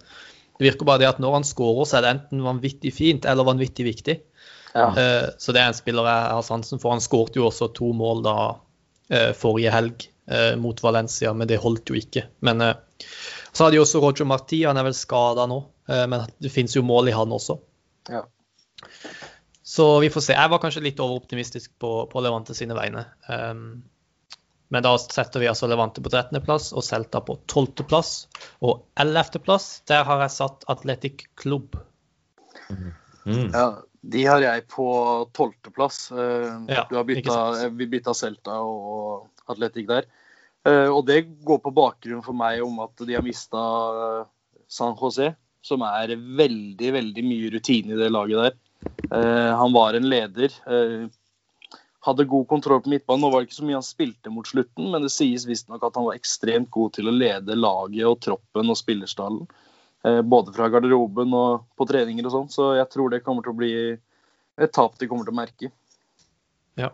det 0.58 0.66
virker 0.66 0.90
bare 0.90 1.04
det 1.04 1.12
at 1.12 1.22
når 1.24 1.38
han 1.38 1.48
skårer, 1.48 1.88
så 1.88 2.00
er 2.00 2.06
det 2.06 2.14
enten 2.16 2.44
vanvittig 2.46 2.92
fint 2.96 3.28
eller 3.30 3.48
vanvittig 3.48 3.86
viktig. 3.88 4.18
Ja. 4.74 4.90
Uh, 4.92 5.28
så 5.40 5.56
det 5.56 5.64
er 5.64 5.72
en 5.72 5.78
spiller 5.78 6.10
jeg 6.10 6.36
har 6.36 6.46
sansen 6.46 6.84
for. 6.84 6.96
Han 6.96 7.04
skåret 7.04 7.38
jo 7.38 7.48
også 7.48 7.72
to 7.78 7.94
mål 7.96 8.26
da 8.28 8.38
uh, 8.52 9.34
forrige 9.38 9.74
helg 9.74 10.12
mot 10.60 10.82
Valencia, 10.84 11.30
men 11.32 11.48
det 11.48 11.56
holdt 11.64 11.88
jo 11.88 11.96
ikke. 11.96 12.26
Men 12.44 12.60
så 13.56 13.64
har 13.64 13.72
de 13.72 13.80
også 13.80 14.02
Roger 14.04 14.28
Marti, 14.28 14.58
han 14.68 14.76
er 14.76 14.84
vel 14.84 14.96
skada 14.98 15.46
nå. 15.48 15.62
Eh, 15.90 16.08
men 16.08 16.26
det 16.38 16.52
finnes 16.54 16.76
jo 16.76 16.86
mål 16.86 17.10
i 17.10 17.16
han 17.16 17.32
også. 17.34 17.60
Ja. 18.12 18.24
Så 19.68 19.86
vi 20.04 20.10
får 20.14 20.24
se. 20.24 20.36
Jeg 20.38 20.52
var 20.52 20.62
kanskje 20.64 20.84
litt 20.86 21.00
overoptimistisk 21.04 21.74
på, 21.82 21.92
på 22.12 22.24
Levante 22.24 22.56
sine 22.56 22.76
vegne. 22.78 23.04
Um, 23.28 23.82
men 24.74 24.84
da 24.84 24.94
setter 25.00 25.40
vi 25.40 25.48
altså 25.48 25.70
Levante 25.72 26.04
på 26.04 26.12
13.-plass 26.12 26.74
og 26.76 26.84
Celta 26.84 27.22
på 27.24 27.38
12.-plass. 27.48 28.12
Og 28.68 28.84
11.-plass, 29.00 29.68
der 29.88 30.04
har 30.08 30.24
jeg 30.26 30.36
satt 30.36 30.66
Atletic 30.72 31.24
Klubb. 31.40 31.78
Mm. 32.68 33.48
Ja, 33.54 33.68
de 34.12 34.26
har 34.28 34.44
jeg 34.44 34.66
på 34.72 34.88
12.-plass. 35.32 36.02
Uh, 36.12 36.68
ja, 36.68 36.84
du 36.90 36.98
har 37.00 37.08
bytta, 37.08 37.40
vi 37.80 37.88
bytta 37.96 38.16
Celta 38.18 38.60
og 38.64 39.28
Atletic 39.48 39.88
der. 39.88 40.10
Uh, 40.68 40.92
og 40.92 41.06
det 41.08 41.24
går 41.48 41.62
på 41.64 41.76
bakgrunn 41.76 42.26
for 42.26 42.36
meg 42.36 42.60
om 42.66 42.82
at 42.84 43.08
de 43.08 43.16
har 43.16 43.24
mista 43.24 43.62
San 44.68 44.98
José 45.00 45.32
som 45.64 45.84
er 45.84 46.12
veldig, 46.16 46.92
veldig 46.96 47.24
mye 47.24 47.52
rutine 47.56 47.96
i 47.96 48.00
det 48.00 48.12
laget 48.12 48.50
der. 48.50 48.60
Uh, 49.12 49.56
han 49.64 49.72
var 49.76 49.96
en 49.96 50.12
leder. 50.12 50.60
Hadde 52.08 52.28
god 52.32 52.48
kontroll 52.48 52.82
på 52.84 52.92
midtbanen. 52.94 53.24
Nå 53.24 53.32
var 53.34 53.44
det 53.44 53.50
ikke 53.50 53.60
så 53.60 53.68
mye 53.68 53.80
han 53.80 53.86
spilte 53.86 54.32
mot 54.34 54.48
slutten, 54.48 54.92
men 54.94 55.04
det 55.04 55.12
sies 55.14 55.48
visstnok 55.48 55.84
at 55.84 55.98
han 56.00 56.08
var 56.08 56.18
ekstremt 56.18 56.72
god 56.74 56.96
til 56.96 57.10
å 57.10 57.16
lede 57.16 57.58
laget 57.60 58.08
og 58.08 58.22
troppen 58.24 58.72
og 58.72 58.80
spillerstallen. 58.80 59.48
Uh, 60.06 60.22
både 60.24 60.54
fra 60.56 60.70
garderoben 60.72 61.34
og 61.36 61.66
på 61.76 61.88
treninger 61.90 62.30
og 62.30 62.36
sånn. 62.36 62.54
Så 62.54 62.70
jeg 62.80 62.88
tror 62.94 63.12
det 63.12 63.24
kommer 63.26 63.44
til 63.44 63.56
å 63.56 63.60
bli 63.60 63.74
et 64.58 64.74
tap 64.74 64.96
de 64.98 65.10
kommer 65.10 65.28
til 65.28 65.36
å 65.36 65.42
merke. 65.42 65.74
Ja. 66.80 66.94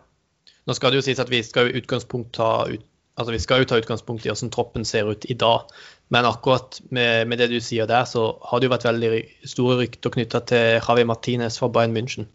Nå 0.64 0.74
skal 0.76 0.92
det 0.92 1.00
jo 1.00 1.06
sies 1.06 1.22
at 1.22 1.30
vi 1.32 1.44
skal 1.44 1.70
i 1.70 1.78
utgangspunkt 1.80 2.34
ta 2.40 2.66
ut 2.72 2.90
Altså, 3.14 3.30
Vi 3.32 3.38
skal 3.38 3.62
jo 3.62 3.68
ta 3.70 3.76
utgangspunkt 3.78 4.24
i 4.26 4.30
hvordan 4.30 4.50
troppen 4.50 4.84
ser 4.84 5.06
ut 5.06 5.24
i 5.30 5.36
dag. 5.38 5.68
Men 6.10 6.26
akkurat 6.26 6.80
med, 6.90 7.28
med, 7.28 7.38
det 7.38 7.46
du 7.52 7.60
sier 7.62 7.86
der, 7.86 8.08
så 8.10 8.32
har 8.42 8.58
det 8.58 8.66
jo 8.66 8.72
vært 8.72 8.86
veldig 8.88 9.20
store 9.46 9.76
rykter 9.78 10.10
knytta 10.16 10.40
til 10.50 10.80
Javi 10.80 11.04
Martinez 11.06 11.60
fra 11.60 11.70
Bayern 11.70 11.94
München. 11.94 12.26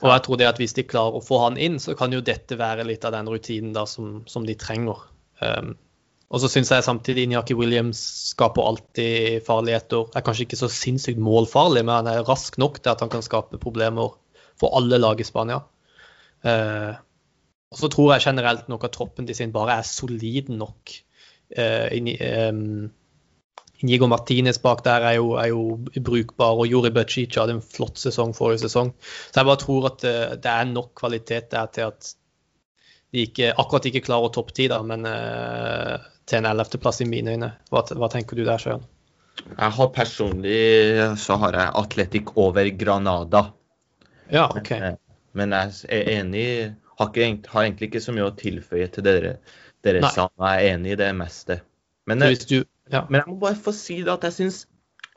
Og 0.00 0.08
jeg 0.08 0.24
tror 0.24 0.40
det 0.40 0.48
at 0.48 0.60
hvis 0.60 0.74
de 0.76 0.86
klarer 0.88 1.18
å 1.18 1.24
få 1.24 1.42
han 1.44 1.58
inn, 1.60 1.78
så 1.82 1.94
kan 1.98 2.12
jo 2.14 2.22
dette 2.24 2.56
være 2.58 2.86
litt 2.88 3.04
av 3.04 3.12
den 3.16 3.28
rutinen 3.28 3.74
da 3.76 3.84
som, 3.88 4.22
som 4.30 4.46
de 4.48 4.56
trenger. 4.58 5.02
Um, 5.44 5.74
og 6.30 6.40
så 6.40 6.48
syns 6.52 6.70
jeg 6.72 6.86
samtidig 6.86 7.26
Inyaki 7.26 7.56
Williams 7.58 8.00
skaper 8.30 8.68
alltid 8.70 9.42
farligheter. 9.44 10.08
Er 10.14 10.24
kanskje 10.24 10.46
ikke 10.46 10.60
så 10.60 10.70
sinnssykt 10.72 11.20
målfarlig, 11.20 11.82
men 11.84 11.98
han 11.98 12.10
er 12.12 12.24
rask 12.28 12.56
nok 12.62 12.80
til 12.80 12.94
at 12.94 13.04
han 13.04 13.12
kan 13.12 13.24
skape 13.26 13.60
problemer 13.60 14.14
for 14.60 14.76
alle 14.78 15.00
lag 15.00 15.20
i 15.20 15.26
Spania. 15.26 15.60
Uh, 16.46 16.96
og 17.70 17.82
så 17.82 17.90
tror 17.92 18.14
jeg 18.14 18.30
generelt 18.30 18.70
nok 18.72 18.88
at 18.88 18.96
troppen 18.96 19.28
til 19.28 19.36
sin 19.36 19.52
bare 19.54 19.78
er 19.80 19.86
solid 19.86 20.48
nok 20.54 20.96
Uh, 21.50 21.90
Inigo 23.80 24.06
Martinez 24.10 24.58
bak 24.60 24.82
der 24.84 25.04
er 25.08 25.16
jo, 25.16 25.32
er 25.40 25.50
jo 25.52 26.02
brukbar, 26.04 26.58
og 26.60 26.68
Juri 26.68 26.90
Bøcic 26.92 27.38
hadde 27.40 27.56
en 27.56 27.64
flott 27.64 28.00
sesong 28.00 28.34
forrige 28.36 28.66
sesong. 28.66 28.92
Så 29.30 29.40
jeg 29.40 29.48
bare 29.48 29.62
tror 29.62 29.90
at 29.92 30.02
det, 30.04 30.16
eh, 30.16 30.34
det 30.44 30.52
er 30.52 30.72
nok 30.72 30.92
kvalitet 31.00 31.50
der 31.54 31.70
til 31.72 31.88
at 31.88 32.10
de 33.10 33.24
ikke, 33.26 33.52
akkurat 33.58 33.88
ikke 33.90 34.04
klarer 34.06 34.28
å 34.28 34.34
toppe 34.34 34.54
ti, 34.54 34.68
men 34.86 35.06
uh, 35.08 35.96
til 36.30 36.38
en 36.38 36.50
ellevteplass 36.52 37.00
i 37.02 37.08
mine 37.10 37.32
øyne. 37.34 37.48
Hva, 37.72 37.82
hva, 37.98 38.08
tenker 38.12 38.38
du 38.38 38.44
der, 38.46 38.60
Sjøen? 38.62 38.84
Jeg 39.48 39.74
har 39.78 39.88
personlig 39.94 40.60
så 41.18 41.38
har 41.42 41.56
jeg 41.58 41.74
Atletic 41.80 42.30
over 42.38 42.68
Granada. 42.78 43.48
Ja, 44.30 44.46
ok. 44.46 44.70
Men, 44.76 45.00
men 45.34 45.56
jeg 45.56 45.74
er 45.96 46.12
enig, 46.20 46.46
har, 47.00 47.10
ikke, 47.10 47.50
har 47.50 47.66
egentlig 47.66 47.90
ikke 47.90 48.04
så 48.04 48.14
mye 48.14 48.28
å 48.28 48.36
tilføye 48.38 48.86
til 48.94 49.06
dere 49.08 49.34
dere 49.82 50.12
sa. 50.12 50.28
Jeg 50.36 50.68
er 50.68 50.76
enig 50.76 50.94
i 50.94 51.00
det 51.00 51.10
meste. 51.16 51.60
Men, 52.10 52.22
hvis 52.28 52.46
du, 52.48 52.60
ja. 52.92 53.06
men, 53.08 53.22
jeg 53.22 53.30
må 53.30 53.38
bare 53.42 53.58
få 53.58 53.74
si 53.76 54.00
det 54.04 54.12
at 54.12 54.26
jeg 54.28 54.38
syns 54.38 54.64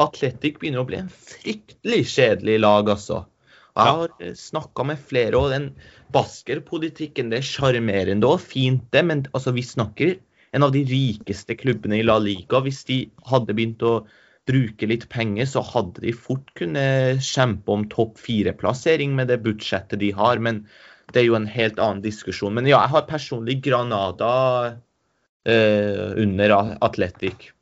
Atletic 0.01 0.57
begynner 0.61 0.81
å 0.81 0.89
bli 0.89 0.97
en 1.01 1.11
fryktelig 1.11 2.01
kjedelig 2.15 2.57
lag, 2.63 2.89
altså. 2.95 3.23
Jeg 3.73 3.97
har. 3.97 4.11
Eh, 4.21 4.33
snakka 4.37 4.85
med 4.85 5.01
flere, 5.01 5.37
og 5.37 5.53
den 5.53 5.71
baskerpolitikken 6.13 7.31
det 7.31 7.41
er 7.41 7.47
sjarmerende 7.47 8.29
og 8.29 8.41
fint, 8.41 8.85
det, 8.93 9.03
men 9.05 9.25
altså, 9.33 9.53
vi 9.55 9.65
snakker 9.65 10.15
en 10.53 10.65
av 10.65 10.73
de 10.73 10.83
rikeste 10.85 11.57
klubbene 11.57 11.99
i 11.99 12.05
La 12.05 12.19
Liga. 12.21 12.61
Hvis 12.61 12.83
de 12.89 12.99
hadde 13.29 13.55
begynt 13.57 13.85
å 13.85 14.03
bruke 14.49 14.89
litt 14.89 15.07
penger, 15.09 15.47
så 15.49 15.63
hadde 15.65 16.03
de 16.03 16.13
fort 16.13 16.49
kunnet 16.59 17.23
kjempe 17.25 17.73
om 17.73 17.87
topp 17.89 18.19
fire-plassering 18.21 19.15
med 19.17 19.31
det 19.31 19.39
budsjettet 19.45 20.01
de 20.03 20.11
har. 20.13 20.41
Men 20.43 20.63
det 21.13 21.23
er 21.23 21.29
jo 21.29 21.37
en 21.39 21.49
helt 21.49 21.81
annen 21.81 22.03
diskusjon. 22.05 22.53
Men 22.57 22.69
ja, 22.69 22.83
jeg 22.83 22.93
har 22.93 23.09
personlig 23.09 23.61
Granada 23.65 24.33
eh, 25.49 26.13
under 26.21 26.57
Atletic. 26.85 27.52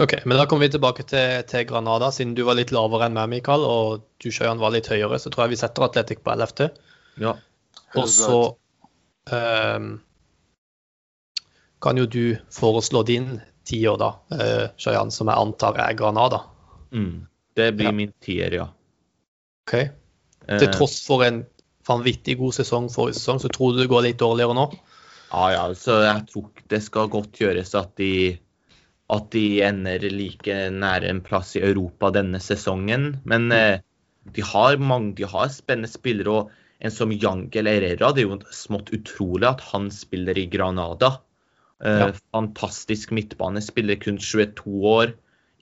Ok, 0.00 0.14
men 0.24 0.38
Da 0.38 0.46
kommer 0.46 0.66
vi 0.66 0.74
tilbake 0.74 1.04
til, 1.06 1.42
til, 1.46 1.66
Granada. 1.68 2.10
Siden 2.12 2.34
du 2.34 2.42
var 2.46 2.58
litt 2.58 2.72
lavere 2.74 3.06
enn 3.06 3.14
meg, 3.14 3.30
Mikael, 3.30 3.62
og 3.62 4.02
du 4.22 4.30
Sjøyan 4.34 4.62
var 4.62 4.74
litt 4.74 4.90
høyere, 4.90 5.20
så 5.22 5.30
tror 5.30 5.46
jeg 5.46 5.54
vi 5.54 5.60
setter 5.60 5.86
Atletic 5.86 6.24
på 6.26 6.34
11. 6.34 6.72
Ja. 7.22 7.36
Og 7.94 8.08
så 8.10 8.38
um, 9.30 9.90
kan 11.84 12.00
jo 12.00 12.08
du 12.10 12.24
foreslå 12.50 13.04
din 13.06 13.36
tier, 13.68 13.94
da, 14.00 14.16
uh, 14.34 14.66
Sjøyan, 14.82 15.14
som 15.14 15.30
jeg 15.30 15.46
antar 15.46 15.78
er 15.86 15.94
Granada. 15.98 16.42
Mm, 16.90 17.28
det 17.54 17.70
blir 17.78 17.92
ja. 17.92 17.94
min 17.94 18.14
tier, 18.24 18.58
ja. 18.58 18.66
OK. 19.64 19.76
Til 20.44 20.68
eh. 20.68 20.74
tross 20.74 20.98
for 21.06 21.22
en 21.24 21.44
vanvittig 21.86 22.36
god 22.40 22.56
sesong 22.56 22.90
forrige 22.92 23.20
sesong, 23.20 23.40
så 23.40 23.50
tror 23.52 23.72
du 23.72 23.82
det 23.82 23.90
går 23.92 24.08
litt 24.08 24.18
dårligere 24.20 24.56
nå? 24.56 24.66
Ja, 25.30 25.46
ja. 25.54 25.64
Så 25.78 26.00
jeg 26.02 26.26
tror 26.32 26.66
det 26.70 26.82
skal 26.84 27.10
godt 27.12 27.40
gjøres 27.40 27.74
at 27.78 27.94
de, 28.00 28.36
at 29.12 29.30
de 29.34 29.60
ender 29.66 30.04
like 30.08 30.54
nære 30.72 31.10
en 31.10 31.20
plass 31.24 31.54
i 31.58 31.64
Europa 31.64 32.10
denne 32.14 32.40
sesongen. 32.40 33.18
Men 33.24 33.50
mm. 33.50 33.56
eh, 33.58 33.82
de 34.34 34.44
har 34.48 34.80
mange, 34.80 35.14
de 35.18 35.28
har 35.28 35.50
spennende 35.52 35.92
spillere. 35.92 36.30
og 36.30 36.50
en 36.84 36.92
som 36.92 37.12
Jangel 37.12 37.68
Herrera, 37.70 38.10
det 38.12 38.24
er 38.24 38.28
jo 38.28 38.40
smått 38.52 38.90
utrolig 38.92 39.46
at 39.48 39.62
han 39.70 39.90
spiller 39.94 40.36
i 40.36 40.48
Granada. 40.52 41.14
Eh, 41.84 42.00
ja. 42.00 42.08
Fantastisk 42.34 43.14
midtbane. 43.14 43.62
Spiller 43.64 43.96
kun 44.00 44.18
22 44.20 44.82
år 44.90 45.14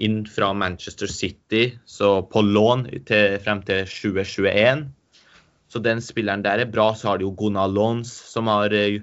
inn 0.03 0.23
fra 0.27 0.51
Manchester 0.57 1.07
City, 1.07 1.77
så 1.87 2.23
på 2.27 2.43
lån 2.43 2.89
til, 3.07 3.39
frem 3.45 3.63
til 3.69 3.85
2021. 3.87 4.89
Så 5.71 5.81
den 5.85 6.03
spilleren 6.05 6.43
der 6.45 6.65
er 6.65 6.71
bra. 6.73 6.91
Så 6.95 7.13
har 7.13 7.21
de 7.21 7.29
jo 7.29 7.37
Gunnar 7.39 7.71
Lons, 7.71 8.11
som 8.11 8.51
har 8.51 8.75
eh, 8.75 9.03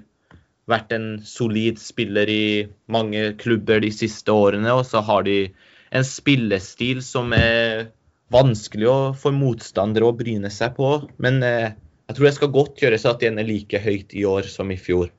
vært 0.70 0.94
en 0.96 1.08
solid 1.26 1.80
spiller 1.82 2.30
i 2.30 2.44
mange 2.90 3.32
klubber 3.40 3.82
de 3.82 3.90
siste 3.94 4.32
årene. 4.32 4.72
Og 4.74 4.84
så 4.88 5.02
har 5.06 5.26
de 5.26 5.38
en 5.90 6.06
spillestil 6.06 7.02
som 7.04 7.34
er 7.36 7.90
vanskelig 8.30 8.88
å 8.88 8.98
få 9.18 9.32
motstandere 9.34 10.06
å 10.06 10.16
bryne 10.16 10.50
seg 10.54 10.76
på. 10.78 10.92
Men 11.22 11.42
eh, 11.46 11.72
jeg 12.10 12.16
tror 12.16 12.26
det 12.26 12.36
skal 12.36 12.52
godt 12.54 12.82
gjøres 12.82 13.06
at 13.06 13.22
den 13.22 13.40
er 13.42 13.48
like 13.48 13.82
høyt 13.82 14.14
i 14.18 14.26
år 14.26 14.46
som 14.50 14.70
i 14.70 14.78
fjor. 14.80 15.10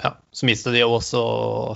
Ja, 0.00 0.14
Så 0.32 0.46
mistet 0.48 0.72
de 0.72 0.84
også 0.86 1.20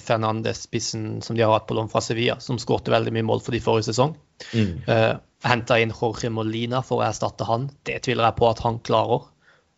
Fernandes-spissen 0.01 1.21
som 1.23 1.37
de 1.37 1.43
har 1.45 1.53
hatt 1.53 1.67
på 1.69 1.77
lån 1.77 1.91
fra 1.93 2.01
Sevilla, 2.01 2.39
som 2.41 2.61
skårte 2.63 2.93
veldig 2.95 3.13
mye 3.13 3.27
mål 3.29 3.43
for 3.45 3.53
de 3.53 3.61
forrige 3.61 3.91
sesong. 3.91 4.15
Mm. 4.57 4.71
Uh, 4.89 5.19
Henta 5.45 5.77
inn 5.83 5.93
Jorge 5.93 6.31
Molina 6.33 6.81
for 6.87 7.03
å 7.03 7.09
erstatte 7.09 7.45
han. 7.45 7.69
Det 7.85 7.99
tviler 8.07 8.31
jeg 8.31 8.39
på 8.39 8.49
at 8.49 8.63
han 8.65 8.79
klarer. 8.87 9.27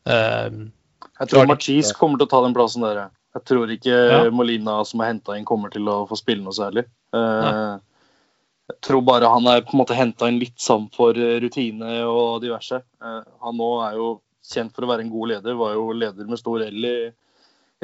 Uh, 0.07 0.69
jeg 1.21 1.33
tror 1.33 1.49
Machis 1.51 1.93
kommer 1.97 2.21
til 2.21 2.29
å 2.29 2.33
ta 2.33 2.43
den 2.45 2.57
plassen 2.57 2.85
der. 2.85 3.07
Jeg 3.37 3.45
tror 3.49 3.73
ikke 3.73 3.97
ja. 3.97 4.23
Molina 4.33 4.79
som 4.89 5.03
er 5.03 5.13
henta 5.13 5.37
inn, 5.37 5.47
kommer 5.49 5.73
til 5.73 5.89
å 5.93 6.03
få 6.09 6.19
spille 6.19 6.45
noe 6.45 6.57
særlig. 6.57 6.87
Uh, 7.17 7.77
jeg 8.71 8.79
tror 8.85 9.05
bare 9.07 9.31
han 9.31 9.47
er 9.51 9.65
på 9.65 9.77
en 9.77 9.83
måte 9.83 9.97
henta 9.97 10.29
inn 10.31 10.41
litt 10.41 10.57
sammen 10.61 10.89
for 10.95 11.17
rutine 11.17 12.01
og 12.09 12.41
diverse. 12.45 12.81
Uh, 13.03 13.23
han 13.45 13.61
nå 13.61 13.71
er 13.87 14.01
jo 14.01 14.11
kjent 14.47 14.75
for 14.75 14.87
å 14.87 14.91
være 14.91 15.07
en 15.07 15.13
god 15.13 15.33
leder, 15.35 15.59
var 15.59 15.77
jo 15.77 15.91
leder 15.97 16.29
med 16.29 16.41
stor 16.41 16.65
L 16.67 16.91
i 16.91 16.99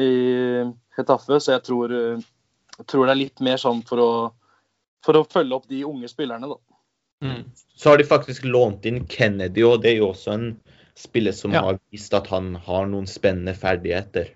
i 0.01 0.13
Hetaffe, 0.97 1.41
så 1.41 1.57
jeg 1.57 1.65
tror, 1.67 1.93
jeg 1.93 2.87
tror, 2.87 3.07
det 3.07 3.13
er 3.13 3.21
litt 3.21 3.43
mer 3.45 3.61
sånn 3.61 3.83
for 3.89 4.01
å, 4.03 4.13
for 5.05 5.19
å 5.19 5.27
følge 5.29 5.57
opp 5.57 5.69
de 5.71 5.83
unge 5.89 6.09
spillerne, 6.11 6.49
da. 6.49 6.79
Mm. 7.23 7.43
Så 7.79 7.93
har 7.93 8.01
de 8.01 8.07
faktisk 8.09 8.47
lånt 8.49 8.87
inn 8.89 9.05
Kennedy, 9.07 9.63
og 9.67 9.83
det 9.85 9.93
er 9.93 10.01
jo 10.01 10.11
også 10.11 10.35
en 10.35 10.47
spiller 10.99 11.33
som 11.33 11.55
ja. 11.55 11.63
har 11.67 11.79
vist 11.93 12.15
at 12.15 12.29
han 12.33 12.55
har 12.67 12.89
noen 12.91 13.09
spennende 13.11 13.55
ferdigheter. 13.59 14.33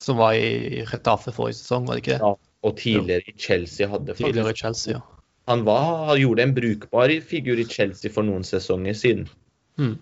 Som 0.00 0.20
var 0.20 0.36
i 0.38 0.84
Retafe 0.88 1.32
forrige 1.36 1.60
sesong, 1.60 1.88
var 1.88 1.98
det 1.98 2.04
ikke 2.04 2.16
det? 2.16 2.20
Ja, 2.24 2.50
og 2.64 2.76
tidligere 2.80 3.32
i 3.32 3.34
Chelsea 3.36 3.88
hadde 3.88 4.14
faktisk 4.14 4.26
Tidligere 4.26 4.54
i 4.54 4.60
Chelsea, 4.62 4.94
ja. 4.96 5.02
Han, 5.50 5.64
var, 5.66 6.14
gjorde 6.20 6.44
en 6.44 6.54
brukbar 6.54 7.10
figur 7.26 7.58
i 7.58 7.66
Chelsea 7.66 8.12
for 8.12 8.22
noen 8.22 8.44
sesonger 8.46 8.94
siden. 8.94 9.26
Mm. 9.80 9.96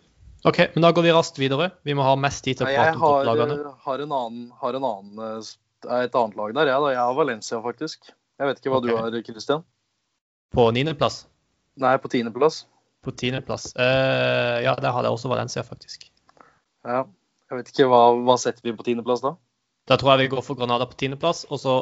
OK, 0.46 0.58
men 0.74 0.84
da 0.84 0.90
går 0.94 1.06
vi 1.06 1.14
raskt 1.14 1.38
videre. 1.40 1.70
Vi 1.88 1.94
må 1.98 2.04
ha 2.06 2.12
mest 2.20 2.44
tid 2.44 2.60
til 2.60 2.68
å 2.68 2.70
prate 2.70 2.98
om 2.98 3.02
topplagene. 3.02 3.56
Jeg 3.56 3.74
har, 3.86 4.04
en 4.04 4.14
annen, 4.18 4.44
har 4.60 4.78
en 4.78 4.86
annen, 4.86 5.22
eh, 5.24 6.02
et 6.04 6.18
annet 6.20 6.38
lag 6.38 6.54
der, 6.58 6.70
jeg. 6.70 6.84
da. 6.84 6.92
Jeg 6.94 7.00
har 7.00 7.16
Valencia, 7.16 7.60
faktisk. 7.64 8.10
Jeg 8.38 8.50
vet 8.50 8.60
ikke 8.60 8.74
hva 8.74 8.82
okay. 8.82 8.92
du 8.92 9.00
har, 9.00 9.18
Christian? 9.26 9.64
På 10.54 10.68
niendeplass? 10.74 11.22
Nei, 11.80 11.96
på 12.02 12.10
tiendeplass. 12.12 12.62
På 13.04 13.14
tiendeplass. 13.14 13.70
Uh, 13.78 14.58
ja, 14.64 14.74
der 14.74 14.92
hadde 14.94 15.06
jeg 15.08 15.16
også 15.18 15.30
Valencia, 15.30 15.62
faktisk. 15.66 16.08
Ja. 16.86 17.04
Jeg 17.48 17.60
vet 17.60 17.70
ikke, 17.72 17.86
hva, 17.88 18.02
hva 18.26 18.34
setter 18.40 18.66
vi 18.66 18.74
på 18.76 18.84
tiendeplass 18.84 19.22
da? 19.24 19.32
Da 19.88 19.96
tror 19.96 20.14
jeg 20.14 20.26
vi 20.26 20.32
går 20.34 20.44
for 20.44 20.58
Granada 20.58 20.84
på 20.88 20.98
tiendeplass, 21.00 21.46
og 21.48 21.62
så 21.62 21.76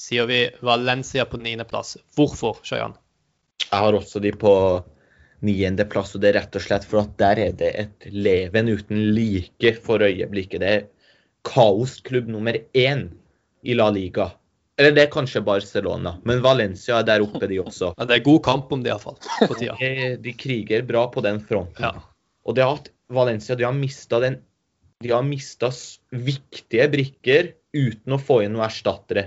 sier 0.00 0.26
vi 0.26 0.40
Valencia 0.66 1.26
på 1.28 1.38
niendeplass. 1.38 1.94
Hvorfor, 2.16 2.58
Sjøyan? 2.66 2.96
Jeg 3.66 3.78
har 3.84 3.96
også 3.96 4.20
de 4.22 4.32
på 4.36 4.52
niendeplass. 5.46 6.14
Og 6.16 6.22
det 6.22 6.32
er 6.32 6.40
rett 6.40 6.58
og 6.58 6.64
slett 6.64 6.86
for 6.88 7.04
at 7.04 7.14
der 7.20 7.42
er 7.46 7.54
det 7.56 7.70
et 7.84 8.08
leven 8.12 8.70
uten 8.72 9.06
like 9.16 9.76
for 9.84 10.02
øyeblikket. 10.04 10.62
Det 10.62 10.72
er 10.72 10.86
kaosklubb 11.46 12.28
nummer 12.32 12.58
én 12.74 13.08
i 13.62 13.76
La 13.78 13.88
Liga. 13.94 14.30
Eller 14.76 14.92
det 14.92 15.06
er 15.06 15.12
kanskje 15.12 15.40
Barcelona, 15.44 16.18
men 16.28 16.42
Valencia 16.44 16.98
er 17.00 17.06
der 17.08 17.24
oppe, 17.24 17.46
de 17.48 17.62
også. 17.62 17.94
Ja, 17.96 18.04
det 18.08 18.18
er 18.18 18.26
god 18.26 18.42
kamp 18.44 18.74
om 18.76 18.82
det, 18.84 18.92
iallfall. 18.92 19.16
På 19.48 19.56
tida. 19.56 19.76
De, 19.80 20.16
de 20.20 20.34
kriger 20.36 20.84
bra 20.84 21.06
på 21.12 21.24
den 21.24 21.40
fronten. 21.40 21.86
Ja. 21.86 22.04
Og 22.44 22.58
det 22.58 22.66
at 22.66 22.90
Valencia 23.12 23.56
de 23.56 23.64
har 23.64 23.74
mista 23.74 24.20
den 24.22 24.40
De 25.04 25.12
har 25.12 25.22
mista 25.22 25.68
viktige 26.10 26.86
brikker 26.88 27.50
uten 27.76 28.14
å 28.16 28.20
få 28.20 28.40
inn 28.44 28.54
noen 28.56 28.64
erstattere. 28.64 29.26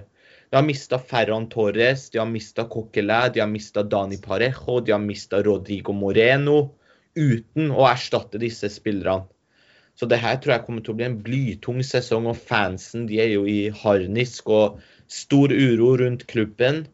De 0.49 0.57
har 0.57 0.65
mista 0.65 0.97
Ferran 0.97 1.45
Torres, 1.49 2.07
de 2.09 2.17
har 2.17 2.29
mista 2.29 2.65
Coquelin, 2.65 3.29
de 3.33 3.43
har 3.43 3.49
mista 3.49 3.83
Dani 3.85 4.17
Parejo, 4.17 4.79
de 4.81 4.95
har 4.95 5.01
mista 5.03 5.43
Rodrigo 5.45 5.93
Moreno. 5.93 6.71
Uten 7.13 7.69
å 7.69 7.85
erstatte 7.89 8.41
disse 8.41 8.69
spillerne. 8.73 9.29
Så 9.99 10.07
det 10.09 10.21
her 10.23 10.39
tror 10.39 10.55
jeg 10.55 10.65
kommer 10.65 10.81
til 10.81 10.95
å 10.95 10.97
bli 10.97 11.05
en 11.05 11.19
blytung 11.21 11.83
sesong, 11.83 12.29
og 12.31 12.37
fansen 12.39 13.05
de 13.09 13.19
er 13.19 13.33
jo 13.33 13.43
i 13.49 13.67
harnisk 13.81 14.49
og 14.55 14.79
stor 15.09 15.53
uro 15.53 15.95
rundt 15.97 16.27
klubben. 16.29 16.87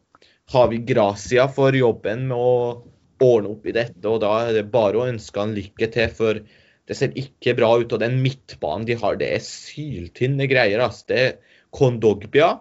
Har 0.52 0.68
vi 0.70 0.78
Gracia 0.88 1.48
for 1.52 1.76
jobben 1.76 2.28
med 2.30 2.38
å 2.38 2.84
ordne 3.22 3.54
opp 3.54 3.66
i 3.66 3.74
dette, 3.74 4.04
og 4.08 4.20
da 4.22 4.32
er 4.44 4.58
det 4.58 4.68
bare 4.72 5.00
å 5.00 5.08
ønske 5.08 5.40
han 5.40 5.54
lykke 5.56 5.88
til, 5.92 6.10
for 6.12 6.40
det 6.86 6.96
ser 6.96 7.16
ikke 7.18 7.56
bra 7.58 7.72
ut. 7.80 7.92
Og 7.92 8.02
den 8.02 8.20
midtbanen 8.22 8.86
de 8.88 8.96
har, 9.00 9.18
det 9.20 9.30
er 9.34 9.44
syltynne 9.44 10.48
greier. 10.50 10.82
Altså. 10.84 11.08
Det 11.10 11.22
er 11.22 11.62
Kondogbia, 11.76 12.54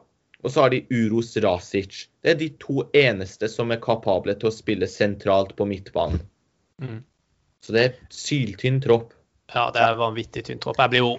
og 0.44 0.52
så 0.52 0.66
har 0.66 0.74
de 0.74 0.84
Uros 0.94 1.36
Rasic. 1.42 2.06
Det 2.22 2.34
er 2.34 2.40
de 2.40 2.50
to 2.62 2.88
eneste 2.96 3.50
som 3.52 3.72
er 3.74 3.84
kapable 3.84 4.36
til 4.40 4.52
å 4.52 4.56
spille 4.56 4.90
sentralt 4.92 5.56
på 5.58 5.68
midtbanen. 5.70 6.24
Mm. 6.82 7.00
Så 7.64 7.74
det 7.74 7.86
er 7.86 7.96
syltynn 8.14 8.82
tropp. 8.84 9.15
Ja, 9.54 9.68
det 9.74 9.82
er 9.84 9.98
vanvittig 10.00 10.42
tynn 10.48 10.62
tropp. 10.62 10.80
Jeg 10.82 10.92
blir 10.94 11.04
jo 11.04 11.12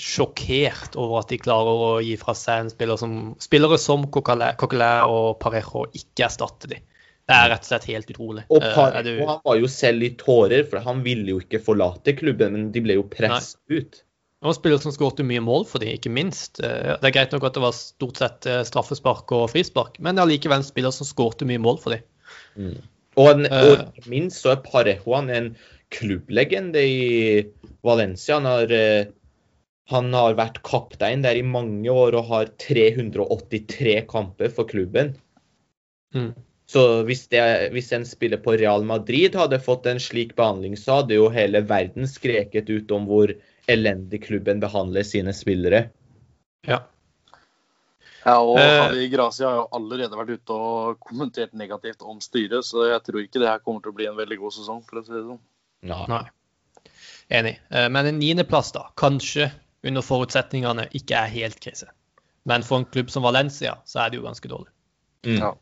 sjokkert 0.00 0.96
over 0.96 1.20
at 1.20 1.32
de 1.32 1.38
klarer 1.42 1.82
å 1.86 1.90
gi 2.04 2.14
fra 2.20 2.34
seg 2.36 2.64
en 2.64 2.70
spiller 2.72 3.00
som, 3.00 3.16
spillere 3.44 3.76
som 3.80 4.06
Coquelin 4.08 5.10
og 5.10 5.36
Parejo 5.42 5.84
ikke 5.92 6.26
erstatter 6.30 6.72
de. 6.72 6.80
Det 7.28 7.36
er 7.36 7.52
rett 7.52 7.66
og 7.66 7.68
slett 7.68 7.90
helt 7.90 8.08
utrolig. 8.14 8.46
Og 8.48 8.64
Parejo 8.64 8.94
Parejo 8.96 9.26
han 9.28 9.42
var 9.44 9.58
jo 9.60 9.68
selv 9.70 10.06
i 10.08 10.14
tårer, 10.18 10.64
for 10.70 10.82
han 10.86 11.04
ville 11.04 11.34
jo 11.34 11.42
ikke 11.44 11.60
forlate 11.62 12.16
klubben, 12.18 12.56
men 12.56 12.72
de 12.74 12.82
ble 12.84 12.96
jo 12.98 13.04
presset 13.12 13.60
ut. 13.68 14.00
Og 14.42 14.56
spillere 14.56 14.82
som 14.82 14.94
skåret 14.94 15.20
mye 15.26 15.42
mål 15.44 15.68
for 15.70 15.82
dem, 15.82 15.92
ikke 15.94 16.10
minst. 16.10 16.58
Eh, 16.58 16.96
det 16.98 17.10
er 17.10 17.14
greit 17.14 17.34
nok 17.34 17.44
at 17.46 17.54
det 17.54 17.62
var 17.62 17.76
stort 17.76 18.18
sett 18.18 18.48
eh, 18.50 18.64
straffespark 18.66 19.30
og 19.36 19.44
frispark, 19.52 20.00
men 20.02 20.16
det 20.16 20.22
er 20.24 20.26
allikevel 20.26 20.58
en 20.58 20.66
spiller 20.66 20.94
som 20.94 21.06
skåret 21.06 21.44
mye 21.46 21.62
mål 21.62 21.78
for 21.84 21.94
dem. 21.94 22.02
Mm. 22.58 22.80
Og, 23.18 23.28
en, 23.28 23.48
eh. 23.48 23.64
og, 23.66 23.88
ikke 23.92 24.12
minst 24.12 24.42
så 24.42 24.54
er 24.54 24.62
Parejoan 24.64 25.32
en 25.32 25.50
klubblegende 25.92 26.84
i 26.84 27.02
Valencia. 27.84 28.38
Han 28.38 28.48
har, 28.48 29.10
han 29.92 30.14
har 30.16 30.38
vært 30.38 30.62
kaptein 30.64 31.24
der 31.26 31.36
i 31.36 31.44
mange 31.44 31.92
år 31.92 32.16
og 32.20 32.30
har 32.30 32.54
383 32.62 33.98
kamper 34.08 34.54
for 34.54 34.70
klubben. 34.70 35.12
Mm. 36.16 36.32
Så 36.72 37.02
hvis, 37.04 37.26
det, 37.28 37.42
hvis, 37.74 37.90
en 37.92 38.04
spiller 38.08 38.40
på 38.40 38.54
Real 38.56 38.84
Madrid 38.88 39.34
hadde 39.36 39.60
fått 39.60 39.84
en 39.90 40.00
slik 40.00 40.32
behandling, 40.38 40.76
så 40.80 41.02
hadde 41.02 41.18
jo 41.18 41.26
hele 41.32 41.60
verden 41.68 42.08
skreket 42.08 42.70
ut 42.72 42.94
om 42.96 43.04
hvor 43.10 43.34
elendig 43.68 44.22
klubben 44.24 44.62
behandler 44.62 45.04
sine 45.04 45.34
spillere. 45.36 45.84
Ja. 46.68 46.80
Ja, 48.22 48.36
og 48.38 48.58
eh. 48.60 49.08
Gracia 49.10 49.48
har 49.48 49.56
jo 49.62 49.64
allerede 49.74 50.18
vært 50.18 50.36
ute 50.36 50.54
og 50.54 51.00
kommentert 51.02 51.56
negativt 51.58 52.04
om 52.06 52.20
styret, 52.22 52.66
så 52.66 52.86
jeg 52.90 53.02
tror 53.06 53.24
ikke 53.24 53.42
det 53.42 53.50
her 53.50 53.64
kommer 53.64 53.82
til 53.82 53.94
å 53.94 53.96
bli 53.98 54.06
en 54.10 54.18
veldig 54.18 54.38
god 54.44 54.54
sesong, 54.58 54.84
for 54.86 55.00
å 55.00 55.04
si 55.06 55.14
det 55.14 55.24
sånn. 55.26 55.40
Nei. 55.90 56.04
Nei. 56.12 56.22
Enig. 57.32 57.56
Eh, 57.72 57.88
men 57.90 58.10
en 58.10 58.20
niendeplass, 58.20 58.70
da. 58.76 58.86
Kanskje 59.00 59.50
under 59.82 60.04
forutsetningene 60.06 60.86
ikke 60.94 61.18
er 61.18 61.32
helt 61.32 61.58
krise. 61.62 61.90
Men 62.48 62.64
for 62.66 62.82
en 62.82 62.86
klubb 62.90 63.10
som 63.10 63.26
Valencia, 63.26 63.76
så 63.88 64.04
er 64.04 64.12
det 64.12 64.20
jo 64.20 64.26
ganske 64.26 64.50
dårlig. 64.50 64.70
Mm. 65.26 65.38
Ja. 65.38 65.52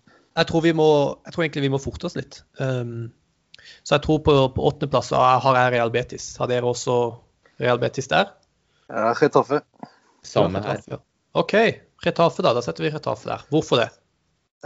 jeg 0.41 0.49
tror, 0.49 0.63
vi 0.65 0.73
må, 0.73 0.91
jeg 1.27 1.35
tror 1.35 1.45
egentlig 1.45 1.65
vi 1.67 1.73
må 1.73 1.81
forte 1.81 2.09
oss 2.09 2.17
litt. 2.17 2.41
Um, 2.57 3.11
så 3.85 3.99
jeg 3.99 4.07
tror 4.07 4.23
på, 4.25 4.37
på 4.57 4.69
åttendeplass 4.71 5.13
har 5.13 5.59
jeg 5.59 5.75
Real 5.77 5.93
Betis. 5.93 6.33
Har 6.41 6.49
dere 6.49 6.69
også 6.69 6.97
Real 7.61 7.81
Betis 7.81 8.09
der? 8.09 8.33
Ja, 8.89 9.13
Retafe. 9.21 9.61
Samme 10.27 10.63
her. 10.65 10.81
Ja. 10.89 11.01
OK, 11.39 11.55
Retafe, 12.05 12.44
da. 12.46 12.55
Da 12.57 12.62
setter 12.64 12.86
vi 12.86 12.92
Retafe 12.94 13.28
der. 13.28 13.44
Hvorfor 13.53 13.82
det? 13.82 13.90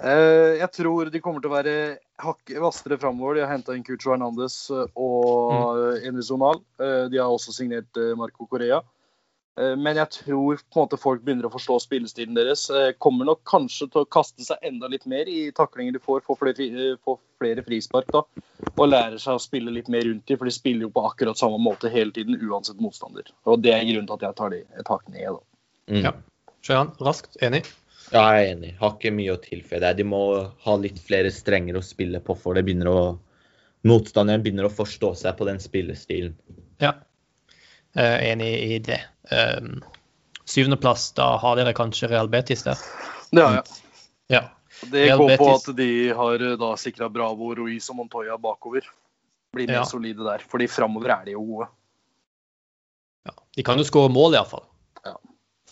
Eh, 0.03 0.59
jeg 0.59 0.71
tror 0.75 1.11
de 1.11 1.23
kommer 1.23 1.43
til 1.43 1.53
å 1.53 1.55
være 1.55 1.77
hakket 2.23 2.59
hvassere 2.63 2.99
framover. 3.03 3.39
De 3.39 3.45
har 3.45 3.53
henta 3.55 3.77
inn 3.77 3.85
Cucho 3.87 4.15
Hernandez 4.15 4.57
og 4.73 5.55
mm. 5.55 6.09
Enes 6.11 6.31
Zonal. 6.31 6.63
Eh, 6.83 7.07
de 7.13 7.23
har 7.23 7.31
også 7.31 7.55
signert 7.55 8.01
eh, 8.01 8.15
Marco 8.19 8.49
Correa. 8.51 8.83
Eh, 9.61 9.77
men 9.79 9.99
jeg 10.01 10.11
tror 10.11 10.59
på 10.59 10.81
en 10.81 10.83
måte 10.83 10.99
folk 10.99 11.23
begynner 11.23 11.47
å 11.47 11.53
forstå 11.55 11.79
spillestilen 11.85 12.35
deres. 12.39 12.67
Eh, 12.75 12.91
kommer 12.99 13.29
nok 13.29 13.45
kanskje 13.49 13.87
til 13.93 14.03
å 14.03 14.11
kaste 14.17 14.47
seg 14.47 14.67
enda 14.67 14.91
litt 14.91 15.07
mer 15.11 15.31
i 15.31 15.47
taklinger 15.55 15.95
de 15.95 16.03
får, 16.03 16.25
få 16.27 16.37
flere, 16.41 16.67
eh, 16.67 17.17
flere 17.43 17.67
frispark 17.67 18.11
da. 18.15 18.25
Og 18.75 18.87
lærer 18.91 19.21
seg 19.23 19.39
å 19.39 19.43
spille 19.43 19.75
litt 19.75 19.91
mer 19.93 20.07
rundt 20.09 20.27
dem, 20.27 20.41
for 20.41 20.51
de 20.51 20.55
spiller 20.55 20.89
jo 20.89 20.95
på 20.95 21.07
akkurat 21.07 21.39
samme 21.39 21.61
måte 21.63 21.93
hele 21.93 22.15
tiden 22.15 22.39
uansett 22.43 22.83
motstander. 22.83 23.31
Og 23.47 23.63
det 23.63 23.77
er 23.77 23.87
grunnen 23.87 24.11
til 24.11 24.19
at 24.19 24.29
jeg 24.29 24.41
tar 24.41 24.55
de 24.55 24.63
et 24.65 24.91
hakk 24.91 25.07
ned. 25.09 25.39
da. 25.39 25.43
Mm. 25.95 26.03
Ja. 26.03 26.15
Sjøan, 26.65 26.95
raskt 27.05 27.37
enig? 27.45 27.65
Ja, 28.11 28.23
jeg 28.35 28.45
er 28.45 28.53
enig. 28.55 28.75
Har 28.81 28.95
ikke 28.97 29.13
mye 29.15 29.35
å 29.35 29.41
tilføye 29.41 29.83
der. 29.83 29.97
De 29.99 30.07
må 30.09 30.21
ha 30.65 30.77
litt 30.81 31.01
flere 31.05 31.33
strenger 31.35 31.77
å 31.77 31.85
spille 31.85 32.21
på 32.25 32.37
for 32.39 32.57
det 32.57 32.67
begynner 32.67 32.91
å 32.91 33.01
Motstanderen 33.85 34.41
begynner 34.41 34.65
å 34.65 34.73
forstå 34.73 35.11
seg 35.21 35.35
på 35.37 35.45
den 35.45 35.59
spillestilen. 35.61 36.31
Ja, 36.81 36.95
Uh, 37.97 38.31
enig 38.31 38.63
i 38.75 38.79
det. 38.79 39.01
Um, 39.31 39.85
Syvendeplass, 40.45 41.13
da 41.15 41.37
har 41.39 41.57
dere 41.57 41.73
kanskje 41.73 42.09
Real 42.11 42.29
Betis 42.29 42.65
der? 42.67 42.81
Det 43.31 43.43
har 43.43 43.61
jeg. 43.61 43.77
Ja. 44.35 44.43
Det 44.91 45.05
går 45.15 45.37
på 45.39 45.47
at 45.53 45.69
de 45.79 45.91
har 46.19 46.43
eh, 46.43 46.57
da 46.59 46.73
sikra 46.77 47.07
Bravo, 47.09 47.53
Ruiz 47.55 47.87
og 47.93 48.01
Montoya 48.01 48.35
bakover. 48.43 48.89
Blir 49.55 49.71
mer 49.71 49.79
ja. 49.79 49.85
solide 49.87 50.27
der. 50.27 50.43
Fordi 50.51 50.67
framover 50.69 51.15
er 51.15 51.29
de 51.29 51.37
jo 51.37 51.45
gode. 51.47 51.69
Ja, 53.31 53.37
De 53.57 53.65
kan 53.65 53.79
jo 53.79 53.87
skåre 53.87 54.11
mål, 54.13 54.35
iallfall. 54.35 54.67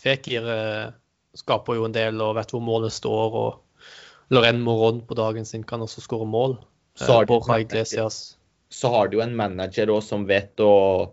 Fekir 0.03 0.47
uh, 0.47 0.91
skaper 1.39 1.79
jo 1.79 1.87
en 1.87 1.95
del 1.95 2.21
og 2.25 2.37
vet 2.39 2.53
hvor 2.53 2.65
målet 2.65 2.95
står. 2.95 3.39
og 3.39 4.33
Loren 4.33 4.61
Moron 4.65 5.03
på 5.07 5.17
dagen 5.19 5.47
sin 5.49 5.65
kan 5.69 5.83
også 5.85 6.05
skåre 6.05 6.27
mål. 6.29 6.57
Så 6.99 7.13
har, 7.13 7.59
Iglesias. 7.59 8.37
så 8.69 8.89
har 8.93 9.09
du 9.09 9.23
en 9.25 9.37
manager 9.37 9.89
òg 9.95 10.03
som 10.05 10.27
vet 10.29 10.61
å 10.61 11.13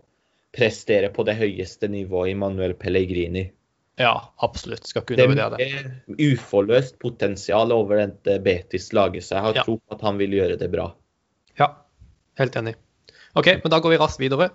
prestere 0.52 1.08
på 1.14 1.24
det 1.24 1.38
høyeste 1.38 1.88
nivået 1.88 2.34
i 2.34 2.36
Manuel 2.36 2.74
Pellegrini. 2.76 3.46
Ja, 4.00 4.32
absolutt. 4.44 4.88
Skal 4.88 5.04
ikke 5.04 5.16
undervurdere 5.16 5.56
det. 5.56 5.66
Det 5.68 6.18
er 6.18 6.34
uforløst 6.34 6.98
potensial 7.00 7.72
over 7.76 8.00
dette 8.00 8.38
Betis-laget, 8.44 9.26
så 9.26 9.36
jeg 9.36 9.46
har 9.46 9.60
ja. 9.60 9.64
tro 9.66 9.76
på 9.78 9.96
at 9.96 10.04
han 10.04 10.20
vil 10.20 10.36
gjøre 10.38 10.56
det 10.60 10.70
bra. 10.72 10.90
Ja, 11.60 11.72
helt 12.40 12.56
enig. 12.56 12.76
OK, 13.36 13.52
men 13.62 13.72
da 13.72 13.80
går 13.80 13.94
vi 13.94 14.00
raskt 14.00 14.22
videre. 14.22 14.50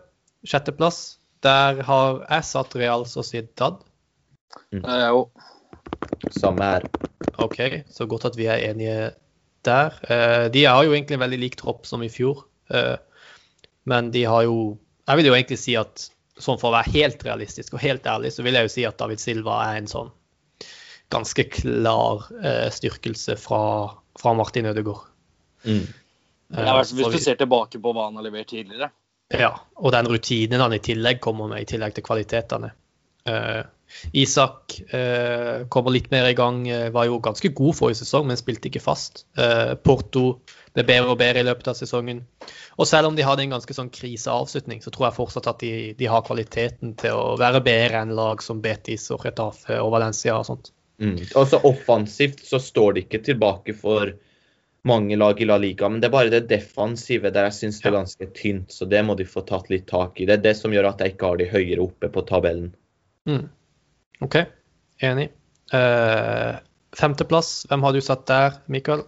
Sjetteplass. 0.46 1.20
Der 1.46 1.84
har 1.86 2.24
jeg 2.24 2.48
satt 2.50 2.74
Real 2.80 3.06
Sociedad. 3.10 3.84
Mm. 4.72 4.82
Jeg 4.82 5.12
òg. 5.20 5.46
Samme 6.36 6.72
her. 6.72 6.88
OK, 7.44 7.60
så 7.92 8.08
godt 8.10 8.30
at 8.32 8.38
vi 8.40 8.48
er 8.52 8.64
enige 8.70 9.12
der. 9.66 9.98
Eh, 10.10 10.48
de 10.54 10.66
har 10.66 10.84
jo 10.86 10.94
egentlig 10.94 11.18
en 11.18 11.26
veldig 11.26 11.42
lik 11.42 11.60
tropp 11.60 11.86
som 11.90 12.04
i 12.06 12.12
fjor. 12.12 12.46
Eh, 12.74 12.96
men 13.86 14.12
de 14.14 14.26
har 14.26 14.46
jo 14.48 14.78
jeg 15.06 15.20
vil 15.20 15.30
jo 15.30 15.36
egentlig 15.38 15.62
si 15.62 15.76
at 15.78 16.08
sånn 16.42 16.60
for 16.60 16.72
å 16.72 16.76
være 16.76 16.92
helt 16.96 17.22
realistisk 17.26 17.76
og 17.78 17.84
helt 17.84 18.08
ærlig, 18.10 18.34
så 18.34 18.44
vil 18.46 18.58
jeg 18.58 18.68
jo 18.68 18.74
si 18.74 18.86
at 18.88 18.98
David 19.00 19.22
Silva 19.22 19.60
er 19.70 19.80
en 19.80 19.90
sånn 19.90 20.10
ganske 21.14 21.46
klar 21.54 22.26
eh, 22.42 22.68
styrkelse 22.74 23.38
fra, 23.40 23.62
fra, 24.20 24.34
Martin 24.34 24.66
Ødegaard. 24.72 25.06
Mm. 25.66 25.86
Hvis 26.50 27.14
du 27.14 27.22
ser 27.22 27.38
tilbake 27.40 27.80
på 27.82 27.94
hva 27.94 28.10
han 28.10 28.18
har 28.20 28.26
levert 28.26 28.50
tidligere. 28.50 28.90
Ja, 29.34 29.52
og 29.78 29.94
den 29.94 30.10
rutinen 30.10 30.62
han 30.62 30.74
i 30.76 30.82
tillegg 30.84 31.22
kommer 31.22 31.50
med, 31.50 31.64
i 31.64 31.70
tillegg 31.70 31.96
til 31.96 32.06
kvalitetene. 32.06 32.74
Eh, 33.30 33.64
Isak 34.12 34.82
eh, 34.94 35.68
kommer 35.70 35.92
litt 35.92 36.12
mer 36.12 36.28
i 36.30 36.36
gang. 36.38 36.68
Eh, 36.70 36.90
var 36.92 37.08
jo 37.10 37.20
ganske 37.24 37.50
god 37.58 37.78
forrige 37.78 38.04
sesong, 38.04 38.28
men 38.30 38.40
spilte 38.40 38.70
ikke 38.70 38.84
fast. 38.84 39.26
Porto 39.86 40.26
ble 40.76 40.84
bedre 40.84 41.14
og 41.14 41.20
bedre 41.22 41.42
i 41.42 41.48
løpet 41.48 41.70
av 41.72 41.78
sesongen. 41.80 42.24
Og 42.76 42.90
selv 42.90 43.10
om 43.10 43.16
de 43.16 43.26
hadde 43.26 43.46
en 43.46 43.56
ganske 43.56 43.78
sånn 43.78 43.94
kriseavslutning, 43.94 44.82
så 44.84 44.92
tror 44.92 45.10
jeg 45.10 45.18
fortsatt 45.20 45.48
at 45.54 45.64
de, 45.64 45.72
de, 45.98 46.10
har 46.12 46.26
kvaliteten 46.28 46.96
til 47.00 47.16
å 47.16 47.38
være 47.40 47.64
bedre 47.66 48.04
enn 48.04 48.16
lag 48.18 48.44
som 48.44 48.60
Betis 48.64 49.08
og 49.16 49.24
Retafe 49.26 49.80
og 49.80 49.94
Valencia 49.96 50.36
og 50.36 50.50
sånt. 50.50 50.74
Mm. 51.00 51.18
Altså 51.36 51.60
Offensivt 51.68 52.44
så 52.48 52.60
står 52.60 52.96
de 52.96 53.06
ikke 53.06 53.24
tilbake 53.24 53.76
for 53.76 54.14
mange 54.86 55.16
lag 55.18 55.40
i 55.42 55.48
La 55.48 55.58
Liga, 55.58 55.88
men 55.90 56.02
det 56.02 56.08
er 56.10 56.14
bare 56.14 56.32
det 56.32 56.46
defensive 56.52 57.32
der 57.34 57.48
jeg 57.50 57.58
syns 57.58 57.80
det 57.82 57.90
er 57.90 57.96
ganske 57.96 58.28
tynt. 58.38 58.76
Så 58.76 58.86
det 58.92 59.02
må 59.08 59.16
de 59.18 59.26
få 59.28 59.42
tatt 59.48 59.72
litt 59.72 59.88
tak 59.90 60.20
i. 60.20 60.28
Det 60.28 60.38
er 60.38 60.44
det 60.50 60.58
som 60.60 60.76
gjør 60.76 60.92
at 60.92 61.02
jeg 61.02 61.16
ikke 61.16 61.32
har 61.32 61.40
de 61.40 61.54
høyere 61.56 61.88
oppe 61.88 62.12
på 62.12 62.28
tabellen. 62.28 62.74
Mm. 63.30 63.48
OK, 64.26 64.38
enig. 65.04 65.32
Uh, 65.74 66.62
femteplass, 66.96 67.66
hvem 67.70 67.84
har 67.84 67.96
du 67.96 68.02
satt 68.06 68.26
der, 68.30 68.60
Mikael? 68.72 69.04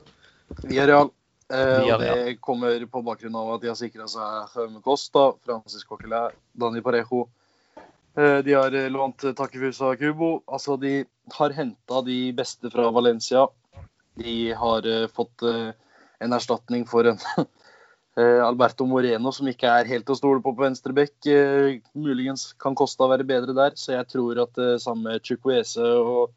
Villarreal. 0.64 1.14
Uh, 1.48 1.86
og 1.94 2.02
det 2.04 2.40
kommer 2.44 2.82
på 2.92 3.02
bakgrunn 3.08 3.38
av 3.40 3.54
at 3.54 3.62
de 3.64 3.70
har 3.72 3.78
sikra 3.80 4.08
seg 4.12 4.58
Jaume 4.58 4.82
Costa, 4.84 5.30
Francis 5.48 5.86
Coquelin, 5.88 6.36
Dani 6.60 6.84
Parejo. 6.84 7.28
Uh, 8.18 8.42
de 8.44 8.58
har 8.58 8.74
eh, 8.76 8.90
lånt 8.92 9.24
Takefusa 9.38 9.94
Kubo. 9.96 10.42
Altså, 10.50 10.76
de 10.82 11.06
har 11.38 11.54
henta 11.56 12.02
de 12.04 12.18
beste 12.36 12.72
fra 12.74 12.90
Valencia. 12.92 13.46
De 14.18 14.54
har 14.58 14.88
uh, 14.88 15.08
fått 15.14 15.46
eh, 15.46 15.70
en 16.20 16.34
erstatning 16.34 16.86
for 16.90 17.06
en 17.06 17.20
eh, 17.38 17.46
Alberto 18.18 18.88
Moreno, 18.90 19.30
som 19.36 19.46
ikke 19.46 19.70
er 19.70 19.90
helt 19.92 20.10
å 20.10 20.16
stole 20.18 20.42
på 20.42 20.56
på 20.58 20.64
venstre 20.64 20.94
bekk. 20.98 21.28
muligens 21.94 22.48
kan 22.58 22.74
Costa 22.74 23.06
være 23.12 23.28
bedre 23.30 23.54
der, 23.54 23.76
så 23.78 23.94
jeg 23.94 24.08
tror 24.10 24.42
at 24.42 24.56
det 24.58 24.82
samme 24.82 25.20
Chukwese 25.22 25.86
og 26.02 26.32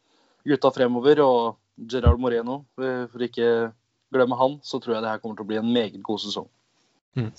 gutta 0.45 0.69
fremover, 0.75 1.23
og 1.25 1.57
Gerard 1.89 2.21
Moreno, 2.21 2.65
for 2.77 3.25
ikke 3.25 3.71
glemme 4.13 4.37
han, 4.37 4.59
så 4.63 4.81
tror 4.81 4.97
jeg 4.97 5.05
det 5.05 5.13
her 5.15 5.23
kommer 5.23 5.39
til 5.39 5.47
å 5.47 5.51
bli 5.51 5.61
en 5.61 5.73
meget 5.73 6.03
god 6.05 6.23
sesong. 6.23 6.49
Mm. 7.17 7.33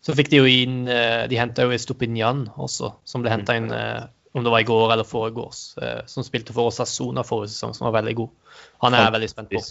Så 0.00 0.16
fikk 0.16 0.30
de 0.32 0.38
jo 0.38 0.46
inn 0.46 0.84
eh, 0.88 1.26
De 1.28 1.36
henta 1.36 1.64
jo 1.66 1.76
Stupinian 1.80 2.44
også, 2.54 2.92
som 3.04 3.24
ble 3.24 3.32
henta 3.32 3.56
inn 3.58 3.66
eh, 3.74 4.06
om 4.30 4.44
det 4.46 4.52
var 4.54 4.62
i 4.62 4.68
går 4.68 4.94
eller 4.94 5.06
foregårs, 5.06 5.62
eh, 5.82 6.02
som 6.10 6.24
spilte 6.26 6.54
for 6.56 6.70
oss 6.70 6.80
Asona 6.82 7.24
forrige 7.26 7.52
sesong, 7.54 7.74
som 7.76 7.88
var 7.88 7.98
veldig 8.00 8.16
god. 8.22 8.58
Han 8.86 8.96
er 8.96 9.06
jeg 9.06 9.16
veldig 9.16 9.30
spent 9.32 9.54
på. 9.54 9.62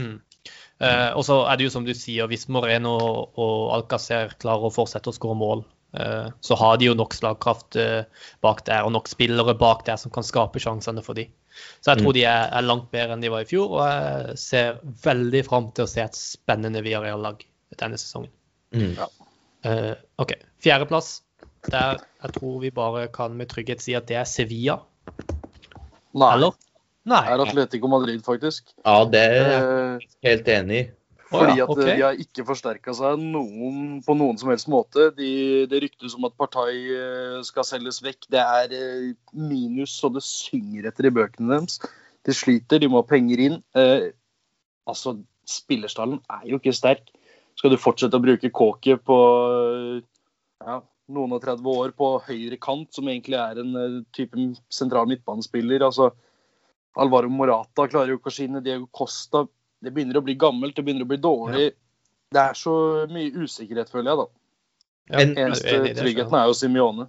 Mm. 0.00 0.14
Uh, 0.82 1.12
og 1.14 1.22
så 1.26 1.36
er 1.46 1.58
det 1.58 1.68
jo 1.68 1.72
som 1.76 1.84
du 1.86 1.92
sier, 1.94 2.26
hvis 2.30 2.48
Moreno 2.50 2.96
og 2.98 3.70
Alcacer 3.76 4.32
klarer 4.42 4.66
å 4.66 4.74
fortsette 4.74 5.12
å 5.12 5.14
skåre 5.14 5.38
mål, 5.38 5.62
uh, 5.94 6.32
så 6.42 6.58
har 6.58 6.80
de 6.80 6.88
jo 6.88 6.96
nok 6.98 7.14
slagkraft 7.14 7.78
uh, 7.78 8.02
bak 8.42 8.64
der, 8.66 8.82
og 8.82 8.90
nok 8.96 9.10
spillere 9.10 9.54
bak 9.58 9.84
der 9.86 10.00
som 10.00 10.10
kan 10.14 10.26
skape 10.26 10.62
sjansene 10.62 11.04
for 11.06 11.18
dem. 11.18 11.30
Så 11.84 11.92
jeg 11.92 12.00
tror 12.00 12.10
mm. 12.10 12.16
de 12.16 12.24
er, 12.24 12.48
er, 12.48 12.66
langt 12.66 12.88
bedre 12.94 13.14
enn 13.14 13.22
de 13.22 13.30
var 13.30 13.44
i 13.44 13.48
fjor, 13.48 13.76
og 13.76 13.82
jeg 13.84 14.38
ser 14.42 14.80
veldig 15.04 15.44
fram 15.46 15.70
til 15.76 15.86
å 15.86 15.92
se 15.92 16.02
et 16.02 16.18
spennende 16.18 16.82
Villarreal-lag 16.82 17.44
denne 17.78 18.00
sesongen. 18.00 18.32
Mm. 18.74 18.96
Ja. 18.96 19.10
OK. 20.18 20.32
Fjerdeplass. 20.64 21.20
Der 21.68 22.00
jeg 22.00 22.34
tror 22.34 22.56
vi 22.64 22.72
bare 22.74 23.04
kan 23.14 23.36
med 23.38 23.52
trygghet 23.52 23.84
si 23.84 23.94
at 23.94 24.08
det 24.08 24.16
er 24.18 24.26
Sevilla. 24.26 24.80
Nei. 26.16 26.32
Eller? 26.32 26.56
Nei. 27.08 27.22
Er 27.32 27.42
Atletico 27.42 27.90
Madrid, 27.90 28.22
faktisk. 28.26 28.70
Ja, 28.84 29.00
det 29.10 29.22
er 29.22 29.32
jeg 29.40 29.62
uh, 29.62 30.10
helt 30.28 30.50
enig 30.52 30.82
i. 30.82 30.90
Fordi 31.32 31.62
at 31.64 31.70
okay. 31.72 31.88
de 31.96 32.04
har 32.04 32.18
ikke 32.20 32.44
forsterka 32.44 32.92
seg 32.96 33.20
noen, 33.20 34.00
på 34.04 34.16
noen 34.18 34.38
som 34.40 34.50
helst 34.52 34.68
måte. 34.72 35.08
De, 35.16 35.32
det 35.70 35.80
ryktes 35.84 36.16
om 36.18 36.26
at 36.28 36.36
Partai 36.38 36.74
eh, 36.92 37.38
skal 37.46 37.66
selges 37.66 38.02
vekk. 38.04 38.28
Det 38.32 38.42
er 38.42 38.74
eh, 38.76 39.06
minus 39.32 39.94
så 40.00 40.10
det 40.12 40.24
synger 40.26 40.90
etter 40.90 41.08
i 41.08 41.14
bøkene 41.14 41.54
deres. 41.54 41.80
De 42.26 42.36
sliter, 42.36 42.82
de 42.82 42.90
må 42.92 43.00
ha 43.00 43.08
penger 43.08 43.44
inn. 43.46 43.58
Eh, 43.78 44.10
altså, 44.88 45.16
spillerstallen 45.48 46.20
er 46.32 46.44
jo 46.52 46.60
ikke 46.60 46.76
sterk. 46.76 47.08
Skal 47.56 47.72
du 47.72 47.80
fortsette 47.80 48.18
å 48.18 48.24
bruke 48.24 48.52
Kåke 48.52 48.98
på 49.00 49.16
ja, 50.02 50.76
noen 51.12 51.36
og 51.36 51.40
30 51.44 51.72
år 51.72 51.96
på 51.96 52.12
høyre 52.28 52.60
kant, 52.60 52.90
som 52.92 53.08
egentlig 53.08 53.40
er 53.40 53.60
en 53.60 54.04
type 54.16 54.50
sentral 54.72 55.08
midtbanespiller 55.08 55.84
altså 55.84 56.12
Alvaro 57.00 57.30
Morata 57.32 57.86
klarer 57.88 58.12
jo 58.12 58.20
ikke 58.20 58.32
å 58.32 58.34
skinne. 58.36 58.62
Diego 58.64 58.88
Costa 58.92 59.46
det 59.82 59.90
begynner 59.90 60.20
å 60.20 60.24
bli 60.24 60.36
gammelt, 60.38 60.76
det 60.76 60.84
begynner 60.86 61.06
å 61.06 61.10
bli 61.10 61.18
dårlig. 61.22 61.64
Ja. 61.72 61.78
Det 62.32 62.42
er 62.42 62.56
så 62.56 62.74
mye 63.12 63.32
usikkerhet, 63.34 63.90
føler 63.92 64.12
jeg, 64.12 64.20
da. 64.20 64.26
Ja, 65.12 65.24
Eneste 65.26 65.80
tryggheten 65.98 66.38
er 66.38 66.46
jo 66.48 66.54
Simione. 66.56 67.08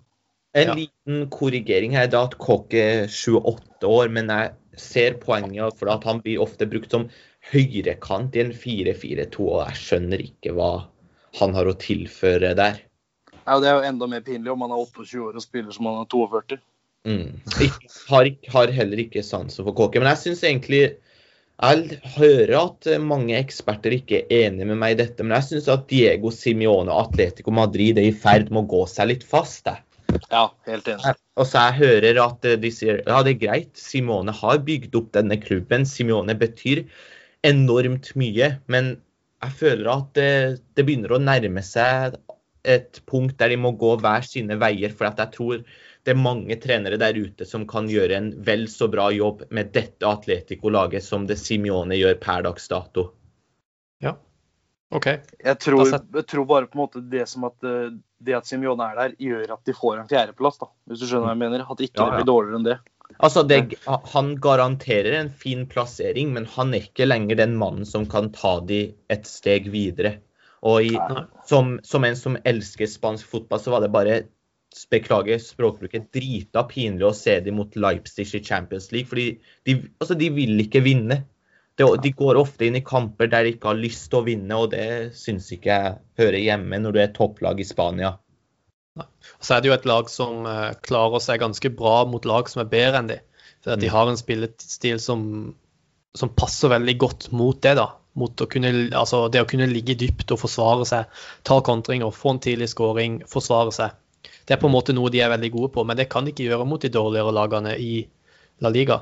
En 0.57 0.69
ja. 0.69 0.73
liten 0.77 1.27
korrigering 1.33 1.95
her. 1.97 2.09
da 2.11 2.25
at 2.27 2.35
Kåke 2.41 2.81
er 2.81 3.05
28 3.07 3.89
år, 3.89 4.09
men 4.13 4.29
jeg 4.33 4.81
ser 4.81 5.19
poenget 5.21 5.77
for 5.79 5.93
at 5.93 6.05
han 6.09 6.21
blir 6.25 6.41
ofte 6.41 6.67
brukt 6.69 6.91
som 6.93 7.07
høyrekant 7.53 8.35
i 8.35 8.43
en 8.43 8.51
4-4-2, 8.57 9.45
og 9.45 9.61
jeg 9.67 9.79
skjønner 9.83 10.25
ikke 10.25 10.57
hva 10.57 10.73
han 11.39 11.55
har 11.57 11.69
å 11.69 11.77
tilføre 11.77 12.53
der. 12.57 12.81
Ja, 13.43 13.59
Det 13.59 13.69
er 13.69 13.79
jo 13.79 13.87
enda 13.89 14.07
mer 14.09 14.21
pinlig 14.25 14.51
om 14.51 14.65
han 14.65 14.73
er 14.73 14.81
28 14.81 15.23
år 15.29 15.39
og 15.39 15.45
spiller 15.45 15.75
som 15.75 15.89
han 15.89 16.03
er 16.03 16.09
42. 16.09 16.59
Mm. 17.07 17.39
Har, 18.07 18.29
har 18.53 18.71
heller 18.71 19.01
ikke 19.03 19.25
sansen 19.25 19.65
for 19.65 19.75
Kåke, 19.75 19.99
men 19.99 20.07
jeg 20.13 20.21
syns 20.21 20.43
egentlig 20.47 20.83
Jeg 21.63 21.97
hører 22.15 22.53
at 22.61 22.87
mange 23.03 23.35
eksperter 23.37 23.93
ikke 23.97 24.21
er 24.23 24.47
enig 24.47 24.65
med 24.69 24.79
meg 24.79 24.95
i 24.95 25.01
dette, 25.03 25.23
men 25.23 25.35
jeg 25.37 25.49
syns 25.49 25.67
at 25.71 25.83
Diego 25.91 26.31
Simione 26.33 26.91
og 26.91 27.09
Atletico 27.09 27.53
Madrid 27.53 27.99
er 28.01 28.07
i 28.09 28.15
ferd 28.15 28.49
med 28.49 28.63
å 28.63 28.71
gå 28.71 28.81
seg 28.89 29.11
litt 29.11 29.27
fast. 29.27 29.69
Jeg. 29.69 29.83
Ja, 30.31 30.47
helt 30.67 30.87
enig. 30.89 31.13
Og 31.39 31.47
så 31.49 31.67
jeg 31.67 31.79
hører 31.81 32.19
at 32.23 32.47
de 32.61 32.71
sier 32.73 32.99
ja, 33.01 33.21
det 33.25 33.35
er 33.35 33.41
greit, 33.45 33.71
Simone 33.79 34.33
har 34.35 34.59
bygd 34.65 34.97
opp 34.99 35.13
denne 35.15 35.37
klubben. 35.41 35.85
Simone 35.89 36.35
betyr 36.37 36.83
enormt 37.47 38.11
mye. 38.19 38.53
Men 38.71 38.95
jeg 39.43 39.57
føler 39.59 39.89
at 39.93 40.11
det, 40.17 40.33
det 40.77 40.85
begynner 40.87 41.15
å 41.15 41.21
nærme 41.21 41.63
seg 41.65 42.17
et 42.63 43.01
punkt 43.09 43.35
der 43.41 43.51
de 43.51 43.59
må 43.59 43.73
gå 43.79 43.95
hver 44.01 44.25
sine 44.25 44.57
veier. 44.61 44.93
For 44.93 45.09
jeg 45.09 45.33
tror 45.35 45.63
det 46.03 46.11
er 46.11 46.19
mange 46.19 46.57
trenere 46.59 46.99
der 46.99 47.15
ute 47.15 47.47
som 47.47 47.63
kan 47.69 47.87
gjøre 47.91 48.17
en 48.17 48.29
vel 48.43 48.67
så 48.71 48.89
bra 48.91 49.07
jobb 49.15 49.45
med 49.55 49.71
dette 49.75 50.07
Atletico-laget 50.07 51.05
som 51.05 51.27
det 51.29 51.39
Simione 51.39 51.95
gjør 51.95 52.17
per 52.23 52.43
dags 52.47 52.67
dato. 52.71 53.07
Ja, 54.03 54.17
OK. 54.93 55.07
Jeg 55.41 55.59
tror, 55.63 55.87
jeg 55.89 56.25
tror, 56.29 56.45
bare 56.45 56.67
på 56.69 56.77
en 56.77 56.83
måte 56.83 57.01
det 57.09 57.25
som 57.29 57.47
at 57.47 57.65
eh, 57.65 57.93
det 58.23 58.35
at 58.37 58.49
Simione 58.49 58.85
er 58.91 58.99
der, 58.99 59.15
gjør 59.17 59.55
at 59.55 59.63
de 59.65 59.75
får 59.75 60.01
en 60.01 60.09
fjerdeplass. 60.09 60.59
da, 60.61 60.69
Hvis 60.89 61.01
du 61.01 61.07
skjønner 61.07 61.29
hva 61.29 61.33
jeg 61.33 61.41
mener? 61.41 61.63
At 61.65 61.81
ikke 61.81 61.97
ja, 61.97 62.03
ja. 62.03 62.09
det 62.11 62.19
blir 62.19 62.29
dårligere 62.29 62.59
enn 62.59 62.67
det. 62.67 62.77
Altså, 63.17 63.43
det, 63.45 63.57
Han 64.13 64.35
garanterer 64.41 65.17
en 65.19 65.31
fin 65.43 65.65
plassering, 65.69 66.31
men 66.35 66.45
han 66.55 66.73
er 66.73 66.85
ikke 66.85 67.07
lenger 67.09 67.41
den 67.41 67.57
mannen 67.59 67.89
som 67.89 68.05
kan 68.09 68.31
ta 68.35 68.57
de 68.65 68.83
et 69.13 69.27
steg 69.29 69.69
videre. 69.73 70.17
Og 70.63 70.85
i, 70.87 70.93
som, 71.49 71.75
som, 71.83 72.05
en 72.07 72.15
som 72.17 72.37
elsker 72.47 72.87
spansk 72.87 73.27
fotball, 73.33 73.59
så 73.59 73.73
var 73.73 73.83
det 73.83 73.91
bare 73.93 74.21
beklager 74.91 75.39
språkbruket, 75.41 76.09
drita 76.15 76.63
pinlig 76.69 77.05
å 77.07 77.15
se 77.17 77.37
dem 77.45 77.59
mot 77.59 77.75
Leipzig 77.75 78.27
i 78.33 78.43
Champions 78.43 78.91
League. 78.91 79.09
fordi 79.09 79.37
de, 79.67 79.77
altså, 79.99 80.17
de 80.19 80.29
vil 80.33 80.59
ikke 80.65 80.83
vinne. 80.85 81.23
De, 81.77 81.87
de, 82.03 82.11
går 82.13 82.37
ofte 82.37 82.67
inn 82.67 82.77
i 82.77 82.85
kamper 82.85 83.31
der 83.31 83.47
de 83.47 83.55
ikke 83.55 83.71
har 83.71 83.79
lyst 83.79 84.11
til 84.11 84.21
å 84.21 84.27
vinne, 84.27 84.57
og 84.57 84.73
det 84.75 85.13
syns 85.17 85.49
ikke 85.55 85.71
jeg 85.73 85.95
hører 86.21 86.41
hjemme 86.41 86.81
når 86.83 86.93
du 86.93 86.99
er 87.01 87.15
topplag 87.15 87.61
i 87.63 87.65
Spania. 87.65 88.15
Så 89.41 89.55
er 89.55 89.63
det 89.63 89.71
jo 89.71 89.75
et 89.75 89.87
lag 89.89 90.09
som 90.11 90.45
uh, 90.45 90.75
klarer 90.85 91.21
seg 91.23 91.41
ganske 91.41 91.71
bra 91.73 92.03
mot 92.05 92.25
lag 92.29 92.49
som 92.51 92.61
er 92.61 92.69
bedre 92.69 93.01
enn 93.01 93.09
de. 93.09 93.19
For 93.63 93.79
De 93.79 93.89
mm. 93.89 93.93
har 93.95 94.11
en 94.11 94.19
spillestil 94.19 95.01
som, 95.01 95.25
som, 96.17 96.31
passer 96.37 96.69
veldig 96.73 96.97
godt 97.01 97.31
mot 97.33 97.57
det. 97.63 97.73
da. 97.79 97.89
Mot 98.19 98.43
å 98.43 98.45
kunne, 98.45 98.69
altså 98.93 99.25
det 99.33 99.41
å 99.41 99.49
kunne 99.49 99.65
ligge 99.71 99.97
dypt 99.97 100.35
og 100.35 100.43
forsvare 100.43 100.85
seg, 100.85 101.21
ta 101.47 101.57
kontringer, 101.65 102.13
få 102.13 102.35
en 102.35 102.43
tidlig 102.43 102.69
skåring, 102.75 103.23
forsvare 103.29 103.73
seg. 103.73 103.97
Det 104.43 104.55
er 104.55 104.61
på 104.61 104.67
en 104.67 104.75
måte 104.75 104.95
noe 104.95 105.11
de 105.13 105.21
er 105.23 105.31
veldig 105.31 105.51
gode 105.53 105.71
på, 105.75 105.83
men 105.87 105.99
det 105.99 106.09
kan 106.11 106.25
de 106.25 106.33
ikke 106.33 106.47
gjøre 106.49 106.67
mot 106.67 106.83
de 106.83 106.91
dårligere 106.91 107.33
lagene 107.35 107.75
i 107.79 107.93
La 108.63 108.71
Liga. 108.73 108.99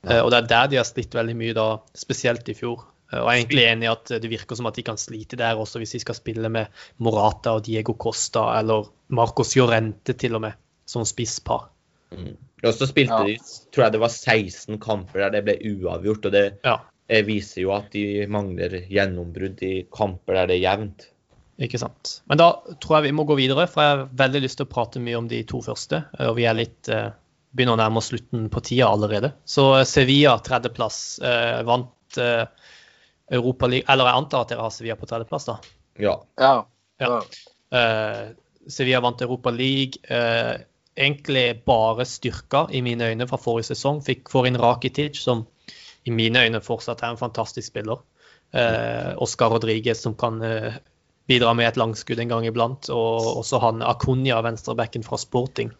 Uh, 0.00 0.22
og 0.22 0.30
det 0.32 0.40
er 0.40 0.48
der 0.50 0.70
de 0.72 0.78
har 0.80 0.88
slitt 0.88 1.14
veldig 1.14 1.36
mye, 1.36 1.54
da, 1.56 1.66
spesielt 1.96 2.48
i 2.50 2.56
fjor. 2.56 2.86
Og 3.10 3.16
jeg 3.18 3.26
er 3.26 3.40
egentlig 3.40 3.64
enig 3.66 3.86
i 3.88 3.90
at 3.90 4.12
det 4.22 4.30
virker 4.30 4.58
som 4.58 4.68
at 4.70 4.76
de 4.78 4.84
kan 4.86 4.98
slite 5.00 5.38
der 5.38 5.58
også, 5.58 5.80
hvis 5.82 5.96
de 5.96 6.02
skal 6.04 6.16
spille 6.18 6.50
med 6.52 6.70
Morata 7.02 7.56
og 7.58 7.64
Diego 7.66 7.96
Costa 7.98 8.44
eller 8.60 8.86
Marcos 9.18 9.56
Llorente 9.58 10.14
til 10.18 10.38
og 10.38 10.44
med, 10.46 10.58
som 10.86 11.02
spisspar. 11.06 11.66
Mm. 12.14 12.36
Og 12.60 12.76
så 12.76 12.86
spilte 12.86 13.18
ja. 13.18 13.26
de 13.26 13.36
tror 13.72 13.86
jeg 13.86 13.94
det 13.94 14.02
var 14.02 14.12
16 14.14 14.78
kamper 14.82 15.24
der 15.24 15.34
det 15.36 15.44
ble 15.46 15.56
uavgjort. 15.72 16.28
og 16.28 16.34
det 16.36 16.44
ja. 16.62 16.76
viser 17.26 17.64
jo 17.64 17.74
at 17.74 17.90
de 17.94 18.26
mangler 18.30 18.78
gjennombrudd 18.90 19.62
i 19.66 19.74
kamper 19.90 20.38
der 20.38 20.52
det 20.52 20.60
er 20.60 20.64
jevnt. 20.68 21.08
Ikke 21.60 21.78
sant. 21.80 22.20
Men 22.30 22.40
da 22.40 22.50
tror 22.80 22.98
jeg 22.98 23.10
vi 23.10 23.16
må 23.18 23.26
gå 23.28 23.36
videre, 23.36 23.66
for 23.68 23.84
jeg 23.84 23.96
har 23.96 24.06
veldig 24.22 24.40
lyst 24.46 24.60
til 24.60 24.68
å 24.68 24.70
prate 24.70 25.02
mye 25.02 25.18
om 25.18 25.26
de 25.28 25.42
to 25.48 25.60
første. 25.64 26.02
Og 26.24 26.38
vi 26.38 26.46
er 26.48 26.56
litt 26.56 26.88
eh, 26.88 27.10
begynner 27.50 27.76
å 27.76 27.80
nærme 27.80 28.00
oss 28.00 28.10
slutten 28.12 28.48
på 28.52 28.62
tida 28.64 28.88
allerede. 28.90 29.32
Så 29.44 29.66
eh, 29.78 29.86
Sevilla, 29.88 30.36
tredjeplass, 30.44 31.00
eh, 31.26 31.60
vant 31.68 32.20
eh, 32.20 32.44
Europaligaen 33.30 33.92
Eller 33.92 34.08
jeg 34.08 34.18
antar 34.18 34.42
at 34.42 34.50
dere 34.50 34.64
har 34.66 34.72
Sevilla 34.74 34.96
på 34.98 35.06
tredjeplass, 35.06 35.46
da? 35.46 35.56
Ja. 36.02 36.16
ja. 36.40 36.54
ja. 36.98 37.18
Uh, 37.70 38.32
Sevilla 38.66 38.98
vant 39.04 39.22
Europa 39.22 39.52
League. 39.54 40.00
Uh, 40.10 40.64
egentlig 40.98 41.44
bare 41.66 42.06
styrka 42.10 42.64
i 42.74 42.80
mine 42.82 43.12
øyne 43.12 43.28
fra 43.30 43.38
forrige 43.38 43.68
sesong. 43.70 44.00
Fikk 44.02 44.32
får 44.32 44.48
inn 44.50 44.58
Rakitic, 44.58 45.20
som 45.22 45.44
i 46.02 46.10
mine 46.10 46.42
øyne 46.42 46.62
fortsatt 46.64 47.04
er 47.04 47.14
en 47.14 47.20
fantastisk 47.20 47.70
spiller. 47.70 48.02
Uh, 48.50 49.14
Oscar 49.22 49.54
Rodriguez, 49.54 50.02
som 50.02 50.18
kan 50.18 50.42
bidra 51.30 51.54
med 51.56 51.70
et 51.70 51.78
langskudd 51.80 52.20
en 52.22 52.34
gang 52.34 52.48
iblant. 52.48 52.90
Og 52.92 53.30
også 53.44 53.62
han 53.62 53.86
Akunya, 53.86 54.42
venstrebacken 54.44 55.06
fra 55.06 55.20
Sporting. 55.20 55.70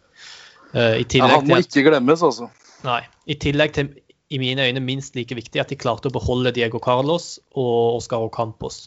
I 0.71 1.03
ja, 1.03 1.27
han 1.27 1.49
må 1.49 1.57
ikke 1.59 1.83
glemmes, 1.83 2.21
altså. 2.23 2.47
Nei. 2.85 3.01
I 3.27 3.35
tillegg 3.35 3.73
til 3.75 3.89
i 4.31 4.39
mine 4.39 4.63
øyne 4.63 4.79
minst 4.79 5.15
like 5.15 5.35
viktig 5.35 5.59
at 5.59 5.69
de 5.69 5.75
klarte 5.75 6.07
å 6.07 6.15
beholde 6.15 6.53
Diego 6.55 6.79
Carlos 6.79 7.35
og 7.51 7.97
Oscar 7.97 8.23
Ocampos. 8.23 8.85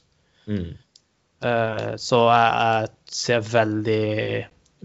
Mm. 0.49 0.73
Uh, 1.45 1.93
så 2.01 2.23
jeg, 2.31 2.53
jeg, 2.57 2.93
ser 3.15 3.43
veldig, 3.45 4.45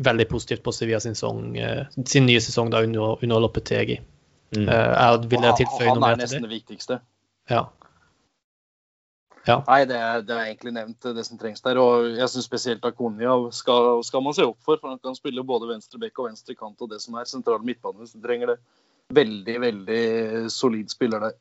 veldig 0.10 0.26
positivt 0.28 0.64
på 0.66 0.74
Sevilla 0.76 1.00
sin, 1.00 1.16
song, 1.16 1.54
uh, 1.56 1.88
sin 2.04 2.28
nye 2.28 2.42
sesong 2.44 2.74
da 2.74 2.84
under, 2.84 3.16
under 3.24 3.46
Lopetegi. 3.46 4.02
Mm. 4.58 4.66
Uh, 4.68 4.74
jeg 4.74 5.30
vil 5.32 5.48
jeg 5.48 5.62
tilføye 5.62 5.94
noe 5.94 5.96
mer 5.96 5.96
til 5.96 5.96
det. 5.96 6.02
Han 6.04 6.12
er 6.12 6.22
nesten 6.26 6.48
det 6.50 6.54
viktigste. 6.58 7.00
Ja. 7.50 7.64
Ja. 9.48 9.58
Nei, 9.68 9.80
det 9.90 9.98
er, 9.98 10.22
det 10.26 10.36
er, 10.36 10.50
egentlig 10.50 10.74
nevnt 10.76 11.08
det 11.16 11.24
som 11.28 11.40
trengs 11.40 11.64
der. 11.66 11.80
Og 11.82 12.10
jeg 12.18 12.32
syns 12.32 12.48
spesielt 12.50 12.86
Akonia 12.86 13.36
skal, 13.56 14.04
skal, 14.06 14.24
man 14.26 14.36
se 14.38 14.46
opp 14.48 14.60
for. 14.66 14.80
For 14.82 14.92
han 14.92 15.02
kan 15.04 15.18
spille 15.18 15.46
både 15.48 15.72
venstre 15.72 16.02
bekk 16.02 16.22
og 16.22 16.30
venstre 16.32 16.58
kant 16.60 16.82
og 16.86 16.92
det 16.92 17.02
som 17.04 17.18
er 17.20 17.30
sentral 17.30 17.64
midtbane 17.66 18.02
hvis 18.02 18.16
du 18.16 18.22
trenger 18.24 18.54
det 18.54 18.60
veldig, 19.16 19.56
veldig 19.62 20.04
solid 20.54 20.92
spiller 20.92 21.30
der. 21.30 21.38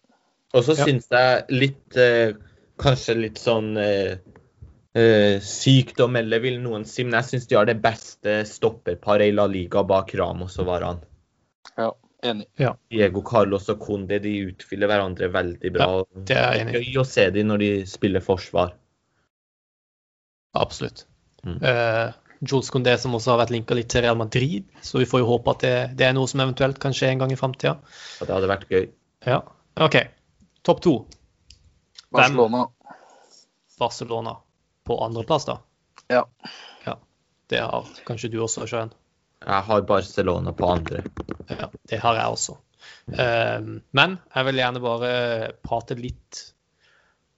Og 0.56 0.64
så 0.64 0.78
ja. 0.78 0.88
syns 0.88 1.10
jeg 1.12 1.44
litt 1.52 1.98
eh, 2.00 2.32
Kanskje 2.78 3.16
litt 3.18 3.40
sånn 3.42 3.72
eh, 3.82 4.20
eh, 4.94 5.40
sykt 5.42 5.98
å 6.00 6.06
melde, 6.10 6.38
vil 6.44 6.60
noen 6.62 6.84
si, 6.86 7.02
men 7.02 7.18
jeg 7.18 7.32
syns 7.32 7.48
de 7.50 7.56
har 7.58 7.66
det 7.66 7.80
beste 7.82 8.36
stopperparet 8.46 9.32
i 9.32 9.34
La 9.34 9.48
Liga 9.50 9.82
bak 9.82 10.14
Ramos 10.14 10.60
og 10.62 10.68
Varan. 10.70 11.00
Ja, 11.74 11.90
enig. 12.22 12.48
Ja. 12.60 12.74
Diego 12.90 13.22
Carlos 13.26 13.68
og 13.72 13.80
Conde 13.82 14.18
de 14.22 14.34
utfyller 14.50 14.90
hverandre 14.90 15.30
veldig 15.34 15.72
bra. 15.74 15.88
Ja, 15.88 16.22
det 16.30 16.38
er 16.38 16.62
enig. 16.62 16.80
Gøy 16.80 17.02
å 17.02 17.06
se 17.08 17.28
dem 17.34 17.50
når 17.50 17.64
de 17.64 17.70
spiller 17.90 18.24
forsvar. 18.24 18.74
Absolutt. 20.58 21.04
Mm. 21.46 21.60
Uh, 21.62 22.16
Jules 22.40 22.70
Condé 22.74 22.94
som 22.98 23.14
også 23.18 23.34
har 23.34 23.42
vært 23.42 23.54
linka 23.54 23.76
litt 23.76 23.90
til 23.92 24.04
Real 24.06 24.18
Madrid. 24.18 24.66
Så 24.82 25.02
vi 25.02 25.08
får 25.10 25.22
jo 25.22 25.30
håpe 25.32 25.54
at 25.54 25.64
det, 25.64 25.74
det 26.00 26.08
er 26.08 26.16
noe 26.16 26.30
som 26.30 26.42
eventuelt 26.44 26.80
kan 26.82 26.96
skje 26.96 27.12
en 27.12 27.22
gang 27.22 27.34
i 27.34 27.38
framtida. 27.38 27.76
Ja, 28.18 28.26
det 28.26 28.34
hadde 28.34 28.50
vært 28.50 28.68
gøy. 28.72 28.90
Ja. 29.26 29.42
OK. 29.78 30.00
Topp 30.66 30.82
to. 30.84 30.94
Barcelona. 32.14 32.66
Barcelona 33.78 34.38
på 34.88 34.96
andreplass, 35.04 35.44
da? 35.46 35.58
Ja. 36.10 36.24
ja. 36.86 36.96
Det 37.50 37.60
har 37.62 37.90
kanskje 38.08 38.30
du 38.32 38.40
også, 38.42 38.66
Sjøen? 38.66 38.90
Jeg 39.44 39.64
har 39.68 39.84
Barcelona 39.86 40.52
på 40.56 40.70
andre. 40.70 41.02
Ja, 41.48 41.68
det 41.90 42.00
har 42.02 42.18
jeg 42.18 42.34
også. 42.34 42.56
Um, 43.08 43.78
men 43.96 44.16
jeg 44.34 44.46
vil 44.48 44.60
gjerne 44.60 44.82
bare 44.84 45.10
prate 45.64 45.96
litt 45.98 46.40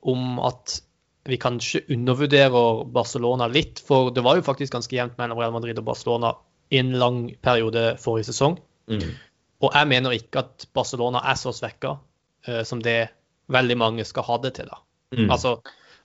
om 0.00 0.40
at 0.42 0.80
vi 1.28 1.36
kanskje 1.40 1.84
undervurderer 1.92 2.84
Barcelona 2.90 3.46
litt. 3.52 3.82
For 3.84 4.10
det 4.14 4.24
var 4.24 4.38
jo 4.38 4.46
faktisk 4.46 4.74
ganske 4.74 4.96
jevnt 4.96 5.18
mellom 5.20 5.38
Real 5.38 5.54
Madrid 5.54 5.78
og 5.78 5.86
Barcelona 5.90 6.32
i 6.72 6.80
en 6.80 6.94
lang 6.98 7.26
periode 7.44 7.94
forrige 8.00 8.30
sesong. 8.30 8.56
Mm. 8.90 9.12
Og 9.60 9.76
jeg 9.76 9.90
mener 9.90 10.16
ikke 10.16 10.44
at 10.46 10.66
Barcelona 10.74 11.22
er 11.28 11.38
så 11.38 11.52
svekka 11.54 11.98
uh, 11.98 12.62
som 12.66 12.82
det 12.82 13.10
veldig 13.50 13.76
mange 13.78 14.06
skal 14.08 14.26
ha 14.26 14.40
det 14.42 14.56
til. 14.58 14.70
da. 14.70 14.80
Mm. 15.18 15.28
Altså, 15.30 15.58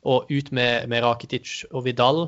Og 0.06 0.30
ut 0.30 0.52
med, 0.54 0.86
med 0.90 1.02
Rakitic 1.02 1.64
og 1.72 1.88
Vidal, 1.88 2.28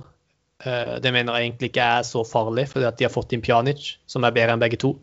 det 0.66 1.12
mener 1.14 1.36
jeg 1.36 1.46
egentlig 1.46 1.70
ikke 1.70 1.90
er 1.98 2.06
så 2.08 2.24
farlig, 2.26 2.64
fordi 2.72 2.88
at 2.88 2.98
de 2.98 3.06
har 3.06 3.14
fått 3.14 3.34
inn 3.36 3.44
Pjanic, 3.46 3.92
som 4.10 4.26
er 4.26 4.34
bedre 4.34 4.56
enn 4.56 4.64
begge 4.64 4.80
to. 4.82 4.96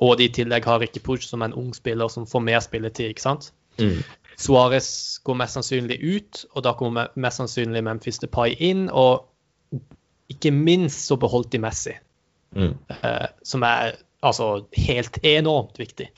Og 0.00 0.16
de 0.18 0.26
i 0.26 0.32
tillegg 0.32 0.64
har 0.66 0.80
Ricky 0.80 1.02
Puch, 1.04 1.26
som 1.28 1.42
er 1.42 1.50
en 1.50 1.58
ung 1.60 1.74
spiller 1.76 2.08
som 2.08 2.26
får 2.26 2.42
mer 2.42 2.62
spilletid. 2.64 3.12
ikke 3.12 3.22
sant? 3.22 3.52
Mm. 3.78 4.00
Suárez 4.40 5.20
går 5.24 5.36
mest 5.36 5.58
sannsynlig 5.58 5.98
ut, 6.00 6.44
og 6.54 6.64
da 6.64 6.72
kommer 6.78 7.12
mest 7.20 7.42
sannsynlig 7.42 7.82
Memphis 7.84 8.20
Depay 8.22 8.56
inn. 8.56 8.88
Og 8.88 9.26
ikke 10.32 10.52
minst 10.54 11.04
så 11.10 11.18
beholdt 11.20 11.52
de 11.52 11.60
Messi, 11.60 11.94
mm. 12.56 12.74
eh, 12.96 13.26
som 13.44 13.66
er 13.66 13.98
altså 14.24 14.66
helt 14.76 15.18
enormt 15.26 15.78
viktig. 15.78 16.08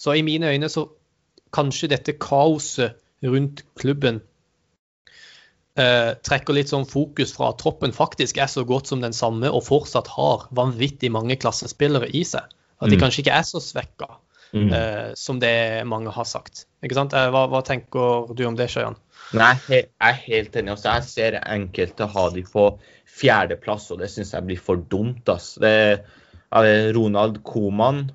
Så 0.00 0.16
i 0.16 0.24
mine 0.26 0.52
øyne 0.52 0.68
så 0.68 0.86
kanskje 1.52 1.90
dette 1.92 2.18
kaoset 2.20 2.98
rundt 3.24 3.64
klubben 3.76 4.20
eh, 5.80 6.12
trekker 6.26 6.56
litt 6.56 6.70
sånn 6.72 6.86
fokus 6.88 7.32
fra 7.36 7.50
at 7.52 7.60
troppen 7.62 7.94
faktisk 7.96 8.40
er 8.40 8.50
så 8.50 8.64
godt 8.68 8.90
som 8.90 9.02
den 9.04 9.16
samme 9.16 9.50
og 9.50 9.64
fortsatt 9.66 10.10
har 10.14 10.46
vanvittig 10.56 11.12
mange 11.14 11.38
klassespillere 11.40 12.10
i 12.12 12.24
seg. 12.26 12.46
At 12.80 12.88
de 12.88 12.96
mm. 12.96 13.02
kanskje 13.02 13.24
ikke 13.24 13.36
er 13.36 13.46
så 13.48 13.60
svekka 13.60 14.08
mm. 14.56 14.70
eh, 14.76 15.08
som 15.18 15.40
det 15.42 15.54
mange 15.88 16.12
har 16.14 16.28
sagt. 16.28 16.66
Ikke 16.84 16.96
sant? 16.96 17.16
Eh, 17.16 17.28
hva, 17.32 17.46
hva 17.52 17.64
tenker 17.66 18.30
du 18.36 18.44
om 18.48 18.56
det, 18.58 18.70
Sjøjan? 18.72 18.98
Nei, 19.36 19.52
jeg 19.70 19.90
er 20.02 20.22
helt 20.24 20.56
enig. 20.56 20.74
Også 20.74 20.94
jeg 20.94 21.08
ser 21.08 21.40
enkelte 21.42 22.08
ha 22.14 22.24
de 22.34 22.44
på 22.46 22.70
fjerdeplass, 23.20 23.90
og 23.92 24.00
det 24.00 24.08
syns 24.12 24.32
jeg 24.34 24.48
blir 24.48 24.62
for 24.62 24.80
dumt. 24.90 25.28
Ass. 25.30 25.52
Det 25.60 25.74
er 26.00 26.90
Ronald 26.96 27.42
Koman 27.46 28.08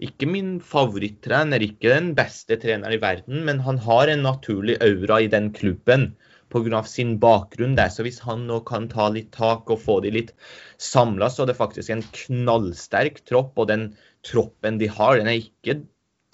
ikke 0.00 0.26
min 0.30 0.52
favorittrener, 0.64 1.60
ikke 1.60 1.92
den 1.92 2.14
beste 2.16 2.56
treneren 2.60 2.96
i 2.96 3.00
verden, 3.02 3.42
men 3.44 3.60
han 3.66 3.80
har 3.84 4.08
en 4.08 4.24
naturlig 4.24 4.78
aura 4.80 5.20
i 5.20 5.28
den 5.32 5.50
klubben 5.56 6.14
pga. 6.52 6.82
sin 6.86 7.16
bakgrunn 7.22 7.76
der. 7.78 7.88
Så 7.88 8.04
hvis 8.06 8.20
han 8.26 8.46
nå 8.48 8.60
kan 8.68 8.88
ta 8.88 9.08
litt 9.08 9.32
tak 9.36 9.70
og 9.70 9.80
få 9.80 10.00
de 10.04 10.12
litt 10.14 10.34
samla, 10.78 11.30
så 11.30 11.44
er 11.44 11.52
det 11.52 11.60
faktisk 11.60 11.94
en 11.94 12.04
knallsterk 12.24 13.24
tropp. 13.28 13.56
Og 13.58 13.70
den 13.72 13.90
troppen 14.26 14.78
de 14.78 14.90
har, 14.90 15.18
den 15.18 15.30
er 15.30 15.40
ikke 15.40 15.80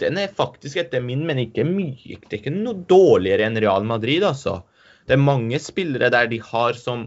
den 0.01 0.19
er 0.21 0.29
faktisk 0.29 0.77
etter 0.77 1.01
min 1.01 1.23
mening 1.25 1.49
ikke 1.49 1.65
mye 1.65 2.19
Det 2.21 2.35
er 2.35 2.41
ikke 2.43 2.53
noe 2.53 2.83
dårligere 2.85 3.47
enn 3.47 3.57
Real 3.57 3.87
Madrid, 3.89 4.27
altså. 4.29 4.61
Det 5.07 5.15
er 5.17 5.23
mange 5.23 5.59
spillere 5.63 6.11
der 6.13 6.29
de 6.29 6.41
har 6.43 6.77
som 6.77 7.07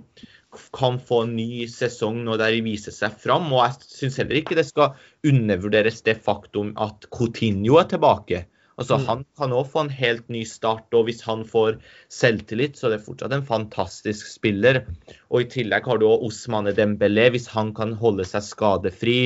kan 0.74 0.97
få 0.97 1.24
en 1.26 1.36
ny 1.38 1.68
sesong 1.70 2.24
når 2.26 2.41
de 2.41 2.62
viser 2.66 2.95
seg 2.95 3.18
fram. 3.22 3.51
Og 3.53 3.62
jeg 3.62 3.91
syns 3.99 4.18
heller 4.22 4.39
ikke 4.39 4.57
det 4.57 4.66
skal 4.70 4.95
undervurderes 5.28 6.01
det 6.07 6.18
faktum 6.26 6.72
at 6.82 7.05
Coutinho 7.14 7.78
er 7.82 7.89
tilbake. 7.91 8.45
Altså, 8.80 8.96
mm. 8.96 9.06
Han 9.10 9.24
kan 9.38 9.54
òg 9.56 9.68
få 9.74 9.84
en 9.86 9.92
helt 9.92 10.30
ny 10.32 10.46
start, 10.48 10.88
og 10.96 11.10
hvis 11.10 11.24
han 11.28 11.44
får 11.48 11.82
selvtillit, 12.14 12.78
så 12.80 12.88
er 12.88 12.96
det 12.96 13.04
fortsatt 13.04 13.36
en 13.36 13.48
fantastisk 13.48 14.30
spiller. 14.32 14.86
Og 15.28 15.44
I 15.44 15.50
tillegg 15.52 15.90
har 15.90 16.00
du 16.00 16.08
òg 16.08 16.24
Osmane 16.30 16.72
Dembélé, 16.78 17.28
hvis 17.34 17.50
han 17.52 17.74
kan 17.76 17.92
holde 18.00 18.28
seg 18.30 18.46
skadefri. 18.48 19.20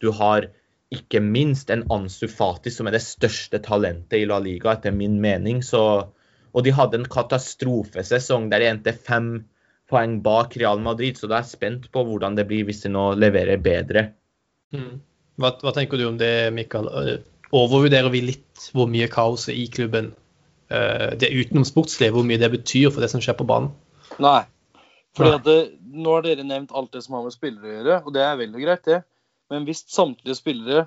Du 0.00 0.08
har 0.16 0.48
ikke 0.94 1.20
minst 1.20 1.68
en 1.70 1.84
Ansu 1.92 2.26
Fati, 2.32 2.72
som 2.72 2.88
er 2.88 2.96
det 2.96 3.04
største 3.04 3.60
talentet 3.64 4.22
i 4.22 4.28
La 4.28 4.40
Liga, 4.40 4.72
etter 4.72 4.94
min 4.96 5.18
mening. 5.20 5.60
Så, 5.66 5.82
og 6.48 6.64
de 6.64 6.72
hadde 6.72 7.02
en 7.02 7.10
katastrofesesong 7.12 8.48
der 8.52 8.64
de 8.64 8.72
endte 8.72 8.96
fem 8.96 9.32
poeng 9.88 10.18
bak 10.24 10.56
Real 10.60 10.80
Madrid, 10.84 11.16
så 11.16 11.28
da 11.28 11.38
er 11.38 11.44
jeg 11.44 11.56
spent 11.56 11.90
på 11.92 12.04
hvordan 12.04 12.36
det 12.36 12.46
blir 12.48 12.66
hvis 12.68 12.84
de 12.84 12.92
nå 12.92 13.10
leverer 13.20 13.60
bedre. 13.60 14.10
Mm. 14.72 15.00
Hva, 15.38 15.52
hva, 15.62 15.72
tenker 15.76 16.00
du 16.00 16.08
om 16.08 16.18
det, 16.20 16.50
Mikael? 16.56 16.88
Overvurderer 17.54 18.12
vi 18.12 18.24
litt 18.26 18.68
hvor 18.76 18.88
mye 18.90 19.08
kaoset 19.12 19.56
i 19.56 19.66
klubben 19.72 20.12
uh, 20.72 21.14
det 21.16 21.30
utenom 21.32 21.64
sportslivet, 21.68 22.16
hvor 22.16 22.26
mye 22.28 22.40
det 22.40 22.50
betyr 22.52 22.90
for 22.92 23.04
det 23.04 23.10
som 23.12 23.22
skjer 23.24 23.38
på 23.38 23.46
banen? 23.48 23.72
Nei. 24.22 24.42
Fordi 25.16 25.34
at 25.38 25.46
det, 25.46 25.58
Nå 25.88 26.12
har 26.18 26.26
dere 26.26 26.44
nevnt 26.46 26.74
alt 26.76 26.92
det 26.92 27.00
som 27.06 27.16
har 27.16 27.24
med 27.24 27.34
spillere 27.34 27.68
å 27.68 27.76
gjøre, 27.78 27.96
og 28.04 28.14
det 28.14 28.22
er 28.22 28.38
veldig 28.38 28.60
greit, 28.62 28.84
det. 28.86 29.00
Men 29.48 29.64
hvis 29.64 29.86
samtlige 29.88 30.36
spillere 30.36 30.84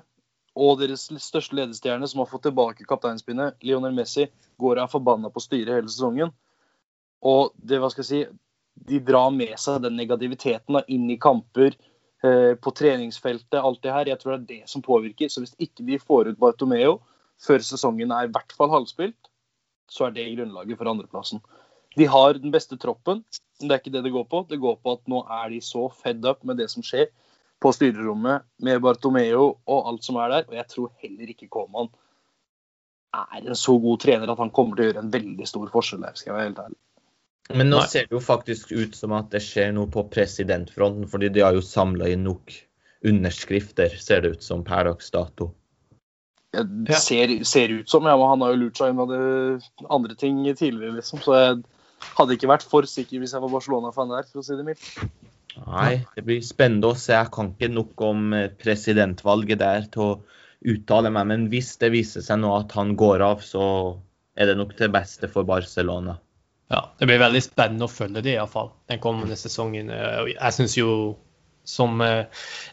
og 0.52 0.78
deres 0.82 1.08
største 1.24 1.56
ledestjerne, 1.58 2.06
som 2.08 2.22
har 2.22 2.30
fått 2.30 2.44
tilbake 2.46 2.86
kapteinspinnet, 2.88 3.58
Lionel 3.64 3.94
Messi, 3.96 4.28
går 4.62 4.82
av 4.82 4.92
forbanna 4.92 5.32
på 5.32 5.42
styret 5.42 5.74
hele 5.74 5.90
sesongen, 5.90 6.30
og 7.22 7.52
det, 7.56 7.80
hva 7.80 7.90
skal 7.90 8.04
jeg 8.04 8.10
si, 8.10 8.22
de 8.88 9.00
drar 9.04 9.30
med 9.34 9.54
seg 9.60 9.82
den 9.84 9.96
negativiteten 9.98 10.78
da, 10.78 10.82
inn 10.90 11.10
i 11.12 11.18
kamper, 11.20 11.74
eh, 11.74 11.91
på 12.22 12.70
treningsfeltet, 12.78 13.58
alt 13.58 13.82
det 13.82 13.92
her. 13.92 14.10
Jeg 14.12 14.20
tror 14.20 14.36
det 14.36 14.42
er 14.42 14.60
det 14.60 14.70
som 14.70 14.84
påvirker. 14.84 15.30
Så 15.32 15.42
hvis 15.42 15.56
ikke 15.58 15.86
vi 15.86 15.98
får 15.98 16.30
ut 16.30 16.38
Bartomeo 16.38 17.00
før 17.42 17.64
sesongen 17.66 18.12
er 18.14 18.28
i 18.28 18.32
hvert 18.32 18.54
fall 18.54 18.70
halvspilt, 18.70 19.18
så 19.90 20.06
er 20.06 20.14
det 20.14 20.28
grunnlaget 20.36 20.78
for 20.78 20.90
andreplassen. 20.92 21.42
De 21.96 22.06
har 22.08 22.38
den 22.38 22.52
beste 22.54 22.78
troppen, 22.80 23.24
men 23.60 23.68
det 23.68 23.74
er 23.74 23.82
ikke 23.82 23.94
det 23.96 24.04
det 24.06 24.14
går 24.14 24.28
på. 24.30 24.44
Det 24.48 24.60
går 24.62 24.78
på 24.80 24.94
at 24.96 25.02
nå 25.10 25.24
er 25.40 25.50
de 25.52 25.60
så 25.64 25.88
fed 25.92 26.24
up 26.24 26.44
med 26.48 26.62
det 26.62 26.70
som 26.72 26.84
skjer 26.86 27.10
på 27.62 27.72
styrerommet 27.74 28.46
med 28.64 28.80
Bartomeo 28.82 29.44
og 29.66 29.90
alt 29.90 30.06
som 30.06 30.18
er 30.22 30.32
der. 30.32 30.46
Og 30.48 30.56
jeg 30.56 30.68
tror 30.70 30.94
heller 31.02 31.34
ikke 31.34 31.50
Koman 31.52 31.90
er 33.12 33.42
en 33.42 33.58
så 33.58 33.76
god 33.78 34.00
trener 34.00 34.32
at 34.32 34.40
han 34.40 34.54
kommer 34.54 34.78
til 34.78 34.86
å 34.86 34.90
gjøre 34.90 35.04
en 35.04 35.12
veldig 35.12 35.48
stor 35.48 35.68
forskjell 35.74 36.00
der, 36.06 36.16
skal 36.16 36.32
jeg 36.32 36.38
være 36.38 36.48
helt 36.48 36.62
ærlig. 36.64 36.80
Men 37.54 37.70
nå 37.72 37.80
Nei. 37.80 37.88
ser 37.90 38.06
det 38.08 38.16
jo 38.16 38.22
faktisk 38.22 38.72
ut 38.72 38.94
som 38.96 39.14
at 39.16 39.32
det 39.32 39.42
skjer 39.44 39.72
noe 39.76 39.90
på 39.92 40.04
presidentfronten, 40.12 41.08
fordi 41.10 41.32
de 41.34 41.42
har 41.44 41.56
jo 41.56 41.64
samla 41.64 42.10
inn 42.12 42.24
nok 42.26 42.54
underskrifter, 43.08 43.96
ser 43.98 44.22
det 44.22 44.36
ut 44.36 44.46
som 44.46 44.62
per 44.66 44.86
dags 44.88 45.10
dato. 45.14 45.50
Det 46.52 46.98
ser, 47.00 47.32
ser, 47.48 47.72
ut 47.80 47.88
som, 47.88 48.04
ja, 48.04 48.16
men 48.18 48.28
han 48.28 48.42
har 48.44 48.52
jo 48.52 48.60
lurt 48.66 48.78
seg 48.78 48.92
unna 48.92 49.20
andre 49.88 50.16
ting 50.20 50.42
tidligere, 50.50 50.98
liksom. 50.98 51.22
Så 51.24 51.36
jeg 51.38 51.62
hadde 52.18 52.36
ikke 52.36 52.50
vært 52.50 52.66
for 52.68 52.88
sikker 52.88 53.22
hvis 53.22 53.32
jeg 53.32 53.44
var 53.44 53.54
Barcelona-fan 53.54 54.12
der, 54.12 54.28
for 54.28 54.42
å 54.42 54.46
si 54.46 54.58
det 54.58 54.66
mildt. 54.66 54.90
Nei, 55.62 56.02
det 56.16 56.24
blir 56.26 56.44
spennende 56.44 56.92
å 56.92 56.98
se. 56.98 57.14
Jeg 57.16 57.32
kan 57.32 57.52
ikke 57.52 57.72
nok 57.72 58.04
om 58.04 58.36
eh, 58.36 58.50
presidentvalget 58.52 59.60
der 59.60 59.88
til 59.92 60.04
å 60.04 60.12
uttale 60.72 61.10
meg, 61.12 61.28
men 61.28 61.48
hvis 61.52 61.74
det 61.80 61.92
viser 61.92 62.24
seg 62.24 62.40
nå 62.40 62.52
at 62.56 62.72
han 62.76 62.94
går 63.00 63.24
av, 63.26 63.42
så 63.44 63.64
er 64.36 64.48
det 64.48 64.58
nok 64.60 64.76
til 64.78 64.92
beste 64.92 65.28
for 65.32 65.48
Barcelona. 65.48 66.18
Ja, 66.72 66.86
det 66.98 67.08
blir 67.08 67.20
veldig 67.20 67.42
spennende 67.44 67.86
å 67.86 67.92
følge 67.92 68.22
det 68.24 68.36
iallfall 68.38 68.72
den 68.88 69.00
kommende 69.02 69.36
sesongen. 69.36 69.90
Eh, 69.92 70.32
jeg 70.32 70.56
syns 70.56 70.78
jo 70.78 70.92
som 71.68 72.00
eh, 72.02 72.24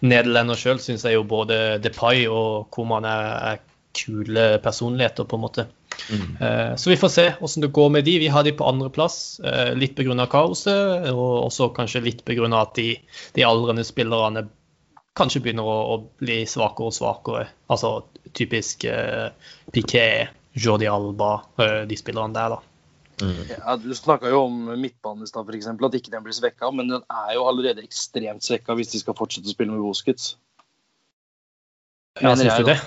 nederlender 0.01 0.57
sjøl 0.57 0.79
syns 0.81 1.03
jeg 1.05 1.17
jo 1.17 1.25
både 1.27 1.77
Depay 1.83 2.23
og 2.31 2.69
Koman 2.73 3.05
er, 3.05 3.27
er 3.51 3.59
kule 3.99 4.45
personligheter, 4.63 5.27
på 5.27 5.37
en 5.37 5.43
måte. 5.43 5.65
Mm. 6.09 6.37
Eh, 6.41 6.75
så 6.75 6.89
vi 6.89 6.97
får 6.97 7.11
se 7.13 7.25
hvordan 7.39 7.65
det 7.65 7.71
går 7.75 7.89
med 7.89 8.05
de. 8.07 8.15
Vi 8.23 8.29
har 8.31 8.45
de 8.45 8.53
på 8.55 8.67
andreplass, 8.69 9.39
eh, 9.43 9.73
litt 9.75 9.95
pga. 9.97 10.27
kaoset, 10.29 11.09
og 11.11 11.49
også 11.49 11.73
kanskje 11.75 12.05
litt 12.05 12.23
pga. 12.25 12.47
at 12.61 12.75
de, 12.75 12.95
de 13.35 13.43
aldrende 13.45 13.83
spillerne 13.83 14.47
kanskje 15.17 15.41
begynner 15.43 15.67
å, 15.67 15.77
å, 15.93 15.95
bli 16.21 16.45
svakere 16.47 16.91
og 16.91 16.95
svakere. 16.95 17.47
Altså 17.69 18.05
typisk 18.33 18.85
eh, 18.85 19.29
Piquet, 19.73 20.35
Jordi 20.53 20.87
Alba, 20.87 21.41
eh, 21.59 21.81
de 21.89 21.97
spillerne 21.97 22.33
der, 22.33 22.55
da. 22.55 22.68
Mm. 23.19 23.39
Ja, 23.51 23.75
du 23.79 23.91
snakka 23.97 24.31
jo 24.31 24.45
om 24.47 24.59
midtbanen 24.79 25.25
i 25.25 25.29
stad, 25.29 25.49
f.eks. 25.49 25.67
At 25.71 25.97
ikke 25.99 26.13
den 26.13 26.25
blir 26.25 26.35
svekka. 26.35 26.71
Men 26.75 26.91
den 26.91 27.03
er 27.03 27.35
jo 27.35 27.45
allerede 27.49 27.83
ekstremt 27.85 28.45
svekka 28.45 28.77
hvis 28.79 28.93
de 28.95 29.03
skal 29.03 29.17
fortsette 29.17 29.49
å 29.49 29.55
spille 29.55 29.75
med 29.75 29.83
Busquets. 29.83 30.33
Ja, 32.19 32.35
syns 32.35 32.59
du 32.59 32.71
det? 32.71 32.79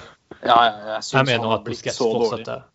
Ja, 0.42 0.56
ja, 0.56 0.76
jeg, 0.96 1.08
jeg 1.12 1.28
mener 1.28 1.56
at 1.58 1.66
Busquets 1.66 2.00
fortsatt 2.00 2.48
er 2.48 2.68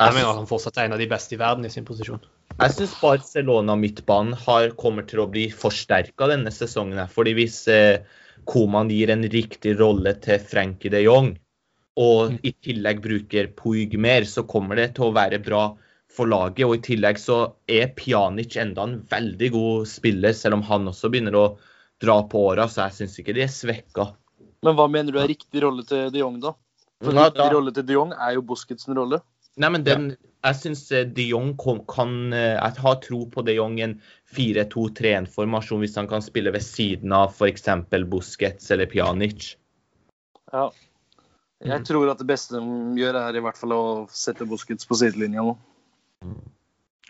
jeg 0.00 0.16
mener 0.16 0.30
at 0.30 0.38
han 0.38 0.48
fortsatt 0.48 0.78
er 0.78 0.88
en 0.88 0.94
av 0.96 1.00
de 1.02 1.08
beste 1.10 1.34
i 1.36 1.40
verden 1.40 1.66
i 1.66 1.72
sin 1.72 1.84
posisjon. 1.84 2.22
Jeg 2.60 2.74
syns 2.76 2.94
Barcelona-midtbanen 3.02 4.72
kommer 4.80 5.04
til 5.08 5.22
å 5.22 5.28
bli 5.30 5.48
forsterka 5.52 6.28
denne 6.30 6.52
sesongen. 6.54 6.98
her, 7.02 7.10
fordi 7.10 7.34
hvis 7.36 7.60
eh, 7.68 8.06
Koman 8.48 8.90
gir 8.92 9.12
en 9.12 9.26
riktig 9.28 9.76
rolle 9.80 10.14
til 10.22 10.40
Frenkie 10.40 10.92
de 10.92 11.04
Jong, 11.04 11.34
og 12.00 12.32
mm. 12.32 12.38
i 12.46 12.52
tillegg 12.64 13.02
bruker 13.04 13.50
Puig 13.56 13.98
mer, 14.00 14.24
så 14.24 14.46
kommer 14.48 14.80
det 14.80 14.94
til 14.96 15.10
å 15.10 15.14
være 15.16 15.42
bra 15.44 15.64
for 16.16 16.30
laget. 16.30 16.64
Og 16.66 16.78
i 16.78 16.84
tillegg 16.84 17.20
så 17.20 17.40
er 17.70 17.92
Pjanic 17.96 18.56
enda 18.60 18.86
en 18.86 18.96
veldig 19.10 19.50
god 19.54 19.90
spiller, 19.90 20.34
selv 20.36 20.58
om 20.58 20.64
han 20.68 20.88
også 20.90 21.12
begynner 21.12 21.38
å 21.38 21.46
dra 22.00 22.22
på 22.28 22.46
åra, 22.52 22.66
så 22.68 22.86
jeg 22.86 23.00
syns 23.00 23.18
ikke 23.20 23.36
de 23.36 23.44
er 23.44 23.52
svekka. 23.52 24.10
Men 24.64 24.76
hva 24.76 24.88
mener 24.92 25.14
du 25.14 25.20
er 25.20 25.30
riktig 25.30 25.62
rolle 25.64 25.84
til 25.88 26.10
de 26.12 26.22
Jong, 26.22 26.40
da? 26.42 26.54
For 27.00 27.16
Nei, 27.16 27.28
da... 27.28 27.30
Riktig 27.30 27.54
rolle 27.56 27.74
til 27.76 27.86
de 27.88 27.96
Jong 27.96 28.16
er 28.16 28.34
jo 28.36 28.44
Busquets 28.48 28.88
rolle. 28.88 29.20
Nei, 29.60 29.70
men 29.74 29.84
den, 29.84 30.04
jeg 30.46 30.56
syns 30.56 30.84
eh, 30.94 31.06
de 31.10 31.26
Jong 31.32 31.50
kan 31.60 31.80
kan 31.90 32.12
Jeg 32.32 32.76
har 32.80 33.00
tro 33.02 33.24
på 33.32 33.42
de 33.44 33.56
Jong 33.58 33.80
en 33.84 33.96
4-2-3-1-formasjon 34.36 35.82
hvis 35.82 35.98
han 35.98 36.08
kan 36.08 36.22
spille 36.24 36.52
ved 36.54 36.64
siden 36.64 37.12
av 37.16 37.34
f.eks. 37.34 37.66
Busquets 38.08 38.70
eller 38.70 38.88
Pjanic. 38.88 39.54
Ja. 40.52 40.70
Jeg 41.60 41.82
mm. 41.82 41.84
tror 41.84 42.12
at 42.12 42.20
det 42.22 42.28
beste 42.30 42.56
de 42.56 43.00
gjør, 43.02 43.18
er 43.20 43.36
i 43.36 43.42
hvert 43.44 43.58
fall 43.60 43.74
å 43.76 43.82
sette 44.08 44.48
Busquets 44.48 44.88
på 44.88 44.96
sidelinja 44.96 45.44
nå. 45.44 45.58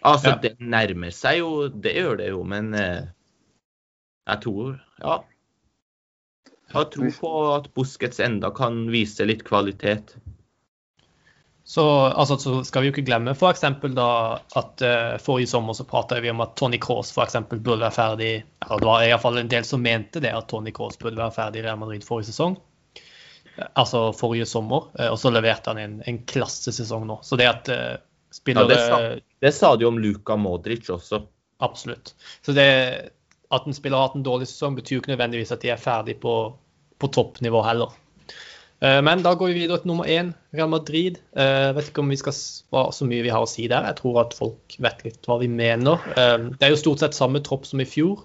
Altså, 0.00 0.32
ja. 0.32 0.36
det 0.40 0.54
nærmer 0.64 1.12
seg 1.12 1.42
jo 1.42 1.68
Det 1.68 1.92
gjør 1.92 2.14
det 2.22 2.30
jo, 2.30 2.44
men 2.48 2.72
eh, 2.78 3.10
jeg 4.30 4.42
tror 4.46 4.78
Ja. 5.02 5.20
Jeg 6.70 6.76
har 6.78 6.90
tro 6.94 7.08
på 7.10 7.30
at 7.56 7.64
Busquets 7.74 8.20
enda 8.22 8.52
kan 8.54 8.84
vise 8.94 9.24
litt 9.26 9.40
kvalitet. 9.42 10.12
Så, 11.66 11.82
altså, 12.06 12.36
så, 12.38 12.52
skal 12.64 12.84
vi 12.84 12.88
jo 12.88 12.92
ikke 12.94 13.04
glemme 13.08 13.32
f.eks. 13.34 13.64
da 13.96 14.10
at 14.58 14.84
uh, 14.86 15.16
forrige 15.18 15.50
sommer 15.50 15.74
så 15.74 15.82
prata 15.86 16.20
vi 16.22 16.30
om 16.30 16.44
at 16.44 16.54
Tony 16.58 16.78
Cross 16.78 17.10
f.eks. 17.10 17.40
burde 17.50 17.80
være 17.80 17.96
ferdig 17.96 18.30
eller 18.62 18.84
Det 18.84 18.86
var 18.86 19.02
iallfall 19.02 19.40
en 19.42 19.50
del 19.50 19.66
som 19.66 19.82
mente 19.82 20.22
det, 20.22 20.30
at 20.30 20.46
Tony 20.50 20.70
Cross 20.70 21.00
burde 21.02 21.18
være 21.18 21.34
ferdig 21.34 21.64
i 21.64 21.66
Real 21.66 21.80
Madrid 21.82 22.06
forrige 22.06 22.30
sesong. 22.30 22.54
Altså 23.74 24.04
forrige 24.14 24.46
sommer. 24.46 24.86
Uh, 24.94 25.08
og 25.10 25.18
så 25.18 25.34
leverte 25.34 25.74
han 25.74 25.82
en, 25.82 25.98
en 26.06 26.22
klassesesong 26.22 27.10
nå. 27.10 27.18
Så 27.26 27.38
det 27.38 27.50
at 27.50 27.74
uh, 27.74 27.98
spillere 28.34 28.68
ja, 28.68 28.74
det, 28.74 28.80
sa, 28.86 29.36
det 29.46 29.54
sa 29.56 29.72
de 29.76 29.88
om 29.88 29.98
Luka 30.00 30.36
Modric 30.38 30.90
også. 30.92 31.24
Absolutt. 31.60 32.14
Så 32.46 32.54
det 32.56 32.68
at 33.50 33.66
en 33.66 33.74
spiller 33.74 33.98
har 33.98 34.10
hatt 34.10 34.20
en 34.20 34.26
dårlig 34.26 34.46
sesong, 34.48 34.76
betyr 34.78 34.96
jo 34.96 35.02
ikke 35.02 35.12
nødvendigvis 35.14 35.50
at 35.54 35.64
de 35.64 35.72
er 35.72 35.80
ferdig 35.80 36.20
på, 36.22 36.34
på 37.02 37.10
toppnivå 37.10 37.64
heller. 37.66 37.96
Eh, 38.80 39.00
men 39.04 39.24
da 39.24 39.34
går 39.36 39.50
vi 39.50 39.64
videre 39.64 39.80
til 39.82 39.90
nummer 39.90 40.08
én, 40.08 40.30
Real 40.56 40.70
Madrid. 40.72 41.18
Jeg 41.34 41.66
eh, 41.66 41.72
vet 41.76 41.90
ikke 41.90 42.04
om 42.04 42.12
vi 42.12 42.20
skal 42.20 42.36
svare 42.36 42.94
så 42.96 43.08
mye 43.08 43.24
vi 43.26 43.32
har 43.34 43.44
å 43.44 43.50
si 43.50 43.66
der. 43.68 43.88
Jeg 43.90 43.98
tror 44.00 44.22
at 44.22 44.36
folk 44.38 44.78
vet 44.80 45.04
litt 45.04 45.28
hva 45.28 45.40
vi 45.42 45.50
mener. 45.52 46.00
Eh, 46.14 46.36
det 46.54 46.68
er 46.68 46.72
jo 46.76 46.80
stort 46.80 47.02
sett 47.02 47.18
samme 47.18 47.42
tropp 47.44 47.66
som 47.68 47.82
i 47.82 47.88
fjor. 47.88 48.24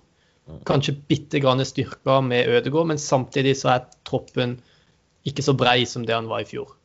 Kanskje 0.70 0.94
bitte 1.10 1.42
grann 1.42 1.64
styrka 1.66 2.20
med 2.22 2.46
Ødegaard, 2.54 2.92
men 2.92 3.02
samtidig 3.02 3.56
så 3.58 3.74
er 3.74 3.88
troppen 4.06 4.60
ikke 5.26 5.42
så 5.42 5.56
brei 5.58 5.88
som 5.90 6.06
det 6.06 6.14
han 6.14 6.30
var 6.30 6.44
i 6.44 6.48
fjor. 6.48 6.76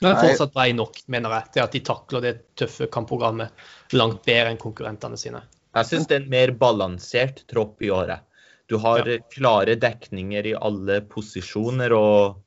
Men 0.00 0.16
fortsatt 0.16 0.54
brei 0.54 0.70
nok, 0.72 1.02
mener 1.12 1.34
jeg, 1.36 1.52
til 1.54 1.64
at 1.64 1.74
de 1.76 1.80
takler 1.84 2.24
det 2.24 2.34
tøffe 2.56 2.88
kampprogrammet 2.92 3.96
langt 3.96 4.22
bedre 4.24 4.54
enn 4.54 4.60
konkurrentene 4.60 5.18
sine. 5.20 5.42
Jeg 5.76 5.86
syns 5.86 6.08
det 6.10 6.16
er 6.16 6.22
en 6.24 6.32
mer 6.32 6.52
balansert 6.58 7.42
tropp 7.50 7.82
i 7.84 7.90
året. 7.94 8.24
Du 8.70 8.78
har 8.80 9.06
ja. 9.06 9.18
klare 9.34 9.76
dekninger 9.78 10.46
i 10.52 10.54
alle 10.56 11.00
posisjoner. 11.10 11.92
og 11.92 12.40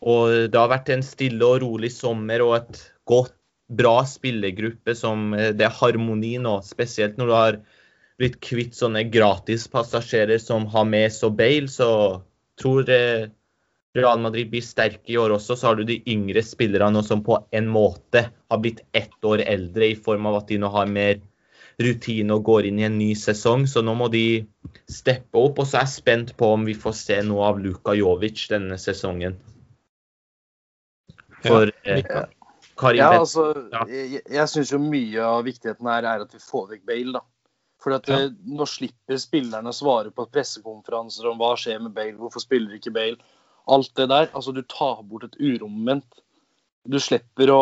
Og 0.00 0.52
det 0.52 0.60
har 0.60 0.70
vært 0.70 0.92
en 0.94 1.02
stille 1.04 1.44
og 1.44 1.62
rolig 1.64 1.90
sommer 1.92 2.44
og 2.44 2.56
et 2.60 2.84
godt, 3.08 3.34
bra 3.66 4.04
spillergruppe 4.06 4.94
som 4.94 5.32
eh, 5.34 5.48
Det 5.50 5.64
er 5.66 5.72
harmoni 5.74 6.36
nå, 6.38 6.60
spesielt 6.62 7.16
når 7.18 7.26
du 7.26 7.32
har 7.34 7.56
blitt 8.16 8.36
kvitt 8.38 8.76
sånne 8.78 9.02
gratispassasjerer 9.10 10.38
som 10.38 10.68
Hames 10.70 11.18
og 11.26 11.34
Bale, 11.40 11.66
så 11.66 11.88
tror 12.60 12.86
jeg 12.86 13.32
Real 13.96 14.20
Madrid 14.20 14.50
blir 14.52 14.64
sterke 14.64 15.12
i 15.12 15.16
år 15.20 15.36
også. 15.38 15.56
Så 15.56 15.70
har 15.70 15.78
du 15.78 15.84
de 15.88 16.00
yngre 16.12 16.42
spillerne 16.44 17.02
som 17.04 17.22
på 17.24 17.38
en 17.56 17.70
måte 17.72 18.26
har 18.30 18.60
blitt 18.62 18.82
ett 18.96 19.24
år 19.24 19.42
eldre 19.46 19.88
i 19.92 19.96
form 19.96 20.28
av 20.28 20.42
at 20.42 20.52
de 20.52 20.60
nå 20.60 20.70
har 20.74 20.90
mer 20.90 21.20
rutine 21.82 22.36
og 22.36 22.44
går 22.48 22.68
inn 22.68 22.80
i 22.80 22.86
en 22.88 22.98
ny 22.98 23.10
sesong. 23.18 23.66
Så 23.68 23.82
nå 23.84 23.94
må 23.96 24.08
de 24.12 24.44
steppe 24.90 25.40
opp. 25.40 25.60
Og 25.60 25.68
så 25.68 25.80
er 25.80 25.86
jeg 25.86 25.96
spent 25.96 26.34
på 26.36 26.52
om 26.56 26.66
vi 26.68 26.76
får 26.76 26.96
se 27.00 27.20
noe 27.26 27.48
av 27.50 27.60
Luka 27.62 27.96
Jovic 27.96 28.46
denne 28.52 28.78
sesongen. 28.80 29.38
For 31.46 31.70
eh, 31.84 32.02
Karim 32.76 33.00
Ja, 33.00 33.12
altså, 33.20 33.48
Ja. 33.72 33.84
jeg, 33.88 34.22
jeg 34.24 34.48
syns 34.50 34.72
jo 34.72 34.80
mye 34.82 35.22
av 35.24 35.44
viktigheten 35.46 35.88
her 35.88 36.04
er 36.04 36.24
at 36.24 36.34
vi 36.34 36.42
får 36.42 36.68
vekk 36.74 36.86
Bale, 36.88 37.16
da. 37.18 37.24
For 37.82 37.94
at 37.96 38.08
Ja. 38.08 38.18
eh, 38.24 38.30
nå 38.44 38.66
slipper 38.68 39.20
spillerne 39.20 39.70
å 39.70 39.76
svare 39.76 40.10
på 40.10 40.26
pressekonferanser 40.32 41.28
om 41.30 41.38
hva 41.38 41.54
skjer 41.60 41.80
med 41.80 41.94
Bale, 41.94 42.16
hvorfor 42.18 42.42
spiller 42.42 42.76
ikke 42.76 42.92
Bale. 42.92 43.20
Alt 43.68 43.94
det 43.98 44.08
der. 44.08 44.28
Altså, 44.32 44.52
du 44.54 44.62
tar 44.62 45.02
bort 45.02 45.24
et 45.24 45.38
uromoment. 45.40 46.20
Du 46.86 46.98
slipper 47.02 47.50
å 47.50 47.60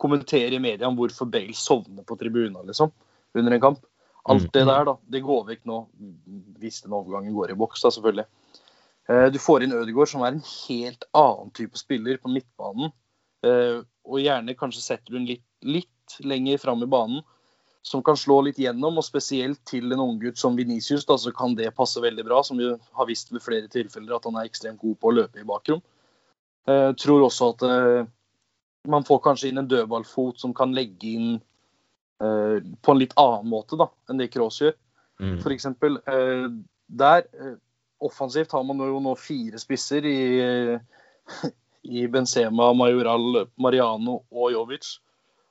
kommentere 0.00 0.56
i 0.56 0.62
media 0.62 0.88
om 0.88 0.96
hvorfor 0.96 1.28
Bale 1.30 1.54
sovner 1.56 2.04
på 2.04 2.16
tribunen, 2.20 2.66
liksom, 2.66 2.92
under 3.36 3.52
en 3.52 3.60
kamp. 3.60 3.84
Alt 4.24 4.46
Mm. 4.46 4.50
det 4.52 4.64
der, 4.66 4.84
da, 4.84 4.96
det 5.12 5.22
går 5.22 5.44
vekk 5.50 5.64
nå. 5.68 5.86
Hvis 6.58 6.82
den 6.82 6.92
overgangen 6.96 7.34
går 7.34 7.50
i 7.50 7.54
boks, 7.60 7.82
da, 7.82 7.90
selvfølgelig. 7.90 8.26
Eh, 9.08 9.28
Du 9.30 9.38
får 9.38 9.62
inn 9.62 9.72
Ødegaard, 9.76 10.08
som 10.08 10.22
er 10.22 10.32
en 10.32 10.40
helt 10.40 11.04
annen 11.14 11.50
type 11.52 11.76
spiller 11.76 12.16
på 12.16 12.32
midtbanen. 12.32 12.92
Eh, 13.44 13.82
og 14.06 14.20
gjerne 14.20 14.56
kanskje 14.56 14.80
setter 14.80 15.12
du 15.12 15.18
den 15.18 15.26
litt, 15.26 15.44
litt 15.62 16.16
lenger 16.20 16.58
fram 16.58 16.82
i 16.82 16.86
banen, 16.86 17.20
som 17.84 18.02
kan 18.02 18.16
slå 18.16 18.40
litt 18.46 18.58
gjennom. 18.58 18.98
Og 18.98 19.04
spesielt 19.04 19.60
til 19.68 19.92
en 19.92 20.02
unggutt 20.06 20.40
som 20.40 20.56
Venicius, 20.56 21.04
da, 21.08 21.18
så 21.20 21.32
kan 21.36 21.56
det 21.58 21.74
passe 21.76 22.00
veldig 22.00 22.24
bra. 22.26 22.40
Som 22.46 22.60
vi 22.62 22.70
har 22.72 23.08
visst 23.10 23.32
ved 23.34 23.44
flere 23.44 23.68
tilfeller 23.72 24.16
at 24.16 24.28
han 24.28 24.38
er 24.40 24.48
ekstremt 24.48 24.80
god 24.80 24.96
på 25.00 25.10
å 25.10 25.16
løpe 25.20 25.42
i 25.42 25.48
bakrom. 25.48 25.82
Jeg 26.64 26.96
tror 26.96 27.26
også 27.26 27.50
at 27.52 27.62
eh, 27.68 28.06
man 28.88 29.04
får 29.04 29.20
kanskje 29.24 29.50
inn 29.50 29.60
en 29.60 29.68
dødballfot 29.68 30.40
som 30.40 30.54
kan 30.56 30.72
legge 30.76 31.10
inn 31.16 31.28
eh, 32.24 32.56
på 32.80 32.94
en 32.94 33.00
litt 33.00 33.12
annen 33.20 33.50
måte 33.52 33.76
da, 33.80 33.90
enn 34.08 34.20
det 34.20 34.30
Kroos 34.32 34.62
gjør. 34.62 34.72
Mm. 35.20 35.38
For 35.44 35.54
eksempel, 35.54 35.98
eh, 36.08 36.46
der 36.88 37.26
eh, 37.36 37.56
offensivt 38.04 38.52
har 38.56 38.64
man 38.64 38.80
jo 38.80 39.00
nå 39.04 39.14
fire 39.20 39.60
spisser 39.60 40.08
i, 40.08 40.18
i 42.00 42.06
Benzema, 42.12 42.72
Majoral, 42.76 43.44
Mariano 43.60 44.22
og 44.32 44.52
Jovic. 44.56 44.96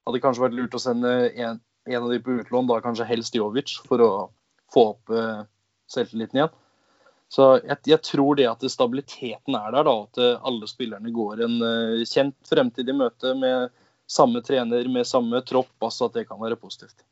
Hadde 0.08 0.22
kanskje 0.24 0.48
vært 0.48 0.58
lurt 0.58 0.78
å 0.78 0.82
sende 0.82 1.14
en, 1.30 1.62
en 1.86 2.04
av 2.04 2.10
de 2.10 2.20
på 2.24 2.38
utlån, 2.40 2.68
da 2.68 2.80
kanskje 2.84 3.08
helst 3.08 3.36
Jovic, 3.36 3.76
for 3.88 4.04
å 4.04 4.12
få 4.74 4.86
opp 4.94 5.14
uh, 5.14 5.44
selvtilliten 5.92 6.40
igjen. 6.40 6.54
Så 7.34 7.48
jeg, 7.64 7.80
jeg 7.90 8.02
tror 8.06 8.38
det 8.38 8.46
at 8.50 8.64
stabiliteten 8.70 9.58
er 9.58 9.74
der, 9.74 9.88
da, 9.88 9.94
at 10.06 10.20
eh, 10.22 10.44
alle 10.46 10.68
spillerne 10.70 11.10
går 11.14 11.42
en 11.48 11.56
uh, 11.66 12.04
kjent 12.06 12.38
fremtid 12.46 12.92
i 12.92 12.96
møte 12.98 13.34
med 13.40 13.72
samme 14.10 14.44
trener, 14.46 14.86
med 14.92 15.08
samme 15.10 15.42
tropp, 15.42 15.74
altså 15.82 16.10
at 16.10 16.20
det 16.20 16.28
kan 16.30 16.42
være 16.42 16.60
positivt. 16.62 17.06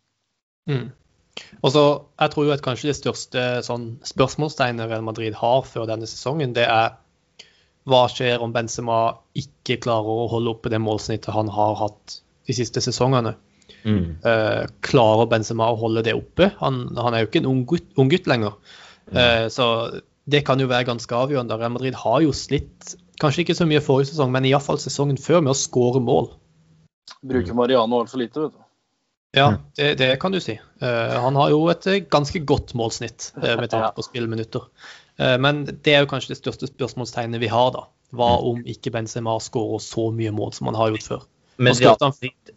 Mm. 0.69 0.91
Og 1.61 1.71
så, 1.73 1.83
Jeg 2.19 2.33
tror 2.33 2.45
jo 2.45 2.53
at 2.53 2.61
kanskje 2.61 2.91
det 2.91 2.99
største 2.99 3.45
sånn, 3.65 3.87
spørsmålstegnet 4.05 4.91
Real 4.91 5.05
Madrid 5.07 5.37
har 5.39 5.63
før 5.65 5.87
denne 5.89 6.09
sesongen, 6.09 6.53
det 6.53 6.67
er 6.69 6.99
hva 7.89 8.03
skjer 8.11 8.43
om 8.45 8.53
Benzema 8.53 8.99
ikke 9.37 9.79
klarer 9.81 10.25
å 10.25 10.29
holde 10.29 10.53
oppe 10.53 10.69
det 10.69 10.81
målsnittet 10.83 11.33
han 11.33 11.49
har 11.49 11.79
hatt 11.79 12.19
de 12.45 12.53
siste 12.53 12.83
sesongene. 12.83 13.33
Mm. 13.83 14.17
Uh, 14.25 14.63
klarer 14.85 15.29
Benzema 15.31 15.69
å 15.71 15.79
holde 15.79 16.03
det 16.07 16.15
oppe? 16.17 16.51
Han, 16.61 16.83
han 16.97 17.15
er 17.15 17.23
jo 17.23 17.29
ikke 17.29 17.43
en 17.43 17.51
ung 17.51 17.65
gutt, 17.69 17.89
ung 17.99 18.11
gutt 18.11 18.29
lenger. 18.29 18.57
Uh, 19.11 19.47
så 19.51 19.67
det 20.31 20.43
kan 20.47 20.61
jo 20.61 20.69
være 20.71 20.89
ganske 20.91 21.17
avgjørende. 21.17 21.57
Real 21.59 21.73
Madrid 21.75 21.97
har 21.99 22.21
jo 22.25 22.33
slitt, 22.35 22.95
kanskje 23.21 23.45
ikke 23.45 23.57
så 23.57 23.67
mye 23.69 23.83
forrige 23.83 24.13
sesong, 24.13 24.33
men 24.33 24.47
iallfall 24.49 24.79
sesongen 24.81 25.19
før, 25.21 25.43
med 25.45 25.55
å 25.55 25.57
skåre 25.57 26.03
mål. 26.03 26.33
Bruker 27.27 27.57
Mariano 27.57 28.01
altfor 28.01 28.21
lite, 28.23 28.47
vet 28.47 28.57
du. 28.57 28.67
Ja, 29.31 29.45
det, 29.79 29.93
det 30.01 30.09
kan 30.19 30.33
du 30.35 30.41
si. 30.43 30.57
Uh, 30.83 31.17
han 31.23 31.37
har 31.39 31.53
jo 31.53 31.61
et 31.71 31.85
ganske 32.11 32.41
godt 32.43 32.73
målsnitt 32.75 33.31
med 33.39 33.69
tanke 33.71 33.93
på 33.97 34.03
spillminutter. 34.09 34.67
Eh, 35.21 35.37
men 35.41 35.65
det 35.65 35.93
er 35.93 36.03
jo 36.03 36.09
kanskje 36.11 36.33
det 36.33 36.41
største 36.41 36.69
spørsmålstegnet 36.71 37.41
vi 37.43 37.51
har, 37.51 37.71
da. 37.75 37.85
Hva 38.15 38.33
om 38.43 38.63
ikke 38.67 38.93
Benzema 38.93 39.37
skårer 39.39 39.83
så 39.83 40.09
mye 40.15 40.33
mål 40.35 40.55
som 40.57 40.67
han 40.69 40.79
har 40.79 40.91
gjort 40.93 41.07
før? 41.07 41.27
Men 41.61 41.75
og 41.75 41.77
skåret 41.77 42.05
han 42.07 42.15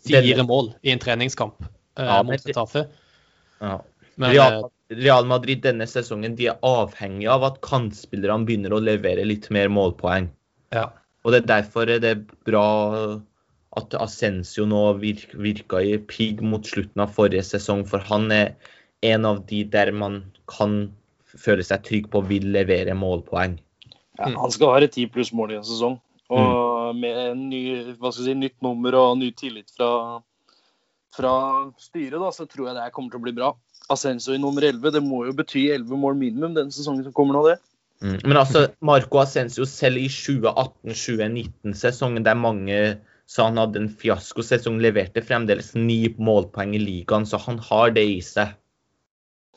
Fire 0.08 0.46
mål 0.48 0.70
i 0.82 0.92
en 0.94 1.02
treningskamp 1.02 1.60
eh, 1.64 2.06
Ja, 2.08 2.22
mot 2.26 2.40
Getafe. 2.48 2.86
ja. 3.60 3.74
Real, 4.16 4.58
eh, 4.64 4.96
Real 5.02 5.26
Madrid 5.26 5.62
denne 5.64 5.86
sesongen 5.90 6.36
de 6.38 6.46
er 6.52 6.58
avhengig 6.64 7.26
av 7.30 7.44
at 7.48 7.60
kantspillerne 7.66 8.46
begynner 8.46 8.74
å 8.76 8.82
levere 8.82 9.24
litt 9.26 9.50
mer 9.54 9.68
målpoeng. 9.72 10.30
ja. 10.72 10.90
Og 11.24 11.32
det 11.32 11.38
er 11.44 11.46
derfor 11.48 11.86
det 11.88 12.04
er 12.04 12.18
bra 12.44 12.64
at 13.80 13.94
Ascencio 13.96 14.66
nå 14.68 14.82
virk, 15.00 15.30
virka 15.40 15.80
i 15.80 15.96
pigg 15.96 16.42
mot 16.44 16.66
slutten 16.68 17.00
av 17.00 17.14
forrige 17.16 17.42
sesong, 17.48 17.86
for 17.88 17.98
han 17.98 18.30
er 18.30 18.50
en 19.02 19.24
av 19.24 19.46
de 19.48 19.62
der 19.64 19.90
man 19.90 20.18
kan 20.52 20.92
føle 21.24 21.64
seg 21.64 21.82
trygg 21.82 22.10
på 22.12 22.20
vil 22.28 22.50
levere 22.52 22.92
målpoeng. 22.94 23.56
Ja, 24.18 24.26
Mm. 24.28 24.36
han 24.36 24.50
skal 24.52 24.68
ha 24.68 24.76
et 24.84 24.92
ti 24.92 25.06
pluss 25.06 25.32
mål 25.32 25.52
i 25.52 25.56
en 25.56 25.64
sesong. 25.64 25.98
Og 26.28 26.73
med 26.92 27.30
en 27.30 27.48
ny, 27.50 27.62
hva 27.98 28.12
skal 28.12 28.24
si, 28.26 28.34
nytt 28.38 28.62
nummer 28.64 28.92
og 28.98 29.18
ny 29.20 29.28
tillit 29.36 29.70
fra, 29.76 29.90
fra 31.16 31.34
styret, 31.80 32.20
da, 32.20 32.30
så 32.34 32.44
tror 32.50 32.64
jeg 32.68 32.74
det 32.76 32.84
her 32.86 32.94
kommer 32.94 33.10
til 33.14 33.20
å 33.22 33.26
bli 33.26 33.36
bra. 33.36 33.48
Ascenso 33.92 34.30
i 34.34 34.40
nummer 34.40 34.62
11, 34.64 34.90
det 34.96 35.02
må 35.04 35.18
jo 35.28 35.32
bety 35.36 35.62
11 35.74 35.96
mål 36.00 36.14
minimum 36.20 36.52
den 36.56 36.70
sesongen 36.74 37.04
som 37.06 37.16
kommer 37.16 37.34
nå, 37.36 37.42
det. 37.52 37.58
Mm. 38.04 38.18
Men 38.24 38.36
altså, 38.40 38.60
Marco 38.84 39.16
Ascenso 39.22 39.64
selv 39.68 39.96
i 40.00 40.08
2018-2019-sesongen, 40.12 42.24
der 42.26 42.36
mange 42.36 42.78
sa 43.30 43.40
han 43.48 43.60
hadde 43.60 43.78
en 43.80 43.96
fiaskosesong, 44.00 44.76
leverte 44.84 45.20
fremdeles 45.24 45.68
ni 45.78 46.00
målpoeng 46.20 46.72
i 46.76 46.82
ligaen, 46.82 47.24
så 47.28 47.36
han 47.40 47.56
har 47.70 47.86
det 47.96 48.06
i 48.18 48.20
seg. 48.24 48.48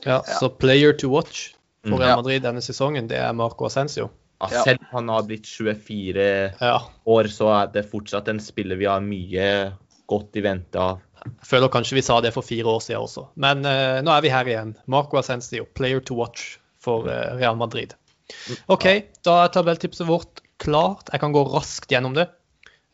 ja, 0.05 0.21
så 0.39 0.49
player 0.49 0.93
to 0.93 1.09
watch 1.09 1.53
for 1.83 1.97
Mm. 1.97 2.03
Real 2.03 2.17
Madrid 2.21 2.41
denne 2.43 2.61
sesongen, 2.61 3.07
det 3.07 3.17
er 3.17 3.33
Marco 3.33 3.65
Ascencio. 3.65 4.09
Ja, 4.39 4.63
selv 4.63 4.83
om 4.85 4.87
han 4.91 5.09
har 5.09 5.23
blitt 5.25 5.47
24 5.49 6.25
Ja. 6.61 6.77
år, 7.09 7.29
så 7.33 7.49
er 7.55 7.71
det 7.73 7.87
fortsatt 7.89 8.27
en 8.29 8.39
spiller 8.43 8.77
vi 8.77 8.85
har 8.85 9.01
mye 9.01 9.47
godt 10.07 10.37
i 10.37 10.43
vente 10.45 10.79
av. 10.79 10.99
Jeg 11.25 11.47
føler 11.49 11.71
kanskje 11.73 11.97
vi 11.97 12.03
sa 12.05 12.19
det 12.21 12.31
for 12.35 12.45
fire 12.45 12.69
år 12.69 12.83
siden 12.85 13.01
også. 13.01 13.25
Men 13.35 13.65
uh, 13.65 13.97
nå 14.05 14.11
er 14.13 14.21
vi 14.23 14.29
her 14.31 14.47
igjen. 14.47 14.75
Marco 14.85 15.17
Ascensio, 15.19 15.65
player 15.75 15.99
to 16.05 16.15
watch 16.15 16.59
for 16.79 17.09
uh, 17.09 17.33
Real 17.39 17.57
Madrid. 17.59 17.95
OK, 18.71 18.85
da 19.25 19.39
er 19.43 19.51
tabelltipset 19.55 20.07
vårt 20.07 20.43
klart. 20.61 21.09
Jeg 21.11 21.19
kan 21.23 21.33
gå 21.35 21.43
raskt 21.49 21.91
gjennom 21.91 22.13
det. 22.15 22.29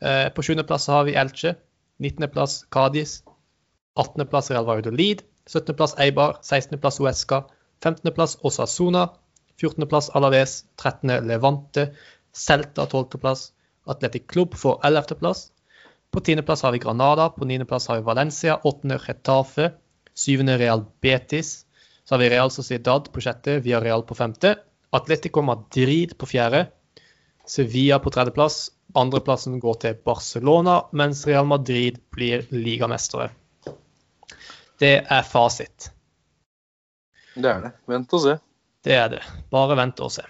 Uh, 0.01 0.29
på 0.33 0.41
7.-plass 0.47 0.87
har 0.93 1.03
vi 1.09 1.17
Elche. 1.19 1.55
19.-plass 2.01 2.63
Cádiz. 2.73 3.19
18.-plass 3.99 4.49
Real 4.55 4.65
Valladolid. 4.65 5.21
17.-plass 5.51 5.97
Eibar. 5.99 6.39
16.-plass 6.41 7.01
Uesca. 7.03 7.43
15.-plass 7.83 8.39
Osasuna. 8.47 9.09
14.-plass 9.61 10.09
Alaves. 10.09 10.65
13. 10.81 11.27
Levante. 11.27 11.87
Celta 12.33 12.85
12.-plass. 12.85 13.51
Atletic 13.85 14.27
Klubb 14.27 14.55
får 14.55 14.79
11.-plass. 14.83 15.47
På 16.11 16.19
10.-plass 16.19 16.63
har 16.63 16.71
vi 16.71 16.79
Granada, 16.79 17.29
på 17.29 17.45
9.-plass 17.45 17.87
har 17.87 17.95
vi 17.95 18.01
Valencia, 18.01 18.55
8. 18.55 18.97
Retafe, 19.07 19.71
7. 20.15 20.43
Real 20.57 20.85
Betis. 21.01 21.65
Så 22.03 22.15
har 22.15 22.19
vi 22.19 22.29
Real 22.29 22.51
Sociedad 22.51 23.11
på 23.11 23.21
sjette, 23.21 23.59
Via 23.59 23.81
Real 23.81 24.03
på 24.03 24.15
femte, 24.15 24.55
Atletico 24.93 25.41
Madrid 25.41 26.17
på 26.17 26.27
fjerde, 26.29 26.67
Sevilla 27.47 27.99
på 27.99 28.11
tredjeplass. 28.13 28.69
Andreplassen 28.93 29.57
går 29.59 29.79
til 29.81 29.95
Barcelona, 30.05 30.83
mens 30.91 31.23
Real 31.27 31.47
Madrid 31.49 31.97
blir 32.13 32.45
ligamestere. 32.51 33.31
Det 34.79 34.95
er 35.01 35.23
fasit. 35.25 35.89
Det 37.33 37.49
er 37.49 37.63
det. 37.63 37.71
Vent 37.89 38.13
og 38.13 38.21
se. 38.21 38.35
Det 38.83 38.95
er 38.99 39.09
det. 39.15 39.21
Bare 39.53 39.77
vent 39.79 39.99
og 40.03 40.11
se. 40.11 40.23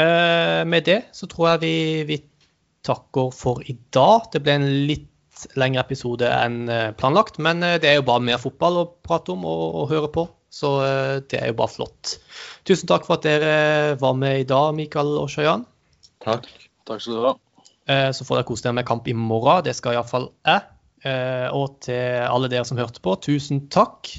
Eh, 0.00 0.62
med 0.66 0.84
det 0.88 1.00
så 1.14 1.28
tror 1.30 1.52
jeg 1.52 1.60
vi, 1.62 1.74
vi 2.08 2.16
takker 2.86 3.30
for 3.36 3.62
i 3.68 3.76
dag. 3.94 4.28
Det 4.32 4.40
ble 4.42 4.56
en 4.58 4.68
litt 4.88 5.08
lengre 5.58 5.82
episode 5.84 6.26
enn 6.30 6.64
eh, 6.70 6.90
planlagt, 6.98 7.38
men 7.42 7.62
eh, 7.66 7.76
det 7.82 7.90
er 7.92 7.98
jo 8.00 8.06
bare 8.08 8.24
mer 8.24 8.40
fotball 8.42 8.80
å 8.82 8.88
prate 9.06 9.34
om 9.34 9.44
og, 9.48 9.62
og 9.82 9.92
høre 9.92 10.10
på. 10.14 10.26
Så 10.52 10.72
eh, 10.84 11.20
det 11.30 11.38
er 11.40 11.52
jo 11.52 11.58
bare 11.62 11.72
flott. 11.76 12.16
Tusen 12.68 12.90
takk 12.90 13.06
for 13.08 13.18
at 13.20 13.24
dere 13.28 13.94
var 14.02 14.18
med 14.18 14.42
i 14.42 14.48
dag, 14.50 14.72
Mikael 14.76 15.14
og 15.22 15.30
Shayan. 15.32 15.64
Takk. 16.24 16.46
Takk 16.88 17.00
skal 17.04 17.18
du 17.20 17.24
ha. 17.30 17.34
Eh, 17.90 18.10
Så 18.14 18.26
får 18.26 18.40
dere 18.40 18.48
kose 18.50 18.66
dere 18.66 18.76
med 18.80 18.86
kamp 18.88 19.08
i 19.10 19.16
morgen. 19.16 19.62
Det 19.66 19.74
skal 19.78 19.96
iallfall 19.96 20.28
jeg. 20.48 20.66
Eh, 21.06 21.48
Og 21.54 21.78
til 21.86 22.26
alle 22.26 22.50
dere 22.52 22.66
som 22.68 22.78
hørte 22.78 23.02
på, 23.02 23.14
tusen 23.24 23.64
takk. 23.72 24.10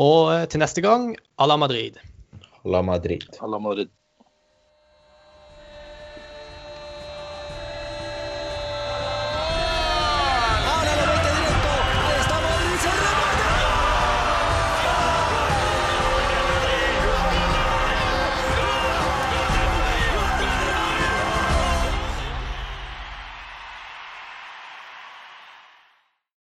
Og 0.00 0.32
til 0.50 0.62
neste 0.62 0.82
gang, 0.82 1.12
à 1.38 1.46
la 1.46 1.56
Madrid. 1.60 1.98
La 2.64 2.82
Madrid. 2.82 3.22
Alla 3.40 3.58
Madrid. 3.58 3.90